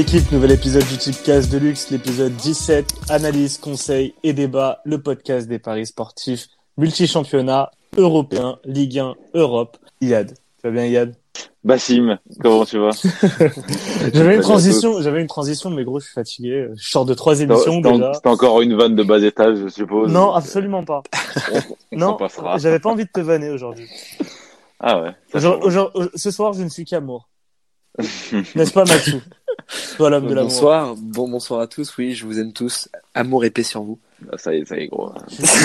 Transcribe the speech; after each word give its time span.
L'équipe, 0.00 0.32
nouvel 0.32 0.52
épisode 0.52 0.86
du 0.86 0.96
Tipcast 0.96 1.52
de 1.52 1.58
luxe, 1.58 1.90
l'épisode 1.90 2.32
17, 2.34 2.90
analyse, 3.10 3.58
conseil 3.58 4.14
et 4.22 4.32
débat, 4.32 4.80
le 4.86 5.02
podcast 5.02 5.46
des 5.46 5.58
paris 5.58 5.84
sportifs, 5.84 6.46
multi-championnat, 6.78 7.70
européen, 7.98 8.58
Ligue 8.64 8.98
1, 8.98 9.14
Europe. 9.34 9.76
Yad, 10.00 10.28
tu 10.32 10.62
vas 10.64 10.70
bien 10.70 10.86
Yad 10.86 11.16
Bassim, 11.64 12.16
comment 12.40 12.64
tu 12.64 12.78
vas? 12.78 12.92
J'avais 14.14 14.36
une 14.36 14.40
transition, 14.40 15.02
j'avais 15.02 15.20
une 15.20 15.26
transition, 15.26 15.68
mais 15.68 15.84
gros, 15.84 16.00
je 16.00 16.06
suis 16.06 16.14
fatigué. 16.14 16.68
Je 16.76 16.88
sors 16.90 17.04
de 17.04 17.12
trois 17.12 17.38
émissions 17.38 17.82
déjà. 17.82 18.12
C'est 18.14 18.26
encore 18.26 18.62
une 18.62 18.74
vanne 18.78 18.96
de 18.96 19.02
bas 19.02 19.18
étage, 19.22 19.58
je 19.58 19.68
suppose. 19.68 20.10
Non, 20.10 20.32
absolument 20.32 20.82
pas. 20.82 21.02
On 21.92 21.98
non, 21.98 22.16
passera. 22.16 22.56
j'avais 22.56 22.78
pas 22.78 22.88
envie 22.88 23.04
de 23.04 23.10
te 23.12 23.20
vanner 23.20 23.50
aujourd'hui. 23.50 23.86
Ah 24.78 25.02
ouais. 25.02 25.10
aujourd'hui- 25.34 26.08
Ce 26.14 26.30
soir, 26.30 26.54
je 26.54 26.62
ne 26.62 26.70
suis 26.70 26.86
qu'amour. 26.86 27.28
N'est-ce 27.98 28.72
pas, 28.72 28.84
Maxou 28.84 29.20
Toi, 29.96 30.10
l'homme 30.10 30.26
de 30.26 30.34
l'amour. 30.34 30.50
Bonsoir, 30.50 30.94
bon 30.96 31.28
bonsoir 31.28 31.60
à 31.60 31.66
tous. 31.66 31.96
Oui, 31.98 32.14
je 32.14 32.24
vous 32.24 32.38
aime 32.38 32.52
tous. 32.52 32.88
Amour 33.14 33.44
épais 33.44 33.62
sur 33.62 33.82
vous. 33.82 33.98
Ah, 34.32 34.38
Ça 34.38 34.54
y 34.54 34.58
est, 34.58 34.64
ça 34.64 34.76
y 34.76 34.84
est, 34.84 34.86
gros. 34.88 35.12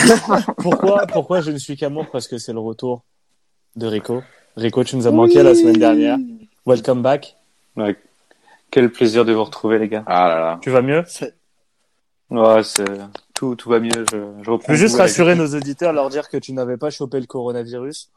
Pourquoi, 0.57 1.05
pourquoi 1.07 1.41
je 1.41 1.51
ne 1.51 1.57
suis 1.57 1.75
qu'amour? 1.77 2.07
Parce 2.11 2.27
que 2.27 2.37
c'est 2.37 2.53
le 2.53 2.59
retour 2.59 3.03
de 3.75 3.87
Rico. 3.87 4.23
Rico, 4.57 4.83
tu 4.83 4.95
nous 4.95 5.07
as 5.07 5.11
manqué 5.11 5.43
la 5.43 5.53
semaine 5.55 5.77
dernière. 5.77 6.17
Welcome 6.65 7.01
back. 7.01 7.35
Ouais. 7.75 7.95
Quel 8.71 8.91
plaisir 8.91 9.25
de 9.25 9.33
vous 9.33 9.43
retrouver, 9.43 9.79
les 9.79 9.87
gars. 9.87 10.03
Ah 10.07 10.27
là 10.27 10.39
là. 10.39 10.59
Tu 10.61 10.69
vas 10.69 10.81
mieux? 10.81 11.03
Ouais, 12.31 12.63
c'est 12.63 12.85
tout, 13.33 13.55
tout 13.55 13.69
va 13.69 13.79
mieux. 13.79 14.05
Je, 14.11 14.17
je 14.41 14.49
reprends. 14.49 14.67
Je 14.67 14.71
veux 14.71 14.77
juste 14.77 14.97
rassurer 14.97 15.35
nos 15.35 15.53
auditeurs, 15.53 15.93
leur 15.93 16.09
dire 16.09 16.29
que 16.29 16.37
tu 16.37 16.53
n'avais 16.53 16.77
pas 16.77 16.89
chopé 16.89 17.19
le 17.19 17.27
coronavirus. 17.27 18.09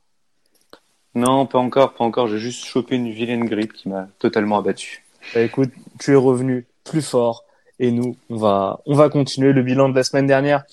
Non, 1.19 1.47
pas 1.47 1.59
encore, 1.59 1.95
pas 1.95 2.05
encore. 2.05 2.29
J'ai 2.29 2.39
juste 2.39 2.65
chopé 2.65 2.95
une 2.95 3.11
vilaine 3.11 3.45
grippe 3.45 3.73
qui 3.73 3.89
m'a 3.89 4.09
totalement 4.19 4.59
abattu. 4.59 5.05
Bah, 5.35 5.41
écoute, 5.41 5.71
tu 5.99 6.13
es 6.13 6.17
revenu 6.17 6.67
plus 6.85 7.03
fort 7.03 7.45
et 7.81 7.91
nous, 7.91 8.17
on 8.31 8.37
va, 8.37 8.81
on 8.87 8.95
va 8.95 9.09
continuer 9.09 9.53
le 9.53 9.63
bilan 9.63 9.89
de 9.89 9.97
la 9.97 10.05
semaine 10.05 10.27
dernière. 10.27 10.65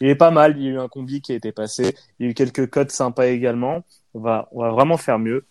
Il 0.00 0.08
est 0.08 0.14
pas 0.14 0.30
mal. 0.30 0.56
Il 0.56 0.64
y 0.64 0.68
a 0.68 0.70
eu 0.70 0.78
un 0.78 0.88
combi 0.88 1.20
qui 1.20 1.32
a 1.32 1.34
été 1.34 1.50
passé. 1.50 1.96
Il 2.18 2.26
y 2.26 2.28
a 2.28 2.30
eu 2.30 2.34
quelques 2.34 2.70
codes 2.70 2.92
sympas 2.92 3.26
également. 3.26 3.82
On 4.14 4.20
va, 4.20 4.48
va 4.54 4.70
vraiment 4.70 4.96
faire 4.96 5.18
mieux. 5.18 5.44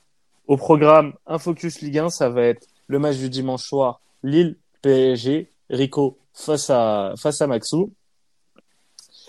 Au 0.47 0.55
programme, 0.55 1.13
un 1.25 1.39
focus 1.39 1.81
Ligue 1.81 1.99
1, 1.99 2.09
ça 2.09 2.29
va 2.29 2.43
être 2.43 2.67
le 2.87 2.99
match 2.99 3.17
du 3.17 3.29
dimanche 3.29 3.63
soir, 3.63 3.99
Lille 4.23 4.55
PSG, 4.81 5.51
Rico 5.69 6.17
face 6.33 6.69
à, 6.69 7.15
face 7.17 7.41
à 7.41 7.47
Maxou. 7.47 7.91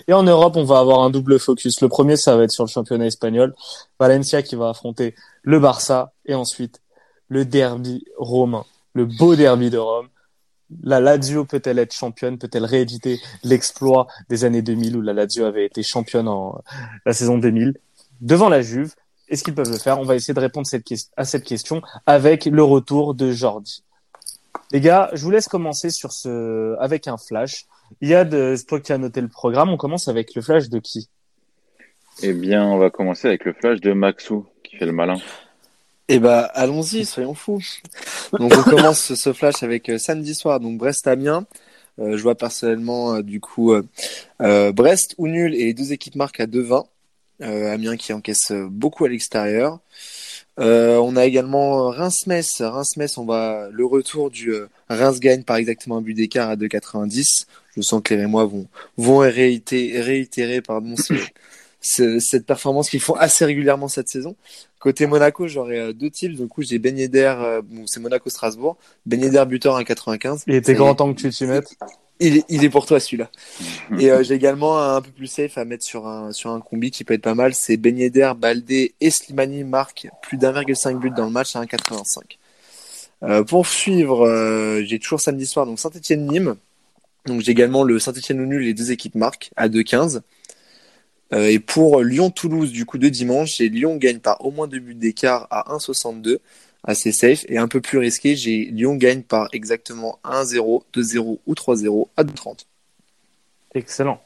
Et 0.07 0.13
en 0.13 0.23
Europe, 0.23 0.57
on 0.57 0.65
va 0.65 0.79
avoir 0.79 1.01
un 1.01 1.11
double 1.11 1.39
focus. 1.39 1.81
Le 1.81 1.89
premier, 1.89 2.17
ça 2.17 2.37
va 2.37 2.45
être 2.45 2.53
sur 2.53 2.65
le 2.65 2.71
championnat 2.71 3.07
espagnol. 3.07 3.55
Valencia 3.99 4.43
qui 4.43 4.55
va 4.55 4.69
affronter 4.69 5.15
le 5.43 5.59
Barça 5.59 6.13
et 6.27 6.35
ensuite 6.35 6.81
le 7.29 7.45
derby 7.45 8.05
romain, 8.17 8.65
le 8.95 9.07
beau 9.07 9.37
derby 9.37 9.71
de 9.71 9.79
Rome. 9.79 10.09
La 10.83 11.01
Lazio 11.01 11.45
peut-elle 11.45 11.79
être 11.79 11.95
championne? 11.95 12.39
Peut-elle 12.39 12.65
rééditer 12.65 13.19
l'exploit 13.43 14.07
des 14.29 14.45
années 14.45 14.63
2000 14.63 14.97
où 14.97 15.01
la 15.01 15.15
Lazio 15.15 15.45
avait 15.45 15.65
été 15.65 15.83
championne 15.83 16.29
en 16.29 16.63
la 17.07 17.13
saison 17.13 17.39
2000 17.39 17.79
devant 18.21 18.49
la 18.49 18.61
Juve? 18.61 18.95
Est-ce 19.29 19.45
qu'ils 19.45 19.55
peuvent 19.55 19.71
le 19.71 19.79
faire 19.79 19.99
On 19.99 20.05
va 20.05 20.15
essayer 20.15 20.35
de 20.35 20.41
répondre 20.41 20.67
à 21.17 21.25
cette 21.25 21.45
question 21.45 21.83
avec 22.07 22.47
le 22.47 22.63
retour 22.63 23.15
de 23.15 23.31
Jordi. 23.33 23.83
Les 24.71 24.81
gars, 24.81 25.11
je 25.13 25.23
vous 25.23 25.31
laisse 25.31 25.49
commencer 25.49 25.91
sur 25.91 26.13
ce 26.13 26.77
avec 26.79 27.09
un 27.09 27.17
flash. 27.17 27.67
Yad, 28.01 28.35
euh, 28.35 28.57
c'est 28.57 28.65
toi 28.67 28.81
qui 28.81 28.93
as 28.93 28.99
noté 28.99 29.21
le 29.21 29.29
programme. 29.29 29.71
On 29.71 29.77
commence 29.77 30.09
avec 30.09 30.35
le 30.35 30.43
flash 30.43 30.69
de 30.69 30.79
qui? 30.79 31.09
Eh 32.23 32.33
bien, 32.33 32.65
on 32.67 32.79
va 32.79 32.91
commencer 32.91 33.29
avec 33.29 33.45
le 33.45 33.53
flash 33.53 33.81
de 33.81 33.93
Maxou, 33.93 34.47
qui 34.65 34.77
fait 34.77 34.87
le 34.87 34.93
malin. 34.93 35.17
Eh 36.09 36.19
bah, 36.19 36.41
allons-y, 36.55 37.05
soyons 37.05 37.35
fous. 37.35 37.63
Donc, 38.39 38.53
on 38.57 38.63
commence 38.63 39.15
ce- 39.15 39.33
flash 39.33 39.63
avec 39.63 39.89
euh, 39.89 39.99
samedi 39.99 40.35
soir, 40.35 40.59
donc 40.59 40.79
Brest-Amiens. 40.79 41.47
Euh, 41.99 42.17
je 42.17 42.23
vois 42.23 42.35
personnellement, 42.35 43.15
euh, 43.17 43.23
du 43.23 43.41
coup, 43.41 43.73
euh, 43.73 43.83
euh, 44.41 44.73
Brest 44.73 45.15
ou 45.19 45.27
nul 45.29 45.55
et 45.55 45.65
les 45.65 45.75
deux 45.75 45.93
équipes 45.93 46.15
marquent 46.17 46.41
à 46.41 46.47
2-20. 46.47 46.87
Euh, 47.43 47.73
Amiens 47.73 47.97
qui 47.97 48.13
encaisse 48.13 48.53
beaucoup 48.69 49.05
à 49.05 49.09
l'extérieur. 49.09 49.79
Euh, 50.59 50.97
on 50.99 51.17
a 51.17 51.25
également 51.25 51.87
euh, 51.87 51.91
Reims-Metz. 51.91 52.61
Reims-Metz, 52.63 53.17
on 53.19 53.25
va 53.25 53.69
le 53.73 53.85
retour 53.87 54.31
du 54.31 54.53
euh, 54.53 54.69
Reims 54.89 55.21
gagne 55.21 55.43
par 55.45 55.57
exactement 55.57 55.99
un 55.99 56.01
but 56.03 56.15
d'écart 56.15 56.51
à 56.51 56.57
2,90. 56.57 57.47
Je 57.77 57.83
sens 57.83 58.01
que 58.03 58.15
les 58.15 58.21
Rémois 58.23 58.45
vont 58.47 58.67
vont 58.97 59.19
réitérer, 59.19 60.01
réitérer 60.01 60.61
pardon 60.61 60.97
ce- 60.97 61.15
ce- 61.81 62.19
cette 62.19 62.45
performance 62.47 62.91
qu'ils 62.91 63.01
font 63.01 63.15
assez 63.15 63.45
régulièrement 63.45 63.87
cette 63.89 64.09
saison. 64.09 64.35
Côté 64.81 65.07
Monaco, 65.07 65.47
j'aurais 65.49 65.93
deux 65.95 66.11
types. 66.11 66.35
Du 66.35 66.47
coup, 66.49 66.63
j'ai 66.63 66.79
Ben 66.79 66.97
Yedder, 66.97 67.35
bon, 67.65 67.85
c'est 67.87 68.01
Monaco-Strasbourg. 68.01 68.77
Ben 69.07 69.21
Yedder 69.21 69.45
buteur 69.47 69.77
à 69.77 69.85
95. 69.85 70.45
Il 70.47 70.55
était 70.55 70.75
grand 70.75 70.95
temps 70.95 71.13
que 71.13 71.21
tu 71.21 71.31
t'y 71.31 71.47
mettes. 71.47 71.71
Il 72.21 72.39
est, 72.39 72.45
il 72.49 72.65
est 72.65 72.71
pour 72.71 72.87
toi 72.87 73.01
celui-là. 73.01 73.31
Et 73.99 74.11
euh, 74.11 74.23
j'ai 74.23 74.35
également 74.35 74.79
un, 74.79 74.97
un 74.97 75.01
peu 75.01 75.11
plus 75.11 75.27
safe 75.27 75.59
à 75.59 75.65
mettre 75.65 75.85
sur 75.85 76.07
un 76.07 76.33
sur 76.33 76.51
un 76.51 76.61
combi 76.61 76.91
qui 76.91 77.05
peut 77.05 77.15
être 77.15 77.23
pas 77.23 77.35
mal. 77.35 77.55
C'est 77.55 77.77
Ben 77.77 77.97
Yedder, 77.97 78.33
Baldé 78.37 78.95
et 79.01 79.11
Slimani 79.11 79.65
marquent 79.65 80.09
plus 80.23 80.37
d'1,5 80.37 80.99
but 80.99 81.15
dans 81.15 81.27
le 81.27 81.31
match 81.31 81.57
à 81.57 81.63
1,85. 81.63 82.39
Euh, 83.25 83.43
pour 83.43 83.67
suivre, 83.67 84.27
euh, 84.27 84.83
j'ai 84.85 84.99
toujours 84.99 85.21
samedi 85.21 85.47
soir 85.47 85.67
donc 85.67 85.79
Saint-Étienne-Nîmes. 85.79 86.57
Donc 87.27 87.41
j'ai 87.41 87.53
également 87.53 87.83
le 87.83 87.99
Saint-Étienne 87.99 88.41
au 88.41 88.47
nul, 88.47 88.63
les 88.63 88.75
deux 88.75 88.93
équipes 88.93 89.15
marquent 89.15 89.51
à 89.57 89.69
2,15. 89.69 90.21
Euh, 91.35 91.49
et 91.49 91.59
pour 91.59 92.03
Lyon-Toulouse 92.03 92.73
du 92.73 92.87
coup 92.87 92.99
de 92.99 93.09
dimanche, 93.09 93.57
j'ai 93.57 93.69
Lyon 93.69 93.97
gagne 93.97 94.19
par 94.19 94.45
au 94.45 94.51
moins 94.51 94.67
deux 94.67 94.79
buts 94.79 94.95
d'écart 94.95 95.47
à 95.51 95.75
1,62 95.77 96.39
assez 96.85 97.13
safe 97.13 97.45
et 97.49 97.59
un 97.59 97.69
peu 97.69 97.81
plus 97.81 97.99
risqué, 97.99 98.37
j'ai 98.37 98.67
Lyon 98.67 98.95
gagne 98.95 99.23
par 99.23 99.49
exactement 99.53 100.19
1-0, 100.25 100.83
2-0 100.95 101.39
ou 101.47 101.55
3-0 101.55 102.09
à 102.17 102.25
2,30. 102.25 102.65
Excellent. 103.75 104.21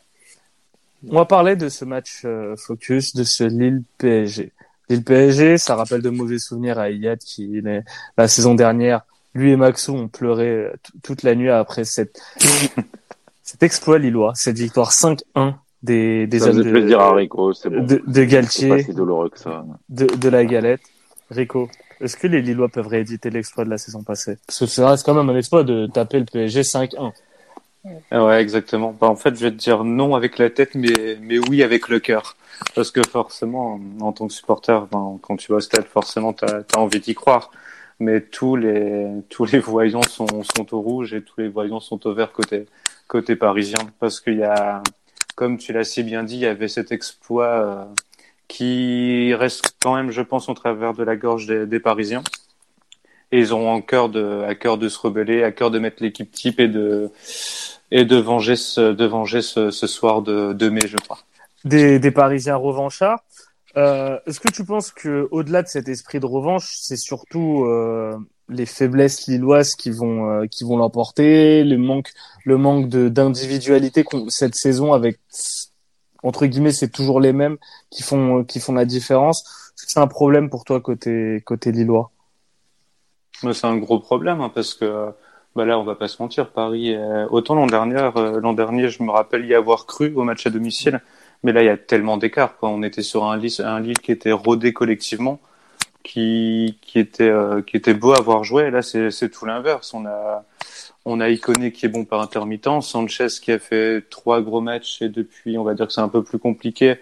On 1.09 1.17
va 1.17 1.25
parler 1.25 1.57
de 1.57 1.69
ce 1.69 1.85
match 1.85 2.23
euh, 2.25 2.55
focus, 2.57 3.15
de 3.15 3.25
ce 3.25 3.45
Lille 3.45 3.83
PSG. 3.99 4.53
Lille 4.89 5.03
PSG, 5.03 5.59
ça 5.59 5.75
rappelle 5.75 6.03
de 6.03 6.11
mauvais 6.11 6.39
souvenirs 6.39 6.79
à 6.79 6.91
Iyad 6.91 7.19
qui, 7.19 7.63
la 8.17 8.29
saison 8.29 8.55
dernière, 8.55 9.03
lui 9.35 9.51
et 9.51 9.57
Maxou 9.57 9.93
ont 9.93 10.09
pleuré 10.09 10.49
euh, 10.49 10.73
toute 11.03 11.23
la 11.23 11.35
nuit 11.35 11.51
après 11.51 11.85
cette, 11.85 12.21
cet 13.43 13.63
exploit 13.63 13.99
lillois, 13.99 14.33
cette 14.35 14.59
victoire 14.59 14.93
5-1 14.93 15.55
des, 15.83 16.27
des 16.27 16.39
ça 16.39 16.47
hommes 16.47 16.53
faisait 16.59 16.65
de, 16.65 16.71
plaisir 16.71 17.01
à 17.01 17.15
Rico, 17.15 17.53
c'est 17.53 17.69
bon. 17.69 17.85
de, 17.85 17.97
de 17.97 18.03
C'est 18.07 18.13
pas 18.13 18.25
Galtier, 18.27 18.83
si 18.85 18.95
douloureux 18.95 19.31
que 19.31 19.39
ça. 19.39 19.65
de, 19.89 20.07
de 20.07 20.29
la 20.29 20.45
galette. 20.45 20.81
Rico, 21.33 21.69
est-ce 22.01 22.17
que 22.17 22.27
les 22.27 22.43
Lillois 22.43 22.69
peuvent 22.69 22.87
rééditer 22.87 23.31
l'exploit 23.31 23.65
de 23.65 23.71
la 23.71 23.79
saison 23.79 24.03
passée? 24.03 24.37
Parce 24.47 24.61
que 24.61 24.67
ça 24.67 24.91
reste 24.91 25.05
quand 25.05 25.15
même 25.15 25.31
un 25.31 25.37
exploit 25.37 25.65
de 25.65 25.87
taper 25.87 26.19
le 26.19 26.25
PSG 26.25 26.63
5-1. 26.63 27.13
Ah 28.11 28.25
Ouais, 28.25 28.41
exactement. 28.41 28.95
Bah, 28.99 29.09
en 29.09 29.17
fait, 29.17 29.35
je 29.37 29.45
vais 29.45 29.51
te 29.51 29.57
dire 29.57 29.85
non 29.85 30.15
avec 30.15 30.39
la 30.39 30.51
tête, 30.51 30.75
mais, 30.75 31.17
mais 31.21 31.39
oui 31.39 31.63
avec 31.63 31.89
le 31.89 32.01
cœur. 32.01 32.37
Parce 32.75 32.91
que 32.91 33.01
forcément, 33.09 33.81
en 34.01 34.13
tant 34.13 34.29
que 34.29 34.33
supporter, 34.33 34.87
ben, 34.91 35.19
quand 35.21 35.37
tu 35.37 35.51
vas 35.51 35.59
au 35.59 35.61
stade, 35.61 35.87
forcément, 35.87 36.33
tu 36.33 36.45
as, 36.45 36.65
envie 36.77 37.01
d'y 37.01 37.15
croire. 37.15 37.51
Mais 37.99 38.21
tous 38.21 38.57
les, 38.57 39.07
tous 39.29 39.45
les 39.47 39.59
voyants 39.59 40.03
sont, 40.03 40.27
sont 40.43 40.75
au 40.75 40.81
rouge 40.81 41.15
et 41.15 41.23
tous 41.23 41.41
les 41.41 41.49
voyants 41.49 41.81
sont 41.81 42.05
au 42.07 42.15
vert 42.15 42.33
côté, 42.33 42.67
côté 43.07 43.37
parisien. 43.37 43.79
Parce 44.01 44.21
qu'il 44.21 44.39
y 44.39 44.45
a, 44.45 44.83
comme 45.35 45.57
tu 45.59 45.73
l'as 45.73 45.85
si 45.85 46.03
bien 46.03 46.25
dit, 46.25 46.37
il 46.37 46.43
y 46.43 46.47
avait 46.47 46.69
cet 46.69 46.93
exploit 46.93 47.47
euh, 47.47 47.85
qui 48.53 49.35
reste 49.35 49.77
quand 49.83 49.95
même, 49.97 50.11
je 50.11 50.21
pense, 50.21 50.51
au 50.51 50.55
travers 50.55 50.93
de 50.93 51.03
la 51.03 51.17
gorge 51.17 51.47
des, 51.47 51.81
Parisiens. 51.81 52.23
Et 53.31 53.39
ils 53.39 53.55
ont 53.55 53.71
en 53.71 53.81
cœur 53.81 54.11
de, 54.11 54.43
à 54.47 54.55
cœur 54.55 54.77
de 54.77 54.91
se 54.91 54.99
rebeller, 54.99 55.43
à 55.43 55.53
cœur 55.53 55.71
de 55.71 55.79
mettre 55.79 56.03
l'équipe 56.03 56.31
type 56.31 56.61
et 56.61 56.69
de, 56.69 57.11
et 57.91 58.05
de 58.05 58.17
venger 58.17 58.57
ce, 58.57 58.93
de 58.93 59.07
venger 59.07 59.41
ce, 59.41 59.71
ce 59.71 59.87
soir 59.87 60.21
de, 60.21 60.53
de 60.53 60.69
mai, 60.69 60.87
je 60.87 60.99
crois. 60.99 61.19
des, 61.65 61.99
des 61.99 62.11
Parisiens 62.11 62.57
revanchards. 62.57 63.25
Euh, 63.79 64.19
Est-ce 64.27 64.39
que 64.39 64.53
tu 64.53 64.67
penses 64.67 64.91
que 64.91 65.29
au-delà 65.31 65.63
de 65.63 65.69
cet 65.69 65.89
esprit 65.89 66.21
de 66.21 66.27
revanche, 66.27 66.75
c'est 66.79 66.99
surtout 66.99 67.65
euh, 67.65 68.15
les 68.51 68.67
faiblesses 68.67 69.27
lilloises 69.29 69.77
qui 69.77 69.91
vont 69.91 70.29
euh, 70.29 70.47
qui 70.47 70.65
vont 70.65 70.77
l'emporter, 70.77 71.65
le 71.65 71.79
manque 71.79 72.11
le 72.45 72.59
manque 72.59 72.89
d'individualité 72.91 74.05
cette 74.29 74.57
saison 74.57 74.93
avec 74.93 75.19
entre 76.23 76.47
guillemets 76.47 76.73
c'est 76.73 76.91
toujours 76.91 77.21
les 77.21 77.33
mêmes 77.33 77.57
qui 77.91 78.03
font 78.03 78.45
qui 78.45 78.61
font 78.61 78.73
la 78.73 78.85
différence. 78.85 79.73
C'est 79.77 80.01
un 80.01 80.07
problème 80.07 80.51
pour 80.51 80.65
toi 80.65 80.81
côté 80.81 81.43
côté 81.45 81.73
lillois? 81.73 82.11
C'est 83.53 83.65
un 83.65 83.77
gros 83.77 83.99
problème 83.99 84.41
hein, 84.41 84.51
parce 84.55 84.75
que 84.75 85.13
bah 85.55 85.67
là, 85.67 85.79
on 85.79 85.85
va 85.85 85.95
pas 85.95 86.09
se 86.09 86.21
mentir, 86.23 86.51
Paris. 86.51 86.95
euh, 86.95 87.27
autant 87.31 87.55
l'an 87.55 87.67
dernier, 87.67 88.11
euh, 88.17 88.41
l'an 88.41 88.55
dernier, 88.55 88.89
je 88.89 89.03
me 89.03 89.11
rappelle 89.11 89.45
y 89.45 89.55
avoir 89.55 89.85
cru 89.87 90.13
au 90.17 90.25
match 90.25 90.47
à 90.47 90.51
domicile, 90.51 91.03
mais 91.43 91.53
là, 91.53 91.63
il 91.63 91.67
y 91.67 91.69
a 91.69 91.77
tellement 91.77 92.17
d'écart. 92.17 92.55
On 92.63 92.83
était 92.83 93.03
sur 93.03 93.25
un 93.25 93.37
Lille, 93.37 93.53
un 93.63 93.81
Lille 93.81 93.99
qui 93.99 94.13
était 94.13 94.33
rodé 94.33 94.73
collectivement, 94.73 95.41
qui 96.03 96.79
qui 96.83 96.99
était 96.99 97.29
euh, 97.29 97.63
qui 97.63 97.77
était 97.77 97.95
beau 97.95 98.13
à 98.13 98.21
voir 98.23 98.45
jouer. 98.45 98.65
Et 98.65 98.71
là, 98.71 98.83
c'est 98.83 99.11
c'est 99.11 99.29
tout 99.31 99.45
l'inverse. 99.45 99.93
On 99.95 100.07
a 100.07 100.45
on 101.05 101.21
a 101.21 101.29
Iconé 101.29 101.73
qui 101.73 101.87
est 101.87 101.89
bon 101.89 102.05
par 102.05 102.21
intermittent, 102.21 102.81
Sanchez 102.83 103.27
qui 103.41 103.53
a 103.53 103.59
fait 103.59 104.03
trois 104.09 104.41
gros 104.41 104.61
matchs 104.61 105.03
et 105.03 105.09
depuis, 105.09 105.59
on 105.59 105.65
va 105.65 105.75
dire 105.75 105.87
que 105.87 105.93
c'est 105.93 106.01
un 106.01 106.09
peu 106.09 106.23
plus 106.23 106.39
compliqué. 106.39 106.97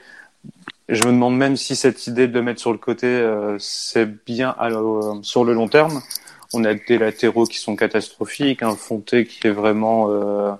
Je 0.88 1.04
me 1.04 1.12
demande 1.12 1.36
même 1.36 1.56
si 1.56 1.76
cette 1.76 2.06
idée 2.06 2.26
de 2.26 2.34
le 2.34 2.42
mettre 2.42 2.60
sur 2.60 2.72
le 2.72 2.78
côté, 2.78 3.06
euh, 3.06 3.56
c'est 3.58 4.06
bien 4.24 4.54
à- 4.58 4.70
euh, 4.70 5.22
sur 5.22 5.44
le 5.44 5.52
long 5.52 5.68
terme. 5.68 6.00
On 6.52 6.64
a 6.64 6.74
des 6.74 6.98
latéraux 6.98 7.44
qui 7.44 7.58
sont 7.58 7.76
catastrophiques, 7.76 8.62
un 8.62 8.74
Fonté 8.74 9.24
qui 9.26 9.46
est 9.46 9.50
vraiment 9.52 10.10
euh, 10.10 10.50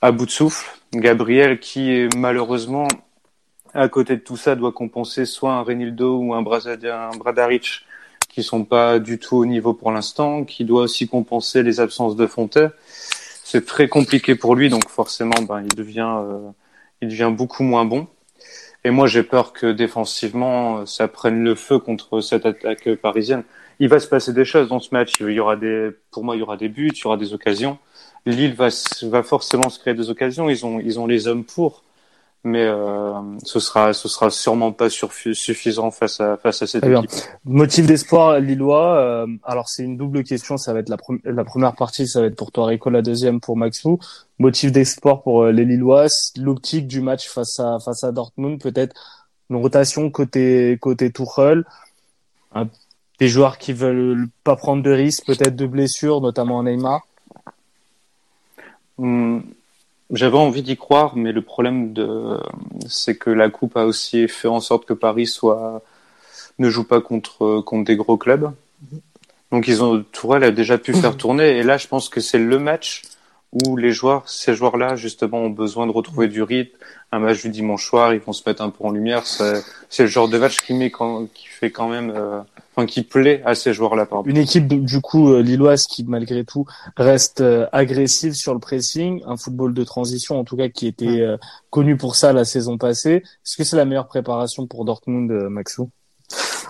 à 0.00 0.10
bout 0.12 0.26
de 0.26 0.30
souffle, 0.30 0.70
Gabriel 0.94 1.58
qui 1.58 2.08
malheureusement 2.16 2.88
à 3.74 3.88
côté 3.88 4.16
de 4.16 4.20
tout 4.20 4.36
ça 4.36 4.54
doit 4.54 4.72
compenser 4.72 5.26
soit 5.26 5.52
un 5.52 5.62
Renildo 5.62 6.18
ou 6.18 6.32
un, 6.34 6.38
un 6.38 7.16
Bradaric 7.16 7.84
qui 8.34 8.42
sont 8.42 8.64
pas 8.64 8.98
du 8.98 9.20
tout 9.20 9.36
au 9.36 9.46
niveau 9.46 9.74
pour 9.74 9.92
l'instant, 9.92 10.42
qui 10.44 10.64
doit 10.64 10.82
aussi 10.82 11.06
compenser 11.06 11.62
les 11.62 11.78
absences 11.78 12.16
de 12.16 12.26
Fontaine. 12.26 12.72
C'est 13.44 13.64
très 13.64 13.86
compliqué 13.86 14.34
pour 14.34 14.56
lui, 14.56 14.68
donc 14.68 14.88
forcément, 14.88 15.40
ben, 15.48 15.62
il 15.62 15.72
devient, 15.76 16.12
euh, 16.18 16.50
il 17.00 17.08
devient 17.08 17.32
beaucoup 17.32 17.62
moins 17.62 17.84
bon. 17.84 18.08
Et 18.82 18.90
moi, 18.90 19.06
j'ai 19.06 19.22
peur 19.22 19.52
que 19.52 19.70
défensivement, 19.70 20.84
ça 20.84 21.06
prenne 21.06 21.44
le 21.44 21.54
feu 21.54 21.78
contre 21.78 22.20
cette 22.20 22.44
attaque 22.44 22.96
parisienne. 22.96 23.44
Il 23.78 23.88
va 23.88 24.00
se 24.00 24.08
passer 24.08 24.32
des 24.32 24.44
choses 24.44 24.68
dans 24.68 24.80
ce 24.80 24.88
match. 24.92 25.12
Il 25.20 25.30
y 25.30 25.38
aura 25.38 25.54
des, 25.54 25.90
pour 26.10 26.24
moi, 26.24 26.34
il 26.34 26.40
y 26.40 26.42
aura 26.42 26.56
des 26.56 26.68
buts, 26.68 26.90
il 26.92 27.00
y 27.00 27.06
aura 27.06 27.16
des 27.16 27.34
occasions. 27.34 27.78
Lille 28.26 28.54
va, 28.54 28.68
va 29.02 29.22
forcément 29.22 29.68
se 29.70 29.78
créer 29.78 29.94
des 29.94 30.10
occasions. 30.10 30.50
Ils 30.50 30.66
ont, 30.66 30.80
ils 30.80 30.98
ont 30.98 31.06
les 31.06 31.28
hommes 31.28 31.44
pour 31.44 31.84
mais 32.44 32.62
euh, 32.62 33.14
ce 33.42 33.58
sera 33.58 33.94
ce 33.94 34.06
sera 34.06 34.28
sûrement 34.28 34.70
pas 34.70 34.90
suffisant 34.90 35.90
face 35.90 36.20
à 36.20 36.36
face 36.36 36.60
à 36.60 36.66
cette 36.66 36.84
équipe. 36.84 37.10
Motif 37.46 37.86
d'espoir 37.86 38.38
lillois. 38.38 38.98
Euh, 38.98 39.26
alors 39.44 39.70
c'est 39.70 39.82
une 39.82 39.96
double 39.96 40.24
question. 40.24 40.58
Ça 40.58 40.74
va 40.74 40.80
être 40.80 40.90
la, 40.90 40.98
la, 41.24 41.44
première 41.44 41.74
partie, 41.74 42.06
ça 42.06 42.20
va 42.20 42.26
être 42.26 42.36
pour 42.36 42.52
toi 42.52 42.66
Rico, 42.66 42.90
la 42.90 43.00
deuxième 43.00 43.40
pour 43.40 43.56
Maxou. 43.56 43.98
Motif 44.38 44.72
d'espoir 44.72 45.22
pour 45.22 45.44
euh, 45.44 45.52
les 45.52 45.64
Lillois. 45.64 46.06
L'optique 46.36 46.86
du 46.86 47.00
match 47.00 47.28
face 47.28 47.58
à 47.58 47.78
face 47.82 48.04
à 48.04 48.12
Dortmund, 48.12 48.60
peut-être 48.60 48.94
une 49.48 49.56
rotation 49.56 50.10
côté 50.10 50.76
côté 50.78 51.10
Tuchel. 51.10 51.64
des 53.18 53.28
joueurs 53.28 53.56
qui 53.56 53.72
veulent 53.72 54.28
pas 54.44 54.54
prendre 54.54 54.82
de 54.82 54.90
risques, 54.90 55.24
peut-être 55.24 55.56
de 55.56 55.66
blessures, 55.66 56.20
notamment 56.20 56.62
Neymar. 56.62 57.06
Hmm. 58.98 59.40
J'avais 60.14 60.38
envie 60.38 60.62
d'y 60.62 60.76
croire, 60.76 61.16
mais 61.16 61.32
le 61.32 61.42
problème 61.42 61.92
de, 61.92 62.38
c'est 62.88 63.16
que 63.16 63.30
la 63.30 63.50
coupe 63.50 63.76
a 63.76 63.84
aussi 63.84 64.28
fait 64.28 64.48
en 64.48 64.60
sorte 64.60 64.86
que 64.86 64.92
Paris 64.92 65.26
soit, 65.26 65.82
ne 66.58 66.70
joue 66.70 66.84
pas 66.84 67.00
contre, 67.00 67.60
contre 67.60 67.84
des 67.84 67.96
gros 67.96 68.16
clubs. 68.16 68.52
Donc 69.50 69.68
ils 69.68 69.82
ont, 69.82 70.04
Tourelle 70.12 70.44
a 70.44 70.50
déjà 70.50 70.78
pu 70.78 70.94
faire 70.94 71.16
tourner, 71.18 71.58
et 71.58 71.62
là, 71.62 71.76
je 71.76 71.88
pense 71.88 72.08
que 72.08 72.20
c'est 72.20 72.38
le 72.38 72.58
match 72.58 73.02
où 73.54 73.76
les 73.76 73.92
joueurs, 73.92 74.28
ces 74.28 74.54
joueurs-là, 74.54 74.96
justement, 74.96 75.38
ont 75.38 75.50
besoin 75.50 75.86
de 75.86 75.92
retrouver 75.92 76.28
du 76.28 76.42
rythme. 76.42 76.76
Un 77.12 77.20
match 77.20 77.42
du 77.42 77.48
dimanche 77.48 77.86
soir, 77.86 78.12
ils 78.12 78.20
vont 78.20 78.32
se 78.32 78.42
mettre 78.48 78.62
un 78.62 78.70
peu 78.70 78.84
en 78.84 78.90
lumière. 78.90 79.24
C'est 79.24 80.02
le 80.02 80.08
genre 80.08 80.28
de 80.28 80.38
match 80.38 80.60
qui 80.60 80.74
met 80.74 80.90
quand, 80.90 81.26
qui 81.32 81.46
fait 81.46 81.70
quand 81.70 81.88
même, 81.88 82.12
euh, 82.14 82.40
enfin 82.74 82.86
qui 82.86 83.02
plaît 83.02 83.40
à 83.44 83.54
ces 83.54 83.72
joueurs-là. 83.72 84.08
Une 84.26 84.36
équipe 84.36 84.66
du 84.66 85.00
coup 85.00 85.30
euh, 85.30 85.42
lilloise 85.42 85.86
qui 85.86 86.04
malgré 86.04 86.44
tout 86.44 86.66
reste 86.96 87.40
euh, 87.40 87.66
agressive 87.72 88.34
sur 88.34 88.52
le 88.52 88.58
pressing, 88.58 89.22
un 89.26 89.36
football 89.36 89.72
de 89.74 89.84
transition 89.84 90.38
en 90.38 90.44
tout 90.44 90.56
cas 90.56 90.68
qui 90.68 90.88
était 90.88 91.20
euh, 91.20 91.36
connu 91.70 91.96
pour 91.96 92.16
ça 92.16 92.32
la 92.32 92.44
saison 92.44 92.76
passée. 92.76 93.22
Est-ce 93.22 93.56
que 93.56 93.64
c'est 93.64 93.76
la 93.76 93.84
meilleure 93.84 94.08
préparation 94.08 94.66
pour 94.66 94.84
Dortmund, 94.84 95.30
Maxou? 95.48 95.90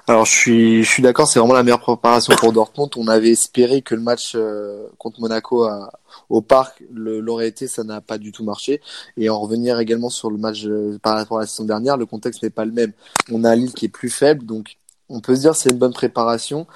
Alors 0.06 0.26
je 0.26 0.32
suis 0.32 0.84
je 0.84 0.88
suis 0.90 1.02
d'accord, 1.02 1.26
c'est 1.26 1.38
vraiment 1.38 1.54
la 1.54 1.62
meilleure 1.62 1.80
préparation 1.80 2.34
pour 2.36 2.52
Dortmund. 2.52 2.90
On 2.96 3.08
avait 3.08 3.30
espéré 3.30 3.82
que 3.82 3.94
le 3.94 4.02
match 4.02 4.36
contre 4.98 5.20
Monaco 5.20 5.64
à, 5.64 5.90
au 6.28 6.42
parc 6.42 6.82
l'aurait 6.92 7.48
été, 7.48 7.66
ça 7.66 7.84
n'a 7.84 8.00
pas 8.00 8.18
du 8.18 8.32
tout 8.32 8.44
marché. 8.44 8.80
Et 9.16 9.30
en 9.30 9.40
revenir 9.40 9.78
également 9.80 10.10
sur 10.10 10.30
le 10.30 10.36
match 10.36 10.66
par 11.02 11.16
rapport 11.16 11.38
à 11.38 11.42
la 11.42 11.46
saison 11.46 11.64
dernière, 11.64 11.96
le 11.96 12.06
contexte 12.06 12.42
n'est 12.42 12.50
pas 12.50 12.64
le 12.64 12.72
même. 12.72 12.92
On 13.32 13.44
a 13.44 13.54
Lille 13.54 13.72
qui 13.72 13.86
est 13.86 13.88
plus 13.88 14.10
faible, 14.10 14.44
donc 14.44 14.76
on 15.08 15.20
peut 15.20 15.34
se 15.36 15.40
dire 15.40 15.54
c'est 15.54 15.70
une 15.70 15.78
bonne 15.78 15.92
préparation. 15.92 16.66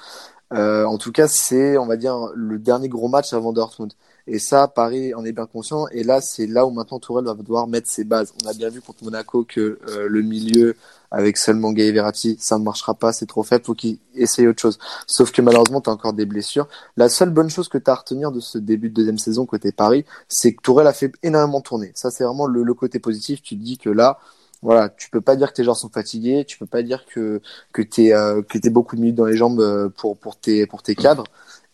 Euh, 0.53 0.85
en 0.85 0.97
tout 0.97 1.11
cas, 1.11 1.27
c'est, 1.27 1.77
on 1.77 1.85
va 1.85 1.95
dire, 1.95 2.17
le 2.33 2.57
dernier 2.57 2.89
gros 2.89 3.07
match 3.07 3.33
avant 3.33 3.53
Dortmund. 3.53 3.93
Et 4.27 4.39
ça, 4.39 4.67
Paris 4.67 5.13
en 5.13 5.25
est 5.25 5.31
bien 5.31 5.45
conscient. 5.45 5.87
Et 5.91 6.03
là, 6.03 6.21
c'est 6.21 6.47
là 6.47 6.65
où 6.65 6.71
maintenant 6.71 6.99
Tourelle 6.99 7.25
va 7.25 7.33
devoir 7.33 7.67
mettre 7.67 7.89
ses 7.89 8.03
bases. 8.03 8.33
On 8.43 8.47
a 8.47 8.53
bien 8.53 8.69
vu 8.69 8.81
contre 8.81 9.03
Monaco 9.03 9.43
que 9.43 9.79
euh, 9.87 10.07
le 10.07 10.21
milieu, 10.21 10.75
avec 11.11 11.37
seulement 11.37 11.71
Gay 11.71 11.91
Verratti, 11.91 12.37
ça 12.39 12.59
ne 12.59 12.63
marchera 12.63 12.93
pas, 12.93 13.11
c'est 13.11 13.25
trop 13.25 13.43
faible, 13.43 13.65
faut 13.65 13.73
qu'il 13.73 13.97
essaye 14.13 14.47
autre 14.47 14.61
chose. 14.61 14.77
Sauf 15.07 15.31
que 15.31 15.41
malheureusement, 15.41 15.81
tu 15.81 15.89
as 15.89 15.93
encore 15.93 16.13
des 16.13 16.25
blessures. 16.25 16.67
La 16.97 17.09
seule 17.09 17.31
bonne 17.31 17.49
chose 17.49 17.69
que 17.69 17.77
tu 17.77 17.89
as 17.89 17.93
à 17.93 17.97
retenir 17.97 18.31
de 18.31 18.39
ce 18.39 18.57
début 18.57 18.89
de 18.89 18.95
deuxième 18.95 19.17
saison 19.17 19.45
côté 19.45 19.71
Paris, 19.71 20.05
c'est 20.27 20.53
que 20.53 20.61
Tourelle 20.61 20.87
a 20.87 20.93
fait 20.93 21.11
énormément 21.23 21.61
tourner. 21.61 21.91
Ça, 21.95 22.11
c'est 22.11 22.23
vraiment 22.23 22.45
le, 22.45 22.63
le, 22.63 22.73
côté 22.73 22.99
positif. 22.99 23.41
Tu 23.41 23.57
te 23.57 23.63
dis 23.63 23.77
que 23.77 23.89
là, 23.89 24.19
voilà, 24.61 24.89
tu 24.89 25.09
peux 25.09 25.21
pas 25.21 25.35
dire 25.35 25.49
que 25.49 25.53
tes 25.53 25.63
joueurs 25.63 25.77
sont 25.77 25.89
fatigués, 25.89 26.43
tu 26.45 26.57
peux 26.57 26.65
pas 26.65 26.83
dire 26.83 27.05
que 27.05 27.41
que 27.71 27.81
t'es 27.81 28.13
euh, 28.13 28.41
que 28.41 28.57
t'es 28.57 28.69
beaucoup 28.69 28.95
de 28.95 29.01
minutes 29.01 29.15
dans 29.15 29.25
les 29.25 29.37
jambes 29.37 29.61
euh, 29.61 29.89
pour 29.89 30.17
pour 30.17 30.37
tes 30.37 30.65
pour 30.67 30.83
tes 30.83 30.95
cadres. 30.95 31.23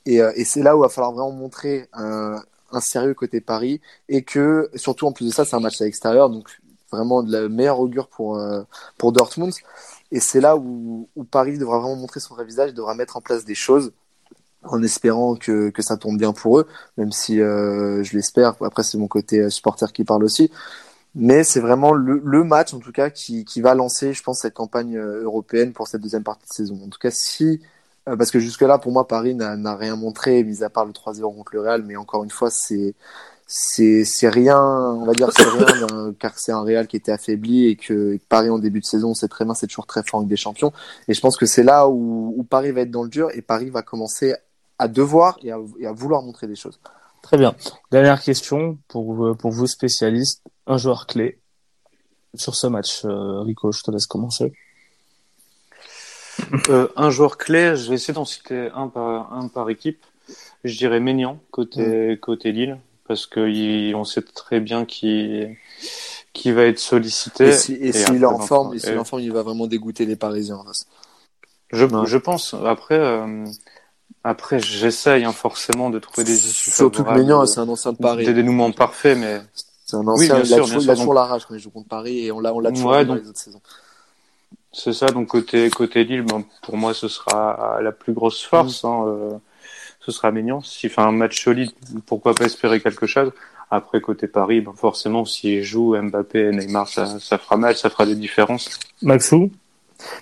Et, 0.06 0.22
euh, 0.22 0.32
et 0.36 0.46
c'est 0.46 0.62
là 0.62 0.76
où 0.76 0.80
il 0.80 0.84
va 0.84 0.90
falloir 0.90 1.14
vraiment 1.14 1.32
montrer 1.32 1.88
un, 1.94 2.42
un 2.72 2.82
sérieux 2.82 3.14
côté 3.14 3.42
Paris 3.42 3.82
et 4.10 4.24
que 4.24 4.70
surtout 4.76 5.08
en 5.08 5.12
plus 5.12 5.26
de 5.28 5.32
ça, 5.32 5.46
c'est 5.46 5.56
un 5.56 5.60
match 5.60 5.82
à 5.82 5.86
l'extérieur, 5.86 6.30
donc 6.30 6.50
vraiment 6.92 7.24
de 7.24 7.32
la 7.32 7.50
meilleure 7.50 7.80
augure 7.80 8.08
pour 8.08 8.38
euh, 8.38 8.64
pour 8.98 9.12
Dortmund. 9.12 9.54
Et 10.12 10.20
c'est 10.20 10.42
là 10.42 10.56
où, 10.56 11.10
où 11.16 11.24
Paris 11.24 11.58
devra 11.58 11.80
vraiment 11.80 11.96
montrer 11.96 12.20
son 12.20 12.36
vrai 12.36 12.46
visage, 12.46 12.74
devra 12.74 12.94
mettre 12.96 13.18
en 13.18 13.22
place 13.22 13.46
des 13.46 13.56
choses 13.56 13.92
en 14.64 14.82
espérant 14.84 15.36
que, 15.36 15.70
que 15.70 15.82
ça 15.82 15.98
tombe 15.98 16.18
bien 16.18 16.34
pour 16.34 16.60
eux, 16.60 16.68
même 16.98 17.12
si 17.12 17.42
euh, 17.42 18.04
je 18.04 18.16
l'espère. 18.16 18.56
Après, 18.64 18.84
c'est 18.84 18.98
mon 18.98 19.08
côté 19.08 19.50
supporter 19.50 19.92
qui 19.94 20.04
parle 20.04 20.24
aussi. 20.24 20.52
Mais 21.16 21.46
c'est 21.46 21.62
vraiment 21.62 21.94
le, 21.94 22.22
le, 22.24 22.44
match, 22.44 22.74
en 22.74 22.80
tout 22.80 22.92
cas, 22.92 23.10
qui, 23.10 23.46
qui 23.46 23.62
va 23.62 23.74
lancer, 23.74 24.14
je 24.14 24.22
pense, 24.22 24.40
cette 24.40 24.54
campagne 24.54 24.98
euh, 24.98 25.24
européenne 25.24 25.72
pour 25.72 25.88
cette 25.88 26.02
deuxième 26.02 26.24
partie 26.24 26.48
de 26.48 26.54
saison. 26.54 26.80
En 26.84 26.90
tout 26.90 27.00
cas, 27.00 27.12
si, 27.12 27.62
euh, 28.08 28.16
parce 28.16 28.32
que 28.32 28.40
jusque-là, 28.40 28.78
pour 28.78 28.92
moi, 28.92 29.08
Paris 29.08 29.36
n'a 29.36 29.76
rien 29.76 29.96
montré, 29.96 30.44
mis 30.44 30.64
à 30.64 30.70
part 30.70 30.86
le 30.86 30.92
3-0 30.92 31.22
contre 31.36 31.54
le 31.54 31.62
Real, 31.62 31.84
mais 31.84 31.96
encore 31.96 32.24
une 32.24 32.32
fois, 32.32 32.50
c'est 32.50 32.96
c'est 33.48 34.30
rien, 34.30 34.60
on 34.60 35.06
va 35.06 35.14
dire, 35.14 35.30
c'est 35.32 35.44
rien, 35.44 36.14
car 36.20 36.38
c'est 36.38 36.52
un 36.52 36.64
Real 36.64 36.88
qui 36.88 36.96
était 36.96 37.12
affaibli 37.12 37.68
et 37.68 37.76
que 37.76 38.18
Paris 38.28 38.50
en 38.50 38.58
début 38.58 38.80
de 38.80 38.86
saison, 38.86 39.14
c'est 39.14 39.28
très 39.28 39.46
bien, 39.46 39.54
c'est 39.54 39.68
toujours 39.68 39.86
très 39.86 40.02
fort 40.04 40.22
avec 40.22 40.30
des 40.30 40.36
champions. 40.36 40.74
Et 41.08 41.14
je 41.14 41.22
pense 41.22 41.38
que 41.38 41.46
c'est 41.46 41.62
là 41.62 41.88
où, 41.88 42.34
où, 42.36 42.44
Paris 42.44 42.72
va 42.72 42.82
être 42.82 42.90
dans 42.90 43.04
le 43.04 43.10
dur 43.10 43.30
et 43.36 43.44
Paris 43.44 43.70
va 43.70 43.84
commencer 43.84 44.36
à 44.80 44.88
devoir 44.88 45.38
et 45.44 45.52
à, 45.52 45.60
et 45.80 45.86
à 45.86 45.92
vouloir 45.92 46.24
montrer 46.24 46.48
des 46.48 46.56
choses. 46.56 46.80
Très 47.22 47.38
bien. 47.38 47.56
Dernière 47.92 48.22
question 48.22 48.80
pour, 48.88 49.38
pour 49.38 49.52
vous 49.52 49.68
spécialistes 49.68 50.42
un 50.66 50.78
joueur 50.78 51.06
clé 51.06 51.40
sur 52.34 52.56
ce 52.56 52.68
match. 52.68 53.06
Euh, 53.06 53.42
Rico, 53.42 53.72
je 53.72 53.84
te 53.84 53.92
laisse 53.92 54.08
commencer. 54.08 54.54
Euh, 56.70 56.88
un 56.96 57.10
joueur 57.10 57.38
clé, 57.38 57.76
je 57.76 57.90
vais 57.90 57.96
essayer 57.96 58.14
d'en 58.14 58.26
citer 58.26 58.70
un 58.74 58.88
par, 58.88 59.34
un 59.34 59.48
par 59.48 59.70
équipe. 59.70 60.04
Je 60.64 60.78
dirais 60.78 61.00
Ménian 61.00 61.40
côté, 61.52 62.16
mm. 62.16 62.18
côté 62.18 62.52
Lille, 62.52 62.80
parce 63.08 63.28
qu'on 63.28 64.04
sait 64.04 64.22
très 64.22 64.60
bien 64.60 64.86
qu'il 64.86 65.58
qui 66.34 66.52
va 66.52 66.64
être 66.64 66.80
sollicité. 66.80 67.48
Et 67.48 67.52
s'il 67.54 67.94
si, 67.94 68.16
est 68.16 68.26
en 68.26 68.40
forme, 68.40 68.76
et 68.76 68.80
si 68.80 68.96
en 68.96 69.04
forme, 69.04 69.22
il 69.22 69.32
va 69.32 69.42
vraiment 69.42 69.68
dégoûter 69.68 70.06
les 70.06 70.16
Parisiens. 70.16 70.64
Je, 71.72 71.86
je 72.06 72.18
pense. 72.18 72.54
Après, 72.66 73.00
euh, 73.00 73.46
après, 74.24 74.60
j'essaye 74.60 75.24
hein, 75.24 75.32
forcément 75.32 75.90
de 75.90 76.00
trouver 76.00 76.26
des 76.26 76.48
issues. 76.48 76.72
Surtout 76.72 77.04
que 77.04 77.12
Ménian, 77.12 77.46
c'est 77.46 77.60
un 77.60 77.70
ancien 77.70 77.94
de 77.94 77.98
Paris. 77.98 78.26
Des 78.26 78.34
dénouements 78.34 78.72
parfaits, 78.72 79.18
mais 79.18 79.42
c'est 79.86 79.98
un 79.98 80.08
ancien, 80.08 80.42
il, 80.44 80.54
a 80.54 80.58
toujours, 80.58 80.82
il 80.82 80.90
a 80.90 80.96
toujours 80.96 81.14
la 81.14 81.26
rage 81.26 81.46
quand 81.46 81.54
il 81.54 81.60
joue 81.60 81.70
contre 81.70 81.88
Paris 81.88 82.26
et 82.26 82.32
on 82.32 82.40
l'a, 82.40 82.54
on 82.54 82.60
l'a 82.60 82.72
toujours 82.72 82.92
ouais, 82.92 83.06
dans 83.06 83.16
les 83.16 83.28
autres 83.28 83.40
saisons. 83.40 83.62
C'est 84.78 84.92
ça, 84.92 85.06
donc 85.06 85.30
côté, 85.30 85.70
côté 85.70 86.04
Lille, 86.04 86.24
ben, 86.24 86.44
pour 86.62 86.76
moi, 86.76 86.94
ce 86.94 87.08
sera 87.08 87.80
la 87.82 87.94
plus 87.94 88.12
grosse 88.12 88.44
force. 88.44 88.84
Mm. 88.84 88.88
Hein, 88.88 89.04
euh, 89.08 89.32
ce 90.02 90.12
sera 90.12 90.32
Mignon. 90.32 90.62
S'il 90.62 90.90
fait 90.90 91.02
un 91.02 91.14
match 91.14 91.42
solide, 91.42 91.72
pourquoi 92.06 92.36
pas 92.36 92.44
espérer 92.44 92.82
quelque 92.82 93.08
chose 93.08 93.32
Après, 93.72 94.02
côté 94.02 94.28
Paris, 94.28 94.60
ben, 94.60 94.74
forcément, 94.74 95.24
s'il 95.24 95.64
joue 95.64 95.96
Mbappé 95.96 96.50
et 96.50 96.52
Neymar, 96.52 96.90
ça, 96.90 97.22
ça 97.22 97.38
fera 97.38 97.56
mal, 97.56 97.78
ça 97.78 97.90
fera 97.90 98.06
des 98.06 98.16
différences. 98.16 98.78
Maxou? 99.02 99.50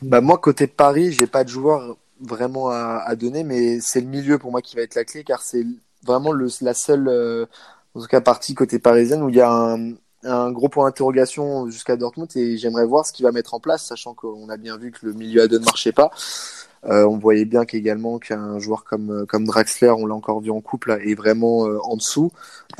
Bah, 0.03 0.21
Moi, 0.21 0.37
côté 0.37 0.67
Paris, 0.67 1.11
j'ai 1.13 1.27
pas 1.27 1.43
de 1.43 1.49
joueur 1.49 1.97
vraiment 2.21 2.69
à, 2.69 3.01
à 3.07 3.15
donner, 3.15 3.43
mais 3.43 3.79
c'est 3.81 4.01
le 4.01 4.07
milieu 4.07 4.37
pour 4.37 4.51
moi 4.51 4.61
qui 4.61 4.75
va 4.75 4.83
être 4.83 4.93
la 4.93 5.03
clé, 5.03 5.23
car 5.23 5.41
c'est 5.41 5.65
vraiment 6.05 6.31
le, 6.31 6.47
la 6.61 6.75
seule... 6.75 7.07
Euh, 7.07 7.47
en 7.95 8.01
tout 8.01 8.07
cas 8.07 8.21
partie 8.21 8.55
côté 8.55 8.79
parisienne, 8.79 9.21
où 9.21 9.29
il 9.29 9.35
y 9.35 9.41
a 9.41 9.51
un, 9.51 9.93
un 10.23 10.51
gros 10.51 10.69
point 10.69 10.85
d'interrogation 10.85 11.69
jusqu'à 11.69 11.95
Dortmund 11.95 12.29
et 12.35 12.57
j'aimerais 12.57 12.85
voir 12.85 13.05
ce 13.05 13.11
qu'il 13.13 13.25
va 13.25 13.31
mettre 13.31 13.53
en 13.53 13.59
place, 13.59 13.85
sachant 13.85 14.13
qu'on 14.13 14.49
a 14.49 14.57
bien 14.57 14.77
vu 14.77 14.91
que 14.91 15.05
le 15.05 15.13
milieu 15.13 15.43
à 15.43 15.47
deux 15.47 15.59
ne 15.59 15.65
marchait 15.65 15.91
pas. 15.91 16.11
Euh, 16.85 17.05
on 17.05 17.17
voyait 17.17 17.45
bien 17.45 17.63
qu'également 17.63 18.19
qu'un 18.19 18.59
joueur 18.59 18.83
comme 18.83 19.09
euh, 19.09 19.25
comme 19.25 19.45
Draxler, 19.45 19.91
on 19.91 20.05
l'a 20.05 20.15
encore 20.15 20.41
vu 20.41 20.51
en 20.51 20.59
couple, 20.59 20.99
est 21.01 21.15
vraiment 21.15 21.65
euh, 21.65 21.79
en 21.83 21.95
dessous. 21.95 22.31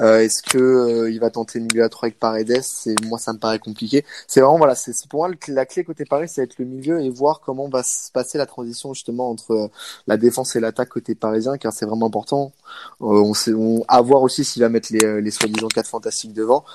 Euh, 0.01 0.19
est-ce 0.19 0.43
que 0.43 0.57
euh, 0.57 1.09
il 1.09 1.21
va 1.21 1.29
tenter 1.29 1.59
le 1.59 1.65
milieu 1.65 1.83
à 1.85 1.89
trois 1.89 2.07
avec 2.07 2.19
Paredes? 2.19 2.59
C'est 2.63 2.95
moi, 3.05 3.17
ça 3.17 3.31
me 3.31 3.37
paraît 3.37 3.59
compliqué. 3.59 4.03
C'est 4.27 4.41
vraiment 4.41 4.57
voilà, 4.57 4.75
c'est 4.75 4.91
pour 5.07 5.21
moi 5.25 5.33
la 5.47 5.65
clé 5.65 5.85
côté 5.85 6.03
Paris, 6.03 6.27
c'est 6.27 6.43
être 6.43 6.59
le 6.59 6.65
milieu 6.65 6.99
et 6.99 7.09
voir 7.09 7.39
comment 7.39 7.69
va 7.69 7.81
se 7.81 8.11
passer 8.11 8.37
la 8.37 8.45
transition 8.45 8.93
justement 8.93 9.29
entre 9.29 9.69
la 10.07 10.17
défense 10.17 10.53
et 10.57 10.59
l'attaque 10.59 10.89
côté 10.89 11.15
parisien, 11.15 11.57
car 11.57 11.71
c'est 11.71 11.85
vraiment 11.85 12.07
important. 12.07 12.51
on 12.99 13.33
sait, 13.33 13.53
on, 13.53 13.85
à 13.87 14.01
voir 14.01 14.21
aussi 14.21 14.43
s'il 14.43 14.63
va 14.63 14.69
mettre 14.69 14.91
les, 14.91 15.21
les 15.21 15.31
soi-disant 15.31 15.69
quatre 15.69 15.87
fantastiques 15.87 16.33
devant. 16.33 16.65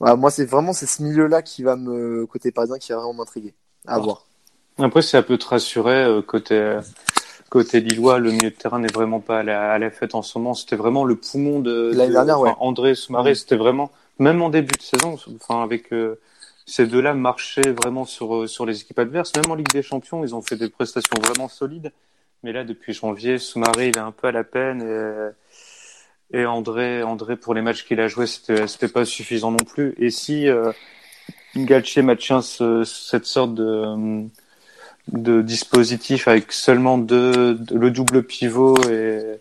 Voilà, 0.00 0.16
moi, 0.16 0.30
c'est 0.30 0.44
vraiment 0.44 0.72
c'est 0.72 0.86
ce 0.86 1.02
milieu-là 1.02 1.42
qui 1.42 1.62
va 1.62 1.76
me 1.76 2.26
côté 2.26 2.52
parisien 2.52 2.78
qui 2.78 2.92
va 2.92 2.98
vraiment 2.98 3.14
m'intriguer. 3.14 3.54
À 3.86 3.98
voir. 3.98 4.24
Après, 4.78 5.02
ça 5.02 5.22
peut 5.22 5.38
te 5.38 5.46
rassurer 5.46 6.22
côté 6.26 6.78
côté 7.48 7.80
lillois, 7.80 8.18
le 8.18 8.30
milieu 8.30 8.50
de 8.50 8.54
terrain 8.54 8.78
n'est 8.78 8.92
vraiment 8.92 9.20
pas 9.20 9.40
à 9.40 9.42
la, 9.42 9.72
à 9.72 9.78
la 9.78 9.90
fête 9.90 10.14
en 10.14 10.22
ce 10.22 10.38
moment. 10.38 10.54
C'était 10.54 10.76
vraiment 10.76 11.04
le 11.04 11.16
poumon 11.16 11.60
de, 11.60 11.92
L'année 11.94 12.08
de- 12.08 12.12
dernière, 12.12 12.40
enfin, 12.40 12.50
ouais. 12.50 12.56
André 12.60 12.94
Soumaré. 12.94 13.34
C'était 13.34 13.56
vraiment, 13.56 13.90
même 14.18 14.42
en 14.42 14.50
début 14.50 14.76
de 14.76 14.82
saison, 14.82 15.16
enfin 15.34 15.62
avec 15.62 15.92
euh, 15.92 16.20
ces 16.66 16.86
deux-là 16.86 17.14
marchaient 17.14 17.72
vraiment 17.72 18.04
sur 18.04 18.34
euh, 18.36 18.46
sur 18.46 18.66
les 18.66 18.80
équipes 18.80 18.98
adverses. 18.98 19.32
Même 19.36 19.50
en 19.50 19.54
Ligue 19.54 19.72
des 19.72 19.82
Champions, 19.82 20.22
ils 20.24 20.34
ont 20.34 20.42
fait 20.42 20.56
des 20.56 20.68
prestations 20.68 21.16
vraiment 21.22 21.48
solides. 21.48 21.92
Mais 22.44 22.52
là, 22.52 22.62
depuis 22.64 22.92
janvier, 22.92 23.38
Soumaré, 23.38 23.88
il 23.88 23.96
est 23.96 24.00
un 24.00 24.12
peu 24.12 24.28
à 24.28 24.32
la 24.32 24.44
peine. 24.44 24.82
Et, 24.82 25.30
et 26.32 26.44
André, 26.46 27.02
André, 27.02 27.36
pour 27.36 27.54
les 27.54 27.62
matchs 27.62 27.84
qu'il 27.86 28.00
a 28.00 28.08
joués, 28.08 28.26
c'était 28.26 28.66
c'était 28.66 28.88
pas 28.88 29.04
suffisant 29.04 29.50
non 29.50 29.64
plus. 29.64 29.94
Et 29.98 30.10
si 30.10 30.48
euh, 30.48 30.72
Galtier 31.56 32.02
maintient 32.02 32.42
ce- 32.42 32.84
cette 32.84 33.26
sorte 33.26 33.54
de 33.54 34.26
de 35.12 35.42
dispositif 35.42 36.28
avec 36.28 36.52
seulement 36.52 36.98
deux, 36.98 37.54
de- 37.54 37.76
le 37.78 37.90
double 37.90 38.22
pivot 38.24 38.76
et, 38.90 39.40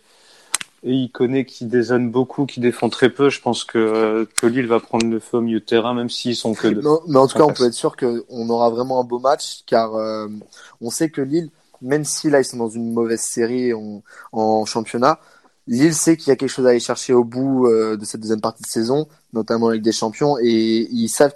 et 0.84 0.91
il 0.91 1.12
connaît 1.12 1.44
qui 1.46 1.65
dézone 1.65 2.10
beaucoup, 2.10 2.46
qui 2.46 2.60
défend 2.62 2.89
très 2.89 3.10
peu. 3.10 3.29
Je 3.29 3.41
pense 3.41 3.65
que, 3.65 4.27
que 4.38 4.48
Lille 4.48 4.67
va 4.67 4.79
prendre 4.79 5.08
le 5.08 5.20
feu 5.20 5.38
au 5.38 5.41
milieu 5.41 5.60
de 5.60 5.65
terrain, 5.65 5.94
même 5.94 6.10
s'ils 6.10 6.36
sont 6.36 6.53
que 6.53 6.67
deux. 6.70 6.82
Non, 6.82 7.01
mais 7.08 7.17
en 7.20 7.27
tout 7.27 7.38
cas, 7.38 7.44
on 7.44 7.53
peut 7.53 7.65
être 7.65 7.74
sûr 7.74 7.98
qu'on 7.98 8.50
aura 8.50 8.70
vraiment 8.70 9.01
un 9.01 9.03
beau 9.03 9.20
match, 9.20 9.63
car 9.65 9.96
euh, 9.96 10.27
on 10.79 10.89
sait 10.89 11.10
que 11.10 11.22
Lille, 11.22 11.50
même 11.82 12.06
si 12.06 12.29
là 12.29 12.39
ils 12.39 12.46
sont 12.46 12.58
dans 12.58 12.70
une 12.70 12.94
mauvaise 12.94 13.22
série 13.22 13.74
en, 13.74 14.01
en 14.32 14.65
championnat, 14.65 15.20
Lille 15.68 15.94
sait 15.94 16.16
qu'il 16.18 16.30
y 16.30 16.32
a 16.32 16.36
quelque 16.36 16.50
chose 16.50 16.66
à 16.66 16.70
aller 16.70 16.80
chercher 16.80 17.14
au 17.14 17.24
bout 17.24 17.68
euh, 17.68 17.98
de 17.98 18.06
cette 18.06 18.22
deuxième 18.22 18.42
partie 18.42 18.64
de 18.64 18.68
saison, 18.68 19.08
notamment 19.34 19.68
avec 19.68 19.82
des 19.82 19.92
champions, 19.92 20.38
et 20.42 20.88
ils 20.92 21.10
savent 21.10 21.34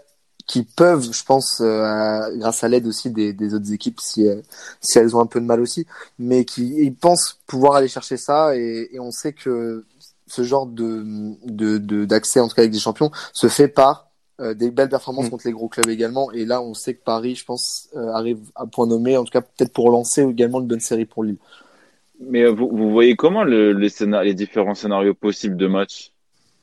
qu'ils 0.47 0.65
peuvent, 0.65 1.11
je 1.11 1.23
pense, 1.23 1.61
euh, 1.61 1.83
à- 1.83 2.29
grâce 2.35 2.63
à 2.63 2.67
l'aide 2.67 2.87
aussi 2.87 3.09
des, 3.11 3.31
des 3.33 3.53
autres 3.53 3.71
équipes, 3.71 3.99
si, 4.01 4.27
euh, 4.27 4.41
si 4.81 4.97
elles 4.97 5.15
ont 5.15 5.21
un 5.21 5.25
peu 5.25 5.39
de 5.39 5.45
mal 5.45 5.59
aussi, 5.61 5.85
mais 6.17 6.45
qui 6.45 6.73
ils 6.79 6.93
pensent 6.95 7.39
pouvoir 7.45 7.75
aller 7.75 7.87
chercher 7.87 8.17
ça, 8.17 8.55
et, 8.57 8.89
et 8.91 8.99
on 8.99 9.11
sait 9.11 9.33
que 9.33 9.85
ce 10.27 10.43
genre 10.43 10.65
de 10.65 11.03
de- 11.45 11.77
de- 11.77 12.05
d'accès 12.05 12.39
en 12.39 12.47
tout 12.47 12.55
cas 12.55 12.61
avec 12.61 12.71
des 12.71 12.79
champions 12.79 13.11
se 13.33 13.47
fait 13.49 13.67
par 13.67 14.07
euh, 14.39 14.53
des 14.55 14.71
belles 14.71 14.89
performances 14.89 15.27
Mm. 15.27 15.29
contre 15.29 15.45
les 15.47 15.51
gros 15.53 15.67
clubs 15.67 15.89
également. 15.89 16.31
Et 16.31 16.45
là, 16.45 16.61
on 16.63 16.73
sait 16.73 16.95
que 16.95 17.03
Paris, 17.03 17.35
je 17.35 17.45
pense, 17.45 17.89
euh, 17.95 18.07
arrive 18.13 18.39
à 18.55 18.65
point 18.65 18.87
nommé, 18.87 19.15
en 19.17 19.23
tout 19.23 19.31
cas 19.31 19.41
peut-être 19.41 19.71
pour 19.73 19.91
lancer 19.91 20.23
également 20.23 20.59
une 20.61 20.67
bonne 20.67 20.79
série 20.79 21.05
pour 21.05 21.23
Lille. 21.23 21.37
Mais 22.21 22.43
euh, 22.43 22.51
vous, 22.51 22.69
vous 22.69 22.91
voyez 22.91 23.15
comment 23.15 23.43
le, 23.43 23.73
les, 23.73 23.89
les 24.23 24.33
différents 24.33 24.75
scénarios 24.75 25.13
possibles 25.13 25.57
de 25.57 25.67
match? 25.67 26.11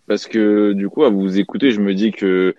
Parce 0.07 0.27
que 0.27 0.73
du 0.73 0.89
coup, 0.89 1.05
à 1.05 1.11
vous 1.11 1.39
écouter, 1.39 1.71
je 1.71 1.81
me 1.81 1.95
dis 1.95 2.13
que 2.13 2.55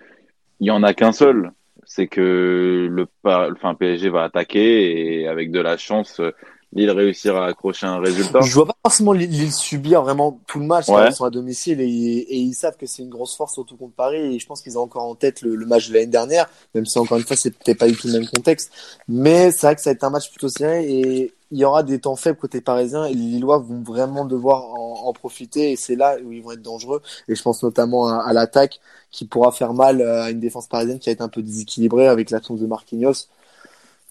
il 0.60 0.68
y 0.68 0.72
en 0.72 0.84
a 0.84 0.94
qu'un 0.94 1.12
seul. 1.12 1.52
C'est 1.86 2.08
que 2.08 2.88
le 2.92 3.08
enfin, 3.24 3.74
PSG 3.74 4.10
va 4.10 4.24
attaquer 4.24 5.22
et 5.22 5.28
avec 5.28 5.50
de 5.52 5.60
la 5.60 5.76
chance, 5.76 6.20
euh, 6.20 6.32
Lille 6.72 6.92
réussira 6.92 7.46
à 7.46 7.50
accrocher 7.50 7.88
un 7.88 8.00
résultat. 8.00 8.42
Je 8.42 8.54
vois 8.54 8.68
pas 8.68 8.76
forcément 8.84 9.12
Lille, 9.12 9.52
subir 9.52 10.04
vraiment 10.04 10.40
tout 10.48 10.60
le 10.60 10.66
match. 10.66 10.88
Ouais. 10.88 11.08
Ils 11.08 11.14
sont 11.14 11.26
à 11.26 11.32
domicile 11.32 11.82
et, 11.82 11.86
et 11.86 12.38
ils 12.38 12.54
savent 12.54 12.78
que 12.78 12.86
c'est 12.86 13.02
une 13.02 13.10
grosse 13.10 13.36
force, 13.36 13.54
surtout 13.54 13.76
contre 13.76 13.96
Paris. 13.96 14.36
Et 14.36 14.40
je 14.40 14.46
pense 14.46 14.62
qu'ils 14.62 14.78
ont 14.78 14.84
encore 14.84 15.04
en 15.04 15.16
tête 15.16 15.42
le, 15.42 15.56
le 15.56 15.66
match 15.66 15.90
de 15.90 15.96
l'année 15.96 16.06
dernière, 16.06 16.48
même 16.76 16.86
si 16.86 17.00
encore 17.00 17.18
une 17.18 17.24
fois, 17.24 17.36
c'est 17.36 17.52
peut-être 17.52 17.80
pas 17.80 17.88
du 17.88 17.96
tout 17.96 18.08
le 18.08 18.14
même 18.14 18.28
contexte. 18.28 18.72
Mais 19.08 19.52
c'est 19.52 19.66
vrai 19.66 19.76
que 19.76 19.82
ça 19.82 19.90
va 19.90 19.94
être 19.94 20.04
un 20.04 20.12
match 20.12 20.30
plutôt 20.30 20.50
serré 20.50 20.86
et 20.88 21.34
il 21.52 21.58
y 21.58 21.66
aura 21.66 21.82
des 21.82 22.00
temps 22.00 22.16
faibles 22.16 22.38
côté 22.38 22.62
parisien 22.62 23.06
et 23.06 23.14
les 23.16 23.22
Lillois 23.22 23.58
vont 23.58 23.82
vraiment 23.82 24.24
devoir 24.26 24.66
en, 24.66 25.08
en 25.08 25.14
profiter 25.14 25.72
et 25.72 25.76
c'est 25.76 25.96
là 25.96 26.18
où 26.24 26.32
ils 26.32 26.44
vont 26.44 26.52
être 26.52 26.62
dangereux. 26.62 27.02
Et 27.28 27.34
je 27.34 27.42
pense 27.42 27.64
notamment 27.64 28.08
à, 28.08 28.18
à 28.18 28.34
l'attaque 28.34 28.80
qui 29.10 29.26
pourra 29.26 29.52
faire 29.52 29.74
mal 29.74 30.02
euh, 30.02 30.22
à 30.26 30.30
une 30.30 30.40
défense 30.40 30.68
parisienne 30.68 31.00
qui 31.00 31.10
a 31.10 31.14
été 31.14 31.24
un 31.24 31.30
peu 31.30 31.42
déséquilibrée 31.42 32.08
avec 32.08 32.30
l'absence 32.30 32.60
de 32.60 32.68
Marquinhos. 32.68 33.26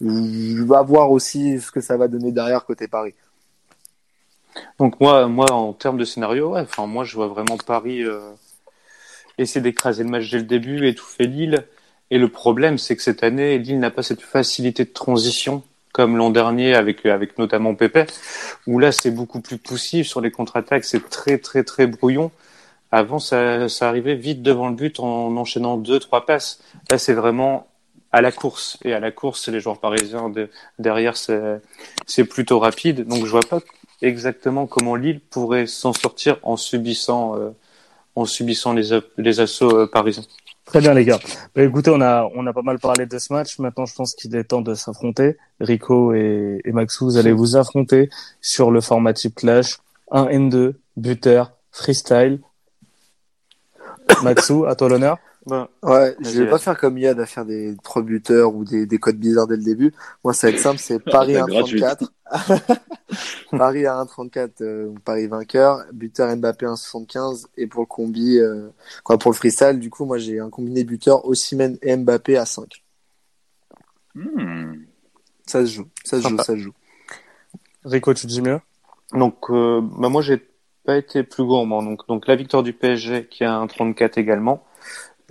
Je 0.00 0.62
vais 0.62 0.84
voir 0.84 1.10
aussi 1.10 1.60
ce 1.60 1.70
que 1.70 1.80
ça 1.80 1.96
va 1.96 2.08
donner 2.08 2.32
derrière 2.32 2.64
côté 2.64 2.88
Paris. 2.88 3.14
Donc 4.78 5.00
moi, 5.00 5.26
moi, 5.28 5.50
en 5.52 5.72
termes 5.72 5.98
de 5.98 6.04
scénario, 6.04 6.54
ouais, 6.54 6.60
enfin 6.60 6.86
moi, 6.86 7.04
je 7.04 7.14
vois 7.16 7.28
vraiment 7.28 7.56
Paris 7.56 8.02
euh, 8.02 8.32
essayer 9.38 9.60
d'écraser 9.60 10.04
le 10.04 10.10
match 10.10 10.30
dès 10.30 10.38
le 10.38 10.44
début, 10.44 10.86
étouffer 10.86 11.26
Lille. 11.26 11.66
Et 12.10 12.18
le 12.18 12.28
problème, 12.28 12.78
c'est 12.78 12.96
que 12.96 13.02
cette 13.02 13.22
année, 13.22 13.58
Lille 13.58 13.78
n'a 13.78 13.90
pas 13.90 14.02
cette 14.02 14.22
facilité 14.22 14.84
de 14.84 14.90
transition 14.90 15.62
comme 15.92 16.16
l'an 16.16 16.30
dernier 16.30 16.74
avec 16.74 17.06
avec 17.06 17.38
notamment 17.38 17.74
Pépé, 17.74 18.04
où 18.66 18.78
là 18.78 18.92
c'est 18.92 19.10
beaucoup 19.10 19.40
plus 19.40 19.58
poussif 19.58 20.06
sur 20.06 20.20
les 20.20 20.30
contre-attaques, 20.30 20.84
c'est 20.84 21.08
très 21.08 21.38
très 21.38 21.64
très 21.64 21.86
brouillon. 21.86 22.30
Avant, 22.90 23.18
ça, 23.18 23.68
ça 23.68 23.88
arrivait 23.88 24.14
vite 24.14 24.42
devant 24.42 24.68
le 24.68 24.74
but 24.74 25.00
en 25.00 25.36
enchaînant 25.36 25.76
deux 25.76 25.98
trois 25.98 26.24
passes. 26.24 26.60
Là, 26.90 26.98
c'est 26.98 27.12
vraiment 27.12 27.67
à 28.12 28.20
la 28.22 28.32
course 28.32 28.78
et 28.84 28.92
à 28.94 29.00
la 29.00 29.10
course, 29.10 29.48
les 29.48 29.60
joueurs 29.60 29.78
parisiens 29.80 30.28
de- 30.28 30.48
derrière, 30.78 31.16
c'est 31.16 32.24
plutôt 32.24 32.58
rapide. 32.58 33.06
Donc 33.06 33.24
je 33.26 33.30
vois 33.30 33.40
pas 33.48 33.60
exactement 34.02 34.66
comment 34.66 34.94
Lille 34.96 35.20
pourrait 35.20 35.66
s'en 35.66 35.92
sortir 35.92 36.38
en 36.42 36.56
subissant 36.56 37.36
euh, 37.36 37.50
en 38.14 38.24
subissant 38.24 38.72
les 38.72 38.98
les 39.16 39.40
assauts 39.40 39.76
euh, 39.80 39.86
parisiens. 39.86 40.24
Très 40.64 40.80
bien 40.80 40.92
les 40.92 41.04
gars. 41.04 41.18
Bah, 41.54 41.62
écoutez, 41.62 41.90
on 41.90 42.00
a 42.00 42.28
on 42.34 42.46
a 42.46 42.52
pas 42.52 42.62
mal 42.62 42.78
parlé 42.78 43.06
de 43.06 43.18
ce 43.18 43.32
match. 43.32 43.58
Maintenant, 43.58 43.86
je 43.86 43.94
pense 43.94 44.14
qu'il 44.14 44.34
est 44.36 44.44
temps 44.44 44.60
de 44.60 44.74
s'affronter. 44.74 45.36
Rico 45.60 46.12
et, 46.14 46.60
et 46.64 46.72
Maxou, 46.72 47.06
vous 47.06 47.16
allez 47.16 47.32
vous 47.32 47.56
affronter 47.56 48.10
sur 48.40 48.70
le 48.70 48.80
format 48.80 49.12
type 49.14 49.34
clash 49.34 49.78
1 50.10 50.26
N2 50.26 50.74
buteur 50.96 51.52
freestyle. 51.72 52.40
Maxou, 54.22 54.64
à 54.66 54.74
toi 54.74 54.88
l'honneur. 54.88 55.18
Ouais, 55.50 55.66
Vas-y, 56.18 56.34
je 56.34 56.42
vais 56.42 56.50
pas 56.50 56.58
faire 56.58 56.76
comme 56.76 56.98
Yad 56.98 57.18
à 57.18 57.26
faire 57.26 57.44
des 57.44 57.74
trois 57.82 58.02
buteurs 58.02 58.54
ou 58.54 58.64
des, 58.64 58.86
des 58.86 58.98
codes 58.98 59.16
bizarres 59.16 59.46
dès 59.46 59.56
le 59.56 59.62
début. 59.62 59.94
Moi, 60.22 60.34
ça 60.34 60.48
va 60.48 60.52
être 60.52 60.60
simple, 60.60 60.78
c'est 60.78 60.98
Paris 60.98 61.34
c'est 61.34 61.40
gratuit. 61.80 61.80
1,34. 61.80 62.78
Paris 63.58 63.86
à 63.86 64.04
1,34, 64.04 64.50
euh, 64.60 64.92
Paris 65.04 65.26
vainqueur. 65.26 65.84
Buteur 65.92 66.36
Mbappé 66.36 66.66
1,75. 66.66 67.46
Et 67.56 67.66
pour 67.66 67.82
le 67.82 67.86
combi, 67.86 68.38
euh, 68.38 68.68
quoi, 69.04 69.18
pour 69.18 69.30
le 69.30 69.36
freestyle, 69.36 69.78
du 69.78 69.90
coup, 69.90 70.04
moi, 70.04 70.18
j'ai 70.18 70.38
un 70.38 70.50
combiné 70.50 70.84
buteur 70.84 71.24
Osimhen 71.26 71.78
et 71.82 71.96
Mbappé 71.96 72.36
à 72.36 72.44
5. 72.44 72.84
Hmm. 74.14 74.74
Ça 75.46 75.64
se 75.64 75.72
joue, 75.72 75.88
ça 76.04 76.20
se 76.20 76.28
joue, 76.28 76.36
ça 76.38 76.44
se 76.44 76.56
joue. 76.56 76.72
Rico, 77.84 78.12
tu 78.12 78.26
dis 78.26 78.42
mieux? 78.42 78.60
Donc, 79.12 79.50
euh, 79.50 79.80
bah 79.80 80.10
moi, 80.10 80.20
j'ai 80.20 80.46
pas 80.84 80.98
été 80.98 81.22
plus 81.22 81.44
gourmand. 81.44 81.82
Donc, 81.82 82.06
donc 82.08 82.26
la 82.26 82.36
victoire 82.36 82.62
du 82.62 82.74
PSG 82.74 83.28
qui 83.28 83.44
a 83.44 83.54
un 83.54 83.66
34 83.66 84.18
également. 84.18 84.64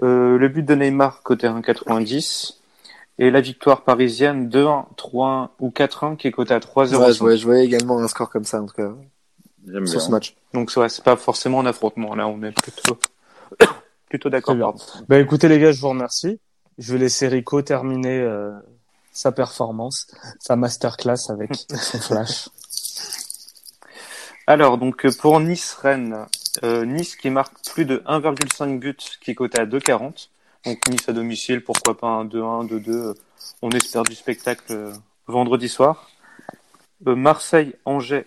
Euh, 0.03 0.37
le 0.37 0.47
but 0.47 0.63
de 0.63 0.75
Neymar 0.75 1.23
côté 1.23 1.47
1,90. 1.47 2.53
Et 3.19 3.31
la 3.31 3.41
victoire 3.41 3.81
parisienne 3.81 4.47
2-1, 4.47 4.85
3-1 4.95 5.49
ou 5.59 5.69
4-1 5.69 6.17
qui 6.17 6.27
est 6.27 6.31
côté 6.31 6.53
à 6.53 6.59
3-0. 6.59 6.97
Ouais, 6.97 7.13
je 7.13 7.19
voyais, 7.19 7.37
je 7.37 7.45
voyais 7.45 7.65
également 7.65 7.97
un 7.97 8.07
score 8.07 8.29
comme 8.29 8.43
ça, 8.45 8.61
en 8.61 8.67
tout 8.67 8.75
cas, 8.75 8.91
J'aime 9.67 9.87
sur 9.87 9.99
ce 9.99 10.07
bien. 10.07 10.17
match. 10.17 10.35
Donc, 10.53 10.71
ouais, 10.77 10.87
c'est 10.87 11.03
pas 11.03 11.15
forcément 11.15 11.61
un 11.61 11.65
affrontement. 11.65 12.13
Là, 12.13 12.27
on 12.27 12.43
est 12.43 12.51
plutôt, 12.51 12.99
plutôt 14.09 14.29
d'accord. 14.29 14.55
Bah 15.09 15.19
écoutez 15.19 15.47
les 15.47 15.59
gars, 15.59 15.71
je 15.71 15.81
vous 15.81 15.89
remercie. 15.89 16.39
Je 16.77 16.93
vais 16.93 16.99
laisser 16.99 17.27
Rico 17.27 17.59
terminer 17.63 18.19
euh, 18.19 18.51
sa 19.11 19.31
performance, 19.31 20.05
sa 20.39 20.55
masterclass 20.55 21.29
avec 21.29 21.55
son 21.55 21.97
flash. 21.99 22.49
Alors, 24.45 24.77
donc, 24.77 25.07
pour 25.17 25.39
Nice-Rennes, 25.39 26.27
euh, 26.63 26.85
Nice 26.85 27.15
qui 27.15 27.29
marque 27.29 27.53
plus 27.71 27.85
de 27.85 27.97
1,5 28.07 28.79
buts, 28.79 28.97
qui 29.21 29.31
est 29.31 29.35
coté 29.35 29.59
à 29.59 29.65
2,40. 29.65 30.29
Donc, 30.65 30.87
Nice 30.89 31.07
à 31.07 31.13
domicile, 31.13 31.63
pourquoi 31.63 31.97
pas 31.97 32.07
un 32.07 32.25
2-1, 32.25 32.67
2-2. 32.67 32.89
euh, 32.89 33.13
On 33.61 33.69
espère 33.69 34.03
du 34.03 34.15
spectacle 34.15 34.71
euh, 34.71 34.93
vendredi 35.27 35.69
soir. 35.69 36.09
Marseille-Angers. 37.05 38.25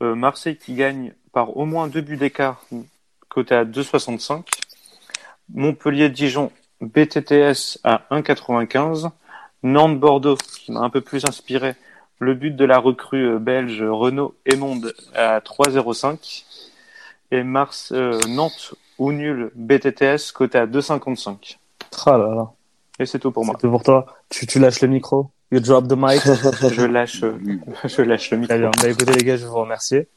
Marseille 0.00 0.58
qui 0.58 0.74
gagne 0.74 1.14
par 1.32 1.56
au 1.56 1.64
moins 1.64 1.88
deux 1.88 2.02
buts 2.02 2.18
d'écart, 2.18 2.62
coté 3.30 3.54
à 3.54 3.64
2,65. 3.64 4.44
Montpellier-Dijon, 5.54 6.50
BTTS 6.82 7.78
à 7.84 8.02
1,95. 8.10 9.10
Nantes-Bordeaux, 9.62 10.36
qui 10.36 10.72
m'a 10.72 10.80
un 10.80 10.90
peu 10.90 11.00
plus 11.00 11.24
inspiré, 11.24 11.76
le 12.18 12.34
but 12.34 12.54
de 12.54 12.64
la 12.64 12.78
recrue 12.78 13.38
belge 13.38 13.82
Renaud 13.82 14.34
Emonde 14.52 14.94
à 15.14 15.40
3,05 15.40 16.44
et 17.30 17.42
Mars 17.42 17.92
euh, 17.94 18.18
Nantes 18.28 18.74
ou 18.98 19.12
nul 19.12 19.50
BTTS 19.54 20.32
côté 20.34 20.58
à 20.58 20.66
2,55. 20.66 21.56
Ah 22.06 22.18
là 22.18 22.34
là. 22.34 22.50
Et 22.98 23.06
c'est 23.06 23.18
tout 23.18 23.30
pour 23.30 23.44
moi. 23.44 23.54
C'était 23.56 23.68
pour 23.68 23.82
toi. 23.82 24.06
Tu, 24.30 24.46
tu 24.46 24.58
lâches 24.58 24.80
le 24.80 24.88
micro. 24.88 25.30
You 25.52 25.60
drop 25.60 25.86
the 25.88 25.94
mic. 25.96 26.20
Je 26.72 26.86
lâche, 26.86 27.22
euh, 27.22 27.36
je 27.84 28.02
lâche 28.02 28.30
le 28.30 28.38
micro. 28.38 28.56
bien. 28.58 28.70
Bah 28.82 28.88
écoutez 28.88 29.12
les 29.12 29.24
gars, 29.24 29.36
je 29.36 29.46
vous 29.46 29.54
remercier. 29.54 30.08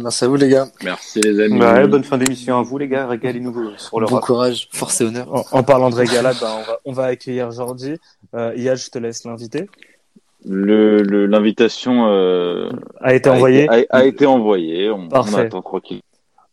Merci 0.00 0.24
à 0.24 0.28
vous, 0.28 0.36
les 0.36 0.48
gars. 0.48 0.66
Merci 0.82 1.20
les 1.20 1.40
amis. 1.44 1.58
Bah 1.58 1.74
ouais, 1.74 1.86
bonne 1.86 2.04
fin 2.04 2.18
d'émission 2.18 2.58
à 2.58 2.62
vous 2.62 2.78
les 2.78 2.88
gars, 2.88 3.06
régalez-nous 3.06 3.76
sur 3.78 4.00
le 4.00 4.06
Bon 4.06 4.16
rap. 4.16 4.24
courage, 4.24 4.68
force 4.72 5.00
et 5.00 5.04
honneur. 5.04 5.32
En, 5.32 5.44
en 5.58 5.62
parlant 5.62 5.90
de 5.90 5.94
régalade, 5.94 6.36
bah, 6.40 6.56
on, 6.58 6.62
va, 6.62 6.78
on 6.84 6.92
va 6.92 7.04
accueillir 7.06 7.50
Jordi. 7.52 7.96
Euh, 8.34 8.52
Yad, 8.56 8.76
je 8.76 8.90
te 8.90 8.98
laisse 8.98 9.24
l'inviter. 9.24 9.68
Le, 10.44 11.02
le- 11.02 11.26
l'invitation 11.26 12.06
euh, 12.08 12.70
A 13.00 13.14
été 13.14 13.28
a 13.30 13.34
envoyé. 13.34 13.64
été- 13.64 13.86
a, 13.90 13.96
a 13.96 14.04
été 14.04 14.26
envoyée. 14.26 14.90
On, 14.90 15.04
on 15.04 15.08
Parfait. 15.08 15.40
attend 15.40 15.62
tranquille. 15.62 16.02